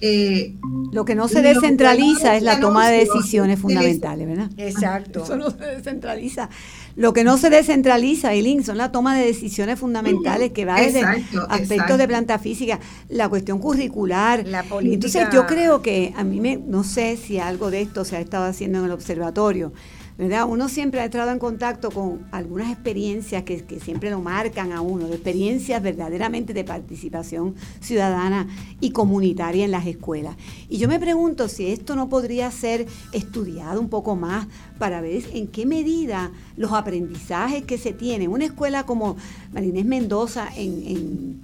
[0.00, 0.54] Eh,
[0.92, 4.50] lo que no se descentraliza es la toma de decisiones fundamentales, ¿verdad?
[4.56, 5.24] Exacto.
[5.24, 6.48] Eso no se descentraliza.
[6.96, 11.02] Lo que no se descentraliza, Eileen, son la toma de decisiones fundamentales que va desde
[11.48, 12.80] aspectos de planta física,
[13.10, 14.46] la cuestión curricular.
[14.46, 14.94] La política.
[14.94, 18.20] Entonces yo creo que a mí me, no sé si algo de esto se ha
[18.20, 19.72] estado haciendo en el observatorio,
[20.16, 20.46] ¿verdad?
[20.48, 25.08] Uno siempre ha entrado en contacto con algunas experiencias que, siempre lo marcan a uno,
[25.08, 28.46] de experiencias verdaderamente de participación ciudadana
[28.80, 30.36] y comunitaria en las escuelas.
[30.68, 34.46] Y yo me pregunto si esto no podría ser estudiado un poco más
[34.78, 39.16] para ver en qué medida los aprendizajes que se tienen, una escuela como
[39.52, 41.40] Marinés Mendoza en, en,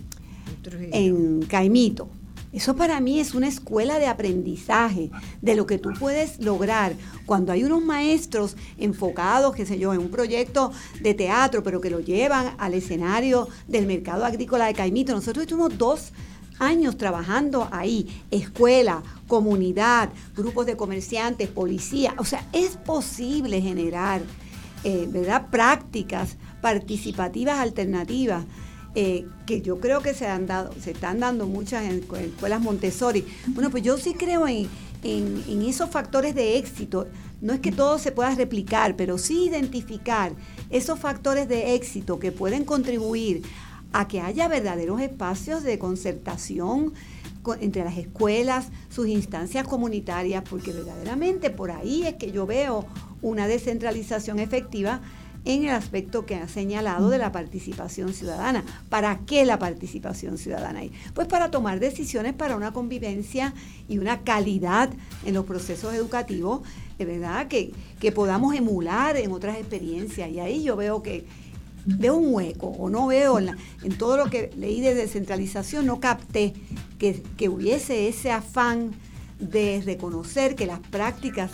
[0.92, 2.08] en Caimito,
[2.52, 5.10] eso para mí es una escuela de aprendizaje
[5.40, 6.94] de lo que tú puedes lograr
[7.24, 11.90] cuando hay unos maestros enfocados, qué sé yo, en un proyecto de teatro, pero que
[11.90, 15.12] lo llevan al escenario del mercado agrícola de Caimito.
[15.12, 16.12] Nosotros estuvimos dos
[16.58, 22.14] años trabajando ahí, escuela, comunidad, grupos de comerciantes, policía.
[22.18, 24.22] O sea, es posible generar,
[24.84, 28.44] eh, ¿verdad?, prácticas participativas alternativas
[28.94, 33.24] eh, que yo creo que se han dado, se están dando muchas en, escuelas Montessori.
[33.48, 34.68] Bueno, pues yo sí creo en,
[35.02, 37.06] en, esos factores de éxito.
[37.40, 40.32] No es que todo se pueda replicar, pero sí identificar
[40.70, 43.42] esos factores de éxito que pueden contribuir
[43.92, 46.92] a que haya verdaderos espacios de concertación
[47.60, 52.86] entre las escuelas, sus instancias comunitarias, porque verdaderamente por ahí es que yo veo
[53.22, 55.00] una descentralización efectiva
[55.44, 58.64] en el aspecto que ha señalado de la participación ciudadana.
[58.88, 60.80] ¿Para qué la participación ciudadana?
[61.14, 63.54] Pues para tomar decisiones para una convivencia
[63.88, 64.90] y una calidad
[65.24, 66.60] en los procesos educativos,
[66.98, 70.30] de verdad, que, que podamos emular en otras experiencias.
[70.30, 71.24] Y ahí yo veo que
[71.86, 75.98] veo un hueco o no veo en, en todo lo que leí de descentralización, no
[75.98, 76.52] capté
[76.98, 78.92] que, que hubiese ese afán
[79.38, 81.50] de reconocer que las prácticas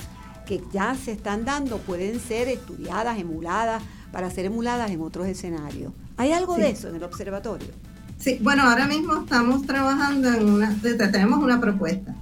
[0.47, 3.83] que ya se están dando pueden ser estudiadas, emuladas,
[4.13, 5.93] para ser emuladas en otros escenarios.
[6.17, 7.69] ¿Hay algo de eso en el observatorio?
[8.19, 10.75] Sí, bueno, ahora mismo estamos trabajando en una,
[11.13, 12.15] tenemos una propuesta.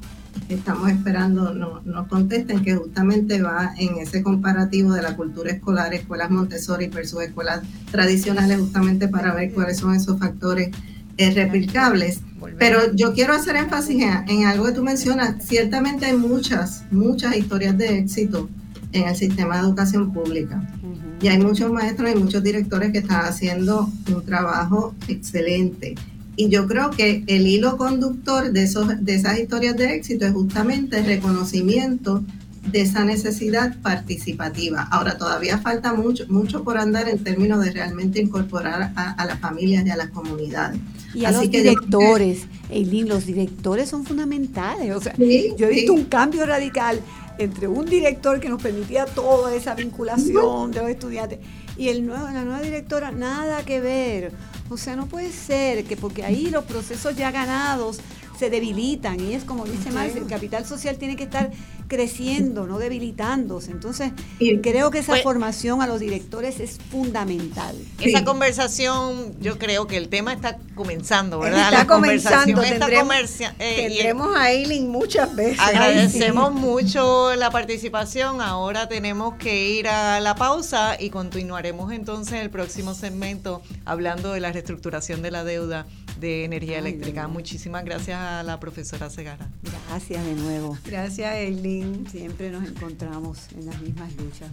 [0.48, 5.94] Estamos esperando, no, nos contesten que justamente va en ese comparativo de la cultura escolar,
[5.94, 10.70] escuelas Montessori versus escuelas tradicionales, justamente para ver cuáles son esos factores
[11.16, 12.20] eh, replicables.
[12.59, 15.45] Pero yo quiero hacer énfasis en, algo que tú mencionas.
[15.45, 18.49] Ciertamente hay muchas, muchas historias de éxito
[18.93, 20.62] en el sistema de educación pública.
[21.20, 25.95] Y hay muchos maestros y muchos directores que están haciendo un trabajo excelente.
[26.36, 30.32] Y yo creo que el hilo conductor de, esos, de esas historias de éxito es
[30.32, 32.24] justamente el reconocimiento
[32.70, 34.82] de esa necesidad participativa.
[34.91, 39.86] Ahora todavía falta mucho, mucho por andar en términos de realmente incorporar a, las familias
[39.86, 40.81] y a las comunidades.
[41.15, 44.95] Y a los directores, Eileen, los directores son fundamentales.
[44.95, 47.01] O sea, yo he visto un cambio radical
[47.39, 51.41] entre un director que nos permitía toda esa vinculación de los estudiantes
[51.77, 54.32] y el nuevo, la nueva directora, nada que ver.
[54.70, 57.99] O sea, no puede ser que porque ahí los procesos ya ganados
[58.39, 61.51] se debilitan y es como dice Marx, el capital social tiene que estar
[61.89, 63.70] creciendo, no debilitándose.
[63.70, 64.12] Entonces,
[64.62, 67.77] creo que esa pues formación a los directores es fundamental.
[68.01, 71.73] Esa conversación, yo creo que el tema está comenzando, ¿verdad?
[71.73, 75.61] Está comenzando, tendremos, eh, tendremos a Eileen muchas veces.
[75.61, 82.51] Agradecemos mucho la participación, ahora tenemos que ir a la pausa y continuaremos entonces el
[82.51, 85.86] próximo segmento hablando de la reestructuración de la deuda
[86.20, 87.28] de energía eléctrica.
[87.28, 89.48] Muchísimas gracias a la profesora Segara.
[89.89, 90.78] Gracias de nuevo.
[90.85, 91.73] Gracias, Eileen.
[91.74, 94.51] Siempre nos encontramos en las mismas luchas.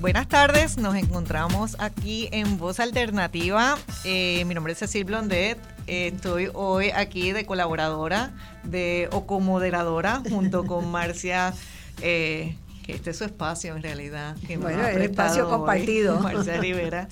[0.00, 3.76] Buenas tardes, nos encontramos aquí en Voz Alternativa.
[4.04, 5.58] Eh, mi nombre es Cecil Blondet.
[5.88, 11.52] estoy hoy aquí de colaboradora de, o comoderadora junto con Marcia
[12.02, 12.54] eh,
[12.94, 14.36] este es su espacio en realidad.
[14.46, 16.18] Que bueno, el espacio compartido.
[16.20, 17.08] Marcia Rivera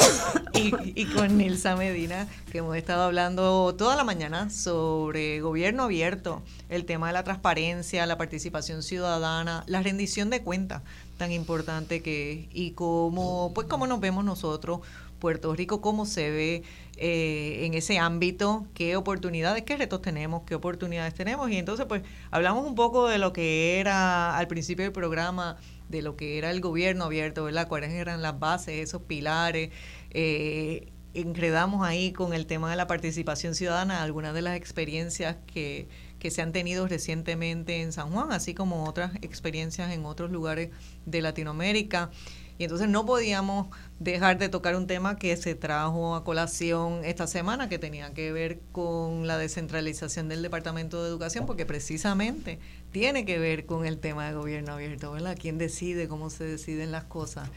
[0.54, 6.84] y, con Nilsa Medina, que hemos estado hablando toda la mañana sobre gobierno abierto, el
[6.84, 10.82] tema de la transparencia, la participación ciudadana, la rendición de cuentas
[11.16, 14.80] tan importante que es y cómo, pues cómo nos vemos nosotros,
[15.18, 16.62] Puerto Rico, cómo se ve
[17.00, 21.48] eh, en ese ámbito, qué oportunidades, qué retos tenemos, qué oportunidades tenemos.
[21.50, 22.02] Y entonces, pues,
[22.32, 25.56] hablamos un poco de lo que era al principio del programa,
[25.88, 27.68] de lo que era el gobierno abierto, ¿verdad?
[27.68, 29.70] Cuáles eran las bases, esos pilares.
[30.10, 35.88] Eh, enredamos ahí con el tema de la participación ciudadana, algunas de las experiencias que,
[36.18, 40.70] que se han tenido recientemente en San Juan, así como otras experiencias en otros lugares
[41.06, 42.10] de Latinoamérica.
[42.58, 43.68] Y entonces no podíamos
[44.00, 48.32] dejar de tocar un tema que se trajo a colación esta semana, que tenía que
[48.32, 52.58] ver con la descentralización del Departamento de Educación, porque precisamente
[52.90, 55.36] tiene que ver con el tema de gobierno abierto, ¿verdad?
[55.40, 57.48] ¿Quién decide cómo se deciden las cosas?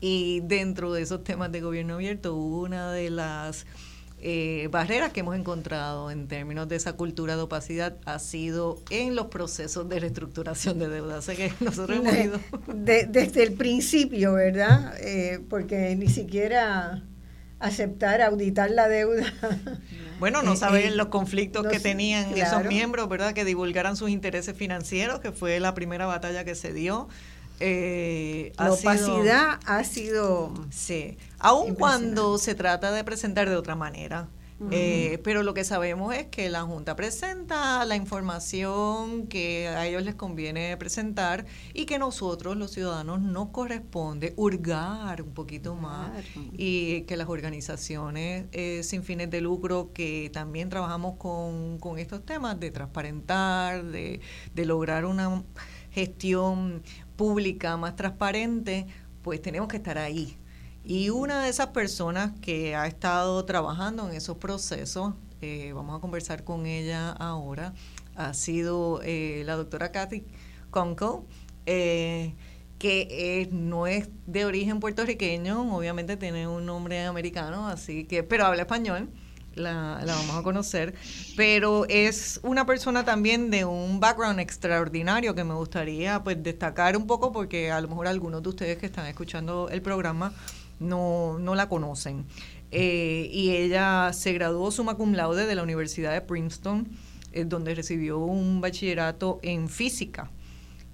[0.00, 3.66] Y dentro de esos temas de gobierno abierto, una de las
[4.28, 9.14] eh, barreras que hemos encontrado en términos de esa cultura de opacidad ha sido en
[9.14, 11.22] los procesos de reestructuración de deuda.
[11.22, 12.40] Sé que nosotros hemos ido...
[12.74, 14.94] desde el principio, ¿verdad?
[14.98, 17.04] Eh, porque ni siquiera
[17.60, 19.32] aceptar, auditar la deuda.
[20.18, 23.34] Bueno, no eh, saben los conflictos que tenían esos miembros, ¿verdad?
[23.34, 27.06] Que divulgaran sus intereses financieros, que fue la primera batalla que se dio.
[27.60, 30.52] Eh, la opacidad ha sido...
[30.70, 34.28] Sí, aun cuando se trata de presentar de otra manera.
[34.70, 40.02] Eh, pero lo que sabemos es que la Junta presenta la información que a ellos
[40.02, 46.10] les conviene presentar y que nosotros, los ciudadanos, nos corresponde hurgar un poquito más
[46.56, 52.24] y que las organizaciones eh, sin fines de lucro que también trabajamos con, con estos
[52.24, 54.20] temas de transparentar, de,
[54.54, 55.42] de lograr una
[55.90, 56.82] gestión
[57.16, 58.86] pública más transparente,
[59.22, 60.36] pues tenemos que estar ahí.
[60.84, 66.00] Y una de esas personas que ha estado trabajando en esos procesos, eh, vamos a
[66.00, 67.74] conversar con ella ahora,
[68.14, 70.24] ha sido eh, la doctora Kathy
[70.70, 71.26] Conco,
[71.66, 72.34] eh,
[72.78, 78.62] que no es de origen puertorriqueño, obviamente tiene un nombre americano, así que, pero habla
[78.62, 79.08] español
[79.56, 80.94] la, vamos a conocer,
[81.36, 87.06] pero es una persona también de un background extraordinario que me gustaría pues destacar un
[87.06, 90.32] poco porque a lo mejor algunos de ustedes que están escuchando el programa
[90.78, 92.26] no, no la conocen.
[92.70, 96.88] Eh, y ella se graduó summa cum laude de la Universidad de Princeton,
[97.32, 100.30] eh, donde recibió un bachillerato en física.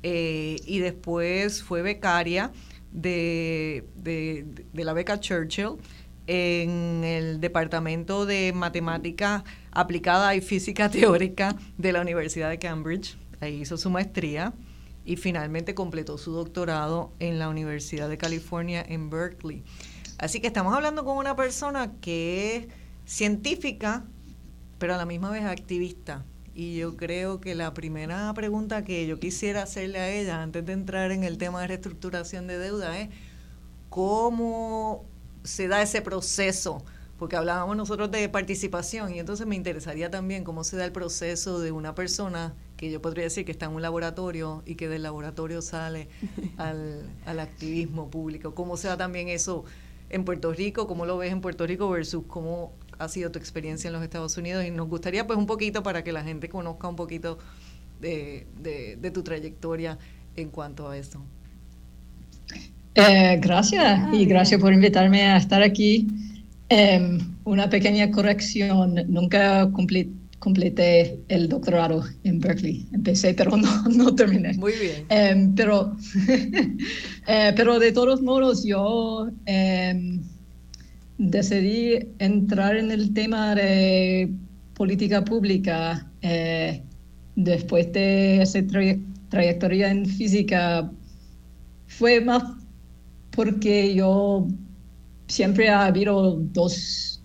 [0.04, 2.52] Eh, y después fue becaria
[2.92, 5.78] de, de, de la beca Churchill
[6.26, 13.16] en el Departamento de Matemática Aplicada y Física Teórica de la Universidad de Cambridge.
[13.40, 14.54] Ahí hizo su maestría
[15.04, 19.64] y finalmente completó su doctorado en la Universidad de California en Berkeley.
[20.18, 22.66] Así que estamos hablando con una persona que es
[23.04, 24.04] científica,
[24.78, 26.24] pero a la misma vez activista.
[26.54, 30.74] Y yo creo que la primera pregunta que yo quisiera hacerle a ella antes de
[30.74, 33.08] entrar en el tema de reestructuración de deuda es,
[33.88, 35.06] ¿cómo
[35.44, 36.84] se da ese proceso?
[37.18, 41.60] Porque hablábamos nosotros de participación y entonces me interesaría también cómo se da el proceso
[41.60, 45.04] de una persona que yo podría decir que está en un laboratorio y que del
[45.04, 46.08] laboratorio sale
[46.56, 48.54] al, al activismo público.
[48.54, 49.64] ¿Cómo se da también eso
[50.10, 50.88] en Puerto Rico?
[50.88, 54.36] ¿Cómo lo ves en Puerto Rico versus cómo ha sido tu experiencia en los Estados
[54.36, 54.64] Unidos?
[54.64, 57.38] Y nos gustaría pues un poquito para que la gente conozca un poquito
[58.00, 59.96] de, de, de tu trayectoria
[60.34, 61.22] en cuanto a eso.
[62.94, 66.06] Eh, gracias y gracias por invitarme a estar aquí.
[66.68, 69.70] Em, una pequeña corrección, nunca
[70.38, 72.86] completé el doctorado en Berkeley.
[72.92, 74.54] Empecé, pero no, no terminé.
[74.54, 75.06] Muy bien.
[75.08, 75.96] Em, pero,
[77.26, 80.22] eh, pero de todos modos, yo em,
[81.18, 84.30] decidí entrar en el tema de
[84.74, 86.82] política pública eh,
[87.36, 88.60] después de esa
[89.28, 90.90] trayectoria en física.
[91.86, 92.61] Fue más
[93.34, 94.46] porque yo
[95.26, 97.22] siempre había habido dos,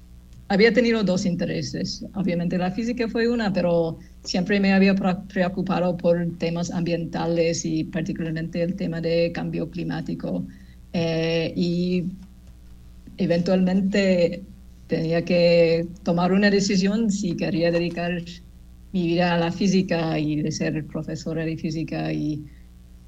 [0.47, 2.05] había tenido dos intereses.
[2.15, 8.61] Obviamente la física fue una, pero siempre me había preocupado por temas ambientales y particularmente
[8.61, 10.45] el tema de cambio climático.
[10.93, 12.05] Eh, y
[13.17, 14.43] eventualmente
[14.87, 18.21] tenía que tomar una decisión si quería dedicar
[18.93, 22.45] mi vida a la física y de ser profesora de física y,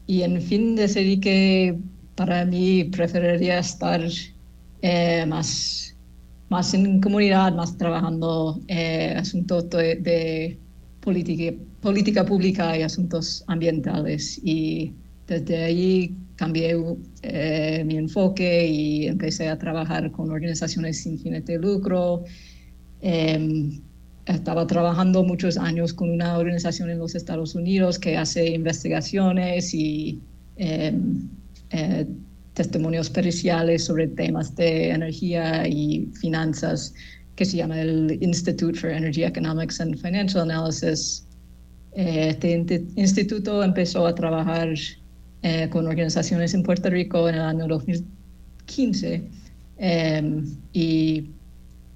[0.07, 1.79] y en fin decidí que
[2.19, 4.01] para mí preferiría estar
[4.81, 5.95] eh, más,
[6.49, 10.59] más en comunidad, más trabajando eh, asuntos de,
[10.99, 14.37] política, política pública y asuntos ambientales.
[14.43, 14.91] Y
[15.27, 16.75] desde ahí cambié
[17.21, 22.25] eh, mi enfoque y empecé a trabajar con organizaciones sin fines de lucro.
[22.99, 23.79] Em,
[24.25, 30.19] estaba trabajando muchos años con una organización en los Estados Unidos que hace investigaciones y
[30.57, 31.38] em,
[31.71, 32.05] eh,
[32.53, 36.93] testimonios periciales sobre temas de energía y finanzas
[37.35, 41.25] que se llama el Institute for Energy Economics and Financial Analysis.
[41.93, 44.73] Eh, este instituto empezó a trabajar
[45.43, 49.23] eh, con organizaciones en Puerto Rico en el año 2015
[50.73, 51.29] y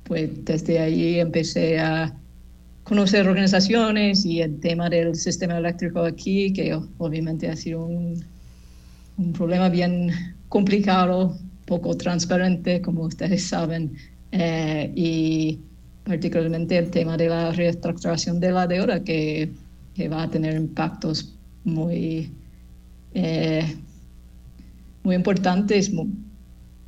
[0.06, 2.16] pues desde ahí empecé a
[2.84, 8.24] conocer organizaciones y el tema del sistema eléctrico aquí, que obviamente ha sido un
[9.18, 10.12] un problema bien
[10.50, 13.96] complicado, poco transparente, como ustedes saben,
[14.32, 15.60] eh, y
[16.04, 19.52] particularmente el tema de la reestructuración de la deuda, que,
[19.96, 21.34] que va a tener impactos
[21.64, 22.32] muy,
[23.14, 23.76] eh,
[25.04, 25.92] muy importantes,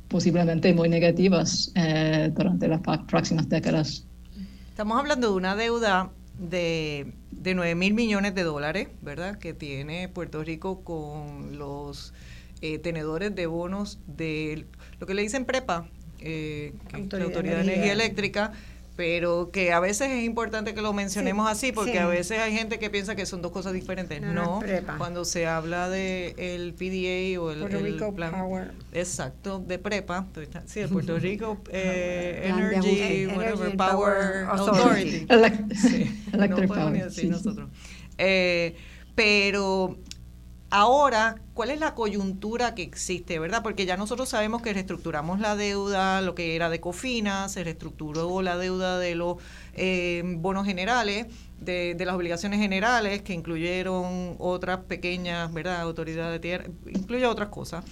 [0.08, 4.04] posiblemente muy negativas eh, durante las próximas décadas.
[4.70, 9.38] Estamos hablando de una deuda de, de 9 mil millones de dólares, ¿verdad?
[9.38, 12.12] Que tiene Puerto Rico con los
[12.62, 14.66] eh, tenedores de bonos de
[14.98, 15.88] lo que le dicen PREPA,
[16.20, 18.52] eh, la Autoridad de Energía Eléctrica
[18.96, 22.78] pero que a veces es importante que lo mencionemos así porque a veces hay gente
[22.78, 24.22] que piensa que son dos cosas diferentes.
[24.22, 24.60] No,
[24.96, 28.72] cuando se habla de el PDA o el, el plan Power.
[28.92, 30.26] exacto de prepa,
[30.64, 35.26] sí, el Puerto Rico eh, Energy, whatever, Power, Authority,
[36.32, 37.68] Electric Power, nosotros.
[38.18, 38.76] Eh,
[39.14, 39.98] pero
[40.70, 43.62] Ahora, ¿cuál es la coyuntura que existe, verdad?
[43.62, 48.42] Porque ya nosotros sabemos que reestructuramos la deuda, lo que era de Cofina, se reestructuró
[48.42, 49.36] la deuda de los
[49.74, 51.26] eh, bonos generales,
[51.60, 55.80] de, las obligaciones generales, que incluyeron otras pequeñas, ¿verdad?
[55.82, 57.84] Autoridad de tierra, incluye otras cosas.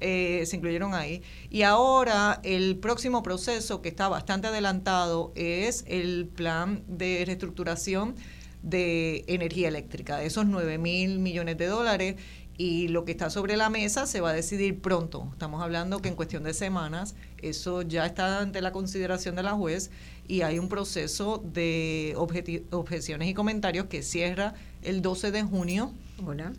[0.00, 1.22] eh, se incluyeron ahí.
[1.50, 8.16] Y ahora el próximo proceso que está bastante adelantado es el plan de reestructuración
[8.62, 12.16] de energía eléctrica, de esos 9 mil millones de dólares
[12.58, 15.28] y lo que está sobre la mesa se va a decidir pronto.
[15.32, 19.52] Estamos hablando que en cuestión de semanas eso ya está ante la consideración de la
[19.52, 19.90] juez
[20.28, 25.92] y hay un proceso de objeciones y comentarios que cierra el 12 de junio.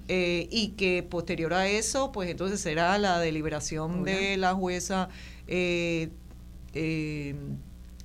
[0.09, 5.07] Eh, y que posterior a eso, pues entonces será la deliberación de la jueza
[5.47, 6.09] eh,
[6.73, 7.33] eh,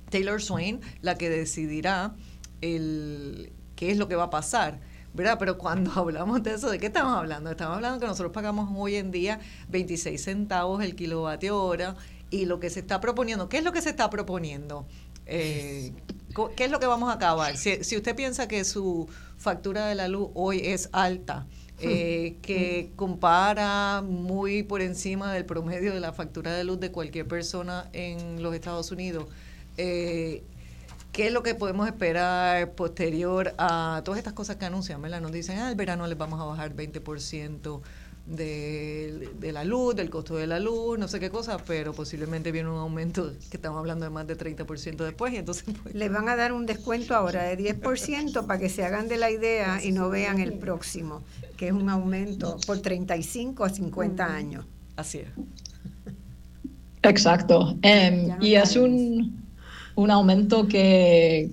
[0.09, 2.15] Taylor Swain la que decidirá
[2.61, 4.77] el, qué es lo que va a pasar.
[5.13, 5.37] ¿verdad?
[5.39, 7.49] Pero cuando hablamos de eso, ¿de qué estamos hablando?
[7.49, 9.39] Estamos hablando que nosotros pagamos hoy en día
[9.69, 11.95] 26 centavos el kilovatio hora
[12.29, 14.85] y lo que se está proponiendo, ¿qué es lo que se está proponiendo?
[15.25, 15.93] Eh,
[16.57, 17.55] ¿Qué es lo que vamos a acabar?
[17.55, 19.07] Si, si, usted piensa que su
[19.37, 21.47] factura de la luz hoy es alta,
[21.79, 27.27] eh, que compara muy por encima del promedio de la factura de luz de cualquier
[27.27, 29.27] persona en los Estados Unidos,
[29.77, 30.43] eh,
[31.11, 35.01] ¿Qué es lo que podemos esperar posterior a todas estas cosas que anuncian?
[35.01, 35.21] ¿verdad?
[35.21, 37.81] Nos dicen, ah, el verano les vamos a bajar 20%
[38.29, 42.51] de, de la luz, del costo de la luz, no sé qué cosa, pero posiblemente
[42.51, 45.65] viene un aumento que estamos hablando de más de 30% después y entonces...
[45.83, 49.17] Pues, Les van a dar un descuento ahora de 10% para que se hagan de
[49.17, 51.23] la idea y no vean el próximo,
[51.57, 54.65] que es un aumento por 35 a 50 años.
[54.95, 55.27] Así es.
[57.01, 57.77] Exacto.
[57.81, 59.38] Em, y es un,
[59.99, 61.51] un aumento que,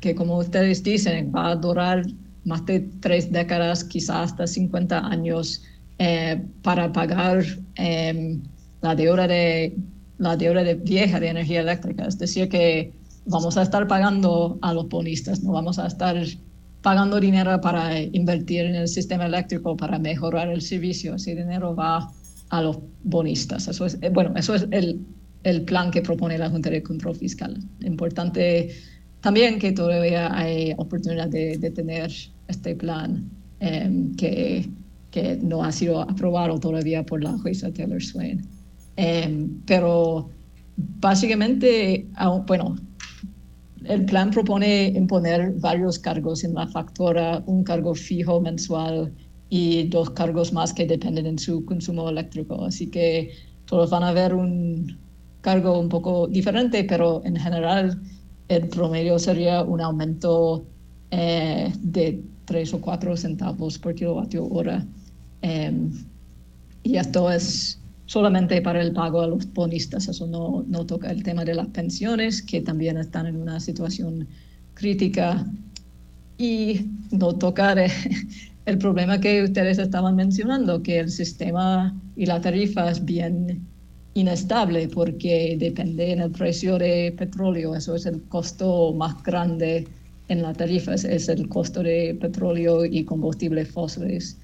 [0.00, 2.04] que, como ustedes dicen, va a durar
[2.44, 5.62] más de tres décadas, quizás hasta 50 años.
[5.98, 7.42] Eh, para pagar
[7.76, 8.42] em,
[8.82, 9.74] la deuda de
[10.18, 12.06] la deuda de vieja de energía eléctrica.
[12.06, 12.92] Es decir, que
[13.24, 16.16] vamos a estar pagando a los bonistas, no vamos a estar
[16.82, 21.14] pagando dinero para invertir en el sistema eléctrico, para mejorar el servicio.
[21.14, 22.10] Ese dinero va
[22.50, 23.66] a los bonistas.
[23.68, 25.00] Eso es, eh, bueno, eso es el,
[25.46, 27.56] el plan que propone la Junta de Control Fiscal.
[27.80, 28.70] Importante
[29.20, 32.10] también que todavía hay oportunidad de, de tener
[32.48, 34.68] este plan em, que
[35.16, 38.46] que no ha sido aprobado todavía por la jueza Taylor Swain.
[38.96, 40.28] Em, pero
[40.76, 42.06] básicamente,
[42.46, 42.76] bueno,
[43.84, 49.10] el plan propone imponer varios cargos en la factura, un cargo fijo mensual
[49.48, 52.62] y dos cargos más que dependen en su consumo eléctrico.
[52.66, 53.30] Así que
[53.64, 54.98] todos van a ver un
[55.48, 57.82] cargo un poco diferente, pero en general
[58.48, 60.66] el promedio sería un aumento
[61.10, 64.84] eh, de 3 o 4 centavos por kilovatio hora
[65.42, 65.92] Em,
[66.82, 71.22] y esto es solamente para el pago a los bonistas, eso no, no toca el
[71.22, 74.26] tema de las pensiones, que también están en una situación
[74.74, 75.46] crítica,
[76.38, 77.74] y no toca
[78.66, 83.66] el problema que ustedes estaban mencionando, que el sistema y la tarifa es bien
[84.16, 89.86] inestable porque depende del precio de petróleo, eso es el costo más grande
[90.28, 94.38] en la tarifa, es el costo de petróleo y combustibles fósiles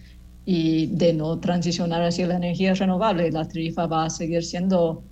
[0.44, 5.02] y de no transicionar hacia la energía renovable, la tarifa va a seguir siendo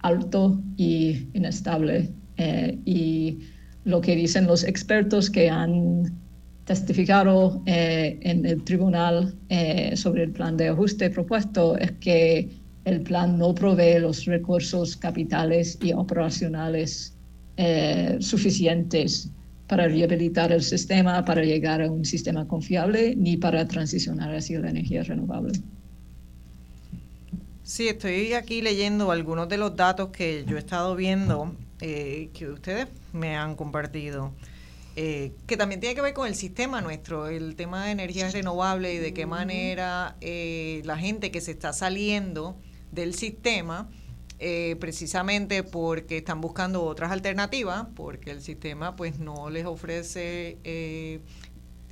[0.00, 2.10] alto y inestable.
[2.36, 3.38] Eh, y
[3.84, 6.12] lo que dicen los expertos que han
[6.64, 12.59] testificado eh, en el tribunal eh, sobre el plan de ajuste propuesto es que
[12.90, 17.14] el plan no provee los recursos capitales y operacionales
[18.20, 19.30] suficientes
[19.70, 24.70] para rehabilitar el sistema, para llegar a un sistema confiable, ni para transicionar hacia la
[24.70, 25.52] energía renovable.
[27.62, 32.48] Sí, estoy aquí leyendo algunos de los datos que yo he estado viendo eh, que
[32.48, 34.32] ustedes me han compartido,
[34.96, 38.92] eh, que también tiene que ver con el sistema nuestro, el tema de energía renovable
[38.92, 42.56] y de qué manera eh, la gente que se está saliendo
[42.92, 43.88] del sistema
[44.42, 51.20] eh, precisamente porque están buscando otras alternativas, porque el sistema pues no les ofrece eh,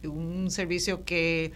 [0.02, 1.52] un servicio que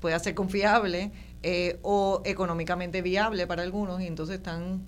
[0.00, 1.10] pueda ser confiable
[1.42, 4.86] eh, o económicamente viable para algunos y entonces están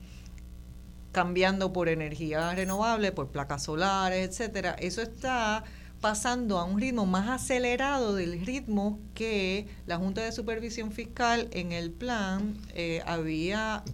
[1.13, 4.77] cambiando por energía renovable, por placas solares, etcétera.
[4.79, 5.65] Eso está
[6.01, 11.73] pasando a un ritmo más acelerado del ritmo que la Junta de Supervisión Fiscal en
[11.73, 12.57] el plan
[13.05, 13.85] había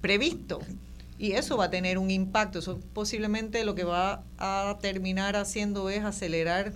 [0.00, 0.60] previsto.
[1.16, 2.58] Y eso va a tener un impacto.
[2.58, 6.72] Eso posiblemente lo que va a terminar haciendo es acelerar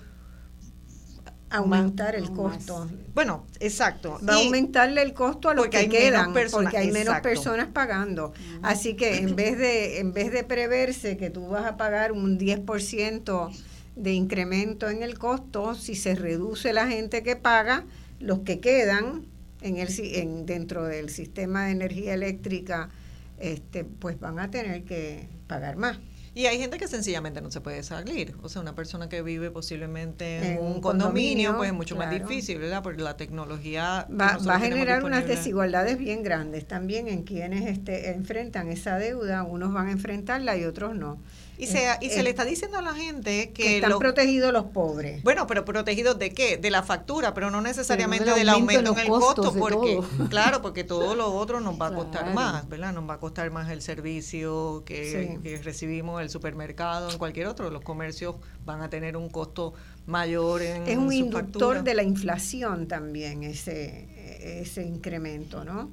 [1.51, 2.89] aumentar el costo.
[3.15, 4.21] Bueno, exacto.
[4.27, 8.33] Va a aumentarle el costo a los que quedan, porque hay menos personas pagando.
[8.63, 12.39] Así que en vez de en vez de preverse que tú vas a pagar un
[12.39, 13.51] 10%
[13.99, 17.85] de incremento en el costo, si se reduce la gente que paga,
[18.21, 19.27] los que quedan
[19.61, 22.91] en el, en, dentro del sistema de energía eléctrica,
[23.39, 25.99] este, pues van a tener que pagar más.
[26.35, 28.37] Y hay gente que sencillamente no se puede salir.
[28.43, 32.59] O sea, una persona que vive posiblemente en, un condominio, pues es mucho más difícil,
[32.59, 32.81] ¿verdad?
[32.81, 34.07] Porque la tecnología...
[34.09, 39.43] Va, a generar unas desigualdades bien grandes también en quienes este, enfrentan esa deuda.
[39.43, 41.19] Unos van a enfrentarla y otros no.
[41.59, 45.23] Y se, y se le está diciendo a la gente que, están protegidos los pobres.
[45.25, 46.57] Bueno, pero protegidos de qué?
[46.57, 51.15] De la factura, pero no necesariamente del aumento en, el costo, porque claro, porque todo
[51.17, 52.93] lo otro nos va a costar más, ¿verdad?
[52.93, 57.83] Nos va a costar más el servicio que, recibimos el supermercado, en cualquier otro, los
[57.83, 59.75] comercios van a tener un costo
[60.07, 64.07] mayor en Es un inductor de la inflación también ese
[64.41, 65.91] ese incremento, ¿no?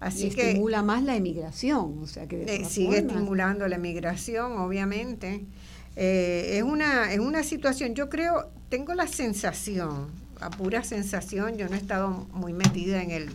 [0.00, 5.44] Así que estimula más la emigración, o sea que eh, sigue estimulando la emigración, obviamente.
[5.96, 7.94] Eh, es una es una situación.
[7.94, 10.08] Yo creo, tengo la sensación,
[10.40, 11.56] a pura sensación.
[11.56, 13.30] Yo no he estado muy metida en el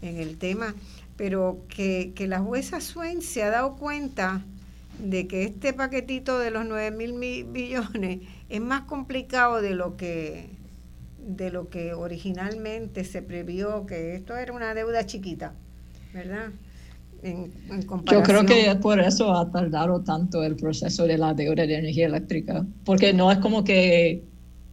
[0.00, 0.74] en el tema,
[1.16, 4.42] pero que, que la jueza Swain se ha dado cuenta
[4.98, 10.48] de que este paquetito de los 9 mil millones es más complicado de lo que
[11.18, 15.52] de lo que originalmente se previó, que esto era una deuda chiquita.
[16.12, 16.50] ¿Verdad?
[18.10, 22.06] Yo creo que por eso ha tardado tanto el proceso de la deuda de energía
[22.06, 24.24] eléctrica, porque no es como que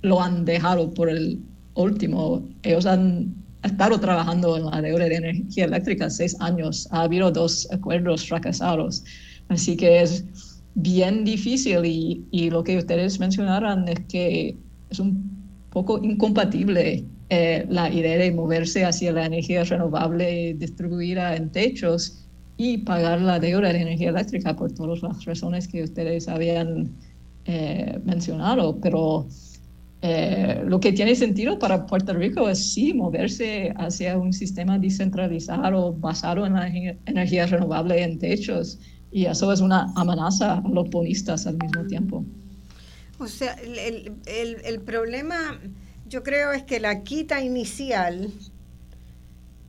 [0.01, 1.41] lo han dejado por el
[1.73, 2.47] último.
[2.63, 6.87] Ellos han estado trabajando en la deuda de energía eléctrica seis años.
[6.91, 9.03] Ha habido dos acuerdos fracasados.
[9.49, 10.25] Así que es
[10.75, 14.55] bien difícil y, y lo que ustedes mencionaron es que
[14.89, 15.37] es un
[15.69, 22.23] poco incompatible eh, la idea de moverse hacia la energía renovable distribuida en techos
[22.55, 26.89] y pagar la deuda de energía eléctrica por todas las razones que ustedes habían
[27.45, 28.77] eh, mencionado.
[28.81, 29.27] Pero
[30.01, 35.91] eh, lo que tiene sentido para Puerto Rico es sí moverse hacia un sistema descentralizado
[35.93, 36.67] basado en la
[37.05, 38.79] energía renovable en techos.
[39.11, 42.23] Y eso es una amenaza a los bonistas al mismo tiempo.
[43.19, 45.59] O sea, el, el, el problema
[46.07, 48.31] yo creo es que la quita inicial,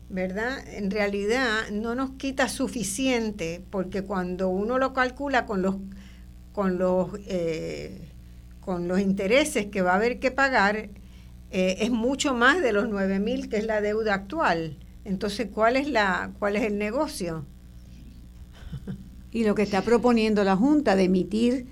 [0.09, 0.59] ¿verdad?
[0.69, 5.77] En realidad no nos quita suficiente porque cuando uno lo calcula con los
[6.53, 8.01] con los eh,
[8.61, 10.89] con los intereses que va a haber que pagar
[11.51, 14.77] eh, es mucho más de los 9 mil que es la deuda actual.
[15.05, 17.45] Entonces, ¿cuál es la cuál es el negocio?
[19.31, 21.67] Y lo que está proponiendo la Junta de emitir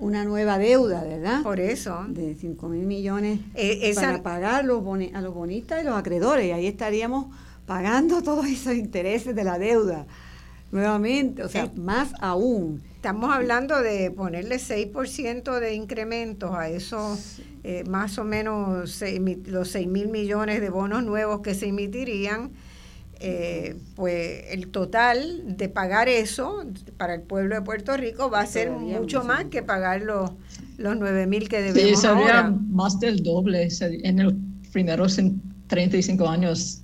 [0.00, 1.42] una nueva deuda, ¿verdad?
[1.42, 2.04] Por eso.
[2.08, 4.82] De 5 mil millones eh, para pagar los
[5.14, 6.46] a los bonistas y los acreedores.
[6.46, 7.26] Y ahí estaríamos
[7.66, 10.06] pagando todos esos intereses de la deuda.
[10.72, 12.82] Nuevamente, o sea, más aún.
[12.94, 19.02] Estamos hablando de ponerle 6% de incrementos a esos eh, más o menos
[19.46, 22.52] los 6 mil millones de bonos nuevos que se emitirían
[23.22, 26.64] eh, pues el total de pagar eso
[26.96, 30.30] para el pueblo de Puerto Rico va a ser mucho más que pagar los,
[30.78, 33.68] los 9 mil que debemos sí, sería más del doble.
[33.80, 34.34] En los
[34.72, 35.20] primeros
[35.66, 36.80] 35 años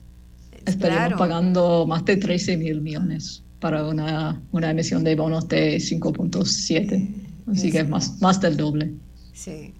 [0.66, 7.14] estaríamos pagando más de 13 mil millones para una, una emisión de bonos de 5.7.
[7.50, 8.92] Así que es más, más del doble.
[9.32, 9.72] Sí.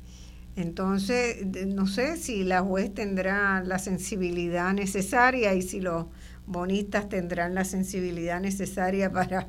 [0.57, 6.07] Entonces, no sé si la juez tendrá la sensibilidad necesaria y si los
[6.47, 9.49] bonistas tendrán la sensibilidad necesaria para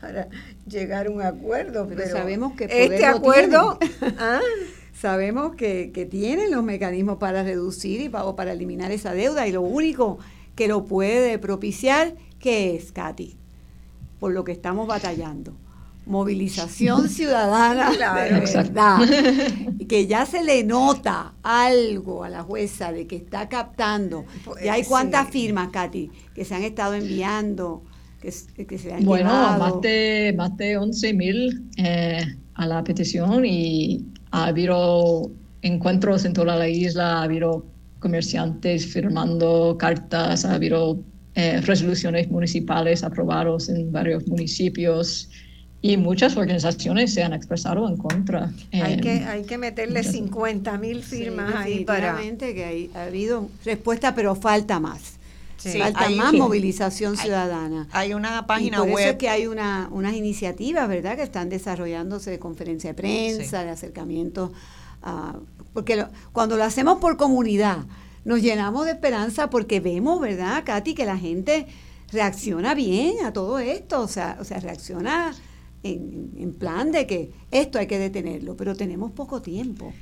[0.00, 0.28] para
[0.66, 3.78] llegar a un acuerdo, pero, sabemos que este acuerdo
[4.18, 4.40] ¿ah?
[4.92, 9.52] sabemos que, que, tienen los mecanismos para reducir y para, para eliminar esa deuda y
[9.52, 10.18] lo único
[10.56, 13.36] que lo puede propiciar, ¿qué es, Katy?
[14.18, 15.56] Por lo que estamos batallando
[16.06, 17.90] movilización ciudadana
[18.24, 18.98] de verdad,
[19.88, 24.24] que ya se le nota algo a la jueza de que está captando.
[24.44, 27.82] Pues, ¿Ya hay cuántas firmas, Katy, que se han estado enviando?
[28.20, 32.24] Que, se han bueno, más de, más de 11 mil eh,
[32.54, 35.30] a la petición y ha habido
[35.62, 37.66] encuentros en toda la isla, ha habido
[37.98, 41.00] comerciantes firmando cartas, ha habido
[41.34, 45.30] eh, resoluciones municipales aprobadas en varios municipios.
[45.84, 48.52] Y muchas organizaciones se han expresado en contra.
[48.72, 52.16] Hay, que, hay que meterle 50 mil firmas ahí para...
[52.38, 55.14] que ha habido respuesta, pero falta más.
[55.56, 57.88] falta más movilización ciudadana.
[57.90, 58.98] Hay, una página y por web.
[58.98, 63.64] Eso es que hay una, unas iniciativas, ¿verdad?, que están desarrollándose de conferencia de prensa,
[63.64, 64.52] de acercamiento.
[65.72, 67.78] porque cuando lo hacemos por comunidad,
[68.24, 71.66] nos llenamos de esperanza porque vemos, ¿verdad, Katy, que la gente
[72.12, 75.34] reacciona bien a todo esto, o sea, o sea reacciona
[75.82, 79.92] en, plan de que esto hay que detenerlo, pero tenemos poco tiempo.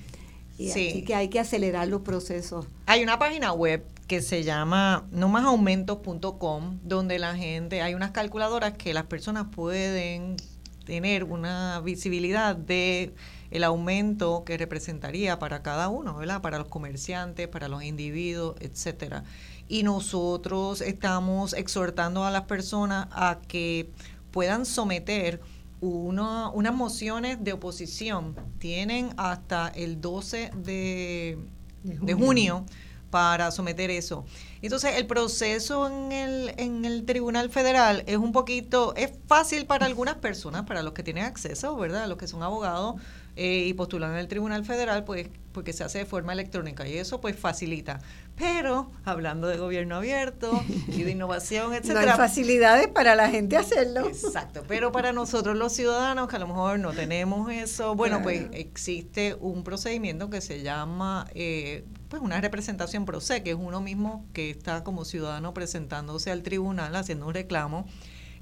[0.59, 2.66] Y Así que hay que acelerar los procesos.
[2.85, 8.93] Hay una página web que se llama nomasaumentos.com, donde la gente, hay unas calculadoras que
[8.93, 10.36] las personas pueden
[10.85, 13.15] tener una visibilidad de
[13.51, 16.43] el aumento que representaría para cada uno, ¿verdad?
[16.43, 19.24] Para los comerciantes, para los individuos, etcétera.
[19.69, 23.90] Y nosotros estamos exhortando a las personas a que
[24.31, 25.40] puedan someter
[25.81, 28.36] una, unas mociones de oposición.
[28.59, 31.39] Tienen hasta el 12 de,
[31.82, 32.65] de junio
[33.11, 34.24] para someter eso.
[34.62, 39.86] Entonces, el proceso en el, en el Tribunal Federal es un poquito, es fácil para
[39.86, 42.09] algunas personas, para los que tienen acceso, ¿verdad?
[42.09, 43.01] Los que son abogados
[43.36, 46.97] eh, y postulan en el Tribunal Federal, pues porque se hace de forma electrónica y
[46.97, 48.01] eso pues facilita.
[48.36, 52.01] Pero hablando de gobierno abierto y de innovación, etcétera.
[52.07, 54.07] No hay facilidades para la gente hacerlo.
[54.09, 58.47] Exacto, pero para nosotros los ciudadanos que a lo mejor no tenemos eso, bueno, pues
[58.52, 63.81] existe un procedimiento que se llama eh, pues una representación pro se, que es uno
[63.81, 67.86] mismo que está como ciudadano presentándose al tribunal haciendo un reclamo.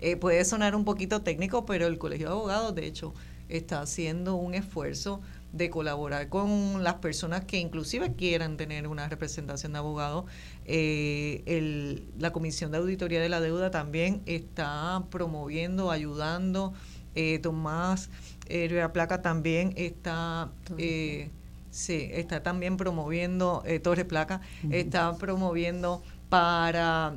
[0.00, 3.14] Eh, puede sonar un poquito técnico, pero el Colegio de Abogados, de hecho,
[3.48, 5.20] está haciendo un esfuerzo
[5.52, 10.26] de colaborar con las personas que inclusive quieran tener una representación de abogado.
[10.66, 16.74] Eh, la Comisión de Auditoría de la Deuda también está promoviendo, ayudando.
[17.14, 18.10] Eh, Tomás
[18.46, 20.50] eh, Placa también está...
[20.76, 21.30] Eh,
[21.70, 27.14] sí, está también promoviendo, Torres Placa, está promoviendo para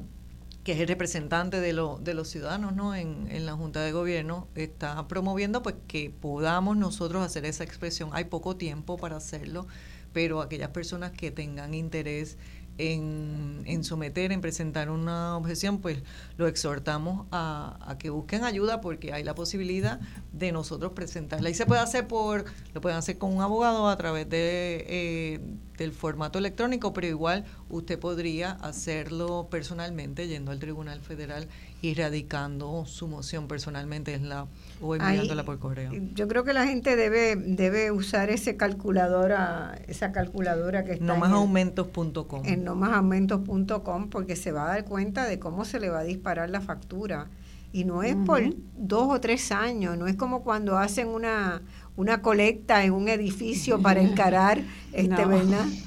[0.63, 2.93] que es el representante de, de los ciudadanos ¿no?
[2.93, 8.09] en, en, la Junta de Gobierno, está promoviendo pues que podamos nosotros hacer esa expresión.
[8.13, 9.65] Hay poco tiempo para hacerlo,
[10.13, 12.37] pero aquellas personas que tengan interés
[12.81, 15.99] en, someter, en presentar una objeción, pues
[16.37, 19.99] lo exhortamos a, que busquen ayuda porque hay la posibilidad
[20.33, 21.49] de nosotros presentarla.
[21.49, 25.39] Y se puede hacer por, lo pueden hacer con un abogado a través de, eh,
[25.77, 31.47] del formato electrónico, pero igual usted podría hacerlo personalmente yendo al Tribunal Federal
[31.81, 34.47] y radicando su moción personalmente en la
[34.81, 35.91] o enviándola por correo.
[36.13, 42.45] Yo creo que la gente debe debe usar ese calculadora, esa calculadora que está nomasaumentos.com.
[42.45, 46.03] En, en nomasaumentos.com porque se va a dar cuenta de cómo se le va a
[46.03, 47.29] disparar la factura.
[47.73, 48.41] Y no es por
[48.75, 51.61] dos o tres años, no es como cuando hacen una,
[51.95, 55.23] una colecta en un edificio para encarar este,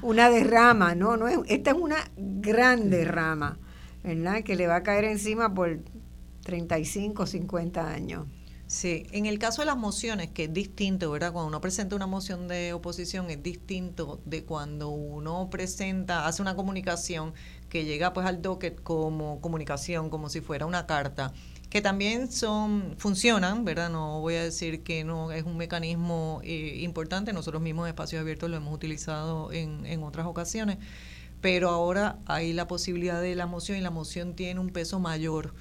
[0.00, 3.58] una derrama, no, no es, esta es una gran derrama,
[4.02, 4.42] ¿verdad?
[4.42, 5.78] Que le va a caer encima por
[6.44, 8.26] 35, 50 años.
[8.66, 11.32] Sí, en el caso de las mociones, que es distinto, ¿verdad?
[11.32, 16.56] Cuando uno presenta una moción de oposición es distinto de cuando uno presenta, hace una
[16.56, 17.34] comunicación
[17.68, 21.32] que llega pues al docket como comunicación, como si fuera una carta,
[21.68, 23.90] que también son funcionan, ¿verdad?
[23.90, 28.48] No voy a decir que no es un mecanismo eh, importante, nosotros mismos Espacios Abiertos
[28.50, 30.78] lo hemos utilizado en, en otras ocasiones,
[31.40, 35.54] pero ahora hay la posibilidad de la moción y la moción tiene un peso mayor.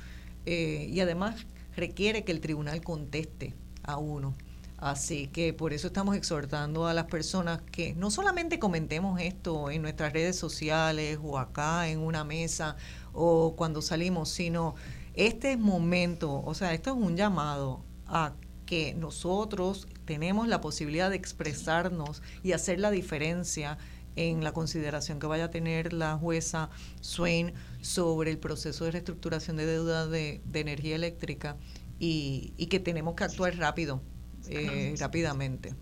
[0.46, 4.36] Eh, y además requiere que el tribunal conteste a uno.
[4.78, 9.82] Así que por eso estamos exhortando a las personas que no solamente comentemos esto en
[9.82, 12.76] nuestras redes sociales o acá en una mesa
[13.14, 14.76] o cuando salimos, sino
[15.14, 18.34] este momento, o sea, esto es un llamado a
[18.66, 23.78] que nosotros tenemos la posibilidad de expresarnos y hacer la diferencia
[24.16, 26.70] en la consideración que vaya a tener la jueza
[27.02, 27.54] Swain
[27.84, 31.58] sobre el proceso de reestructuración de deuda de, energía eléctrica
[32.00, 34.02] y, que tenemos que actuar rápido,
[34.48, 35.76] eh, rápidamente.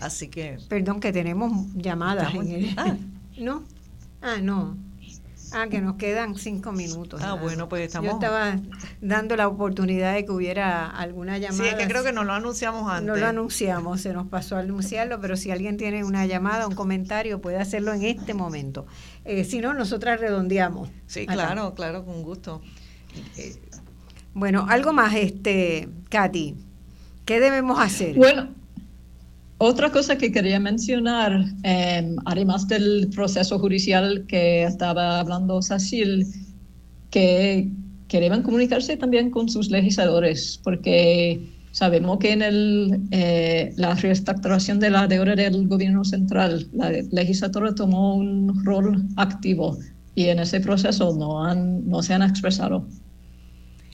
[0.00, 0.58] Así que...
[0.68, 2.34] Perdón, que tenemos llamadas.
[2.34, 2.96] En ah.
[3.38, 3.64] ¿No?
[4.20, 4.76] Ah, no.
[5.54, 7.20] Ah, que nos quedan cinco minutos.
[7.22, 8.10] Ah, bueno, pues estamos.
[8.10, 8.58] Yo estaba
[9.00, 11.62] dando la oportunidad de que hubiera alguna llamada.
[11.62, 13.06] Sí, es que creo que no lo anunciamos antes.
[13.06, 16.74] No lo anunciamos, se nos pasó a anunciarlo, pero si alguien tiene una llamada, un
[16.74, 18.86] comentario, puede hacerlo en este momento.
[19.24, 20.88] Eh, si no, nosotras redondeamos.
[21.06, 22.62] Sí, claro, claro, con gusto.
[24.34, 26.56] bueno, algo más, este, Katy.
[27.24, 28.16] ¿Qué debemos hacer?
[28.16, 28.48] Bueno,
[29.64, 31.32] otra cosa que quería mencionar,
[31.62, 36.26] em, además del proceso judicial que estaba hablando Cecil,
[37.10, 37.70] que,
[38.08, 41.40] que deben comunicarse también con sus legisladores, porque
[41.70, 47.72] sabemos que en el, eh, la reestructuración de la deuda del gobierno central, la legislatura
[47.72, 49.78] tomó un rol activo
[50.16, 52.88] y en ese proceso no, han, no se han expresado.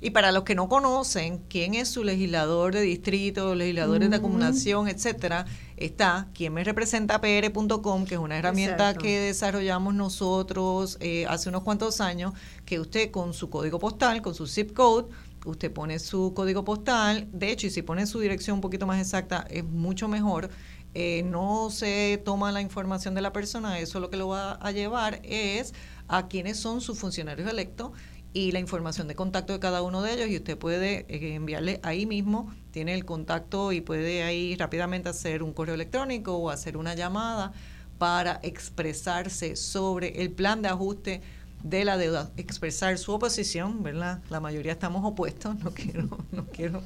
[0.00, 4.86] Y para los que no conocen quién es su legislador de distrito, legisladores de acumulación,
[4.86, 5.44] etcétera,
[5.76, 11.64] está quien me representa pr.com, que es una herramienta que desarrollamos nosotros eh, hace unos
[11.64, 12.32] cuantos años,
[12.64, 15.08] que usted con su código postal, con su zip code,
[15.44, 19.00] usted pone su código postal, de hecho, y si pone su dirección un poquito más
[19.00, 20.50] exacta, es mucho mejor.
[20.94, 24.72] eh, no se toma la información de la persona, eso lo que lo va a
[24.72, 25.74] llevar es
[26.08, 27.92] a quiénes son sus funcionarios electos
[28.32, 31.80] y la información de contacto de cada uno de ellos y usted puede eh, enviarle
[31.82, 36.76] ahí mismo, tiene el contacto y puede ahí rápidamente hacer un correo electrónico o hacer
[36.76, 37.52] una llamada
[37.98, 41.22] para expresarse sobre el plan de ajuste
[41.62, 44.22] de la deuda, expresar su oposición, ¿verdad?
[44.30, 46.82] La mayoría estamos opuestos, no quiero, no quiero,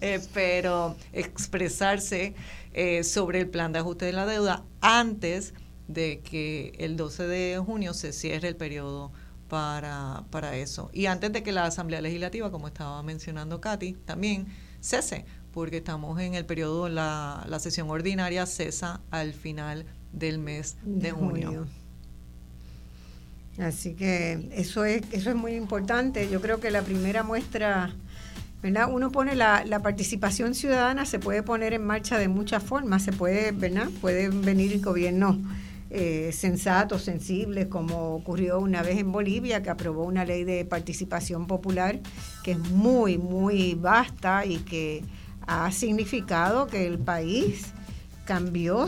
[0.00, 2.34] eh, pero expresarse
[2.74, 5.54] eh, sobre el plan de ajuste de la deuda antes
[5.88, 9.12] de que el 12 de junio se cierre el periodo
[9.48, 10.90] para, para eso.
[10.92, 14.46] Y antes de que la Asamblea Legislativa, como estaba mencionando Katy, también
[14.80, 20.76] cese, porque estamos en el periodo, la, la sesión ordinaria cesa al final del mes
[20.82, 21.66] de, junio.
[23.58, 26.28] Así que eso es, eso es muy importante.
[26.28, 27.94] Yo creo que la primera muestra,
[28.62, 28.88] ¿verdad?
[28.90, 33.12] Uno pone la, la participación ciudadana, se puede poner en marcha de muchas formas, se
[33.12, 33.88] puede, ¿verdad?
[34.00, 35.36] Pueden venir gobiernos
[35.90, 41.46] eh, sensatos, sensibles, como ocurrió una vez en Bolivia, que aprobó una ley de participación
[41.46, 42.00] popular
[42.42, 45.04] que es muy, muy vasta y que
[45.46, 47.72] ha significado que el país
[48.26, 48.86] cambió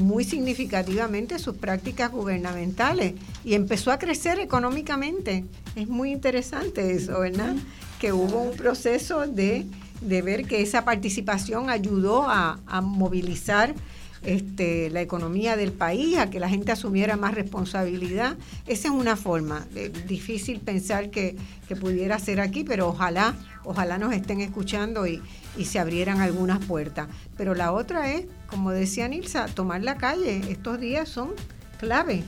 [0.00, 3.14] muy significativamente sus prácticas gubernamentales
[3.44, 5.44] y empezó a crecer económicamente.
[5.76, 7.54] Es muy interesante eso, ¿verdad?
[7.98, 9.66] Que hubo un proceso de,
[10.02, 13.74] ver que esa participación ayudó a, movilizar
[14.22, 18.36] este, la economía del país, a que la gente asumiera más responsabilidad.
[18.66, 19.66] Esa es una forma.
[20.06, 21.36] difícil pensar que,
[21.68, 23.34] que pudiera ser aquí, pero ojalá,
[23.64, 25.22] ojalá nos estén escuchando y,
[25.56, 27.08] y se abrieran algunas puertas.
[27.36, 30.42] Pero la otra es, como decía Nilsa, tomar la calle.
[30.50, 31.30] Estos días son
[31.78, 32.22] clave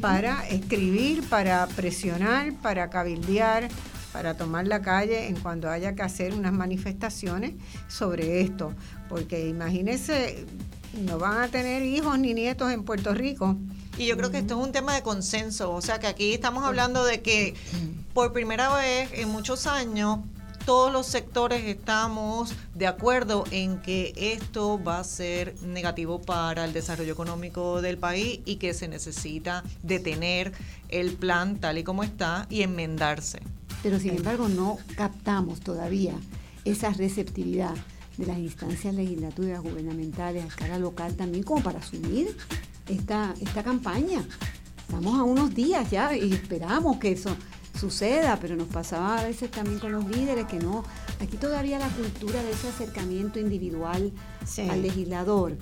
[0.00, 3.68] para escribir, para presionar, para cabildear,
[4.12, 7.54] para tomar la calle en cuando haya que hacer unas manifestaciones
[7.88, 8.74] sobre esto.
[9.08, 10.44] Porque imagínense,
[10.94, 13.56] no van a tener hijos ni nietos en Puerto Rico.
[13.98, 16.64] Y yo creo que esto es un tema de consenso, o sea que aquí estamos
[16.64, 17.54] hablando de que
[18.14, 20.20] por primera vez en muchos años
[20.64, 26.72] todos los sectores estamos de acuerdo en que esto va a ser negativo para el
[26.72, 30.52] desarrollo económico del país y que se necesita detener
[30.88, 33.40] el plan tal y como está y enmendarse.
[33.82, 36.14] Pero sin embargo no captamos todavía
[36.64, 37.74] esa receptividad
[38.16, 42.36] de las instancias legislativas gubernamentales a escala local también como para asumir
[42.88, 44.24] esta, esta campaña.
[44.82, 47.34] Estamos a unos días ya y esperamos que eso
[47.78, 50.84] suceda, pero nos pasaba a veces también con los líderes que no,
[51.20, 54.12] aquí todavía la cultura de ese acercamiento individual
[54.70, 55.56] al legislador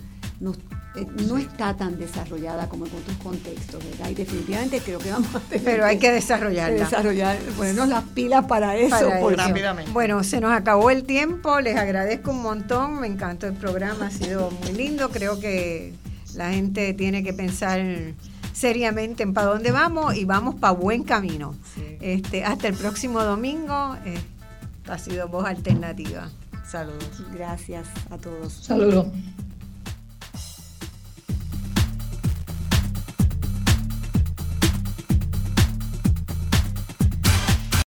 [0.95, 4.09] eh, no está tan desarrollada como en otros contextos, ¿verdad?
[4.09, 6.83] Y definitivamente creo que vamos a tener Pero hay que desarrollarla.
[6.83, 9.09] desarrollar, ponernos las pilas para eso.
[9.37, 9.91] rápidamente.
[9.91, 14.11] Bueno, se nos acabó el tiempo, les agradezco un montón, me encantó el programa, ha
[14.11, 15.93] sido muy lindo, creo que
[16.33, 17.81] la gente tiene que pensar
[18.53, 21.55] seriamente en para dónde vamos y vamos para buen camino.
[22.01, 23.95] Este, hasta el próximo domingo.
[24.05, 24.19] Eh,
[24.87, 26.29] ha sido voz alternativa.
[26.67, 27.23] Saludos.
[27.33, 28.53] Gracias a todos.
[28.53, 29.07] Saludos.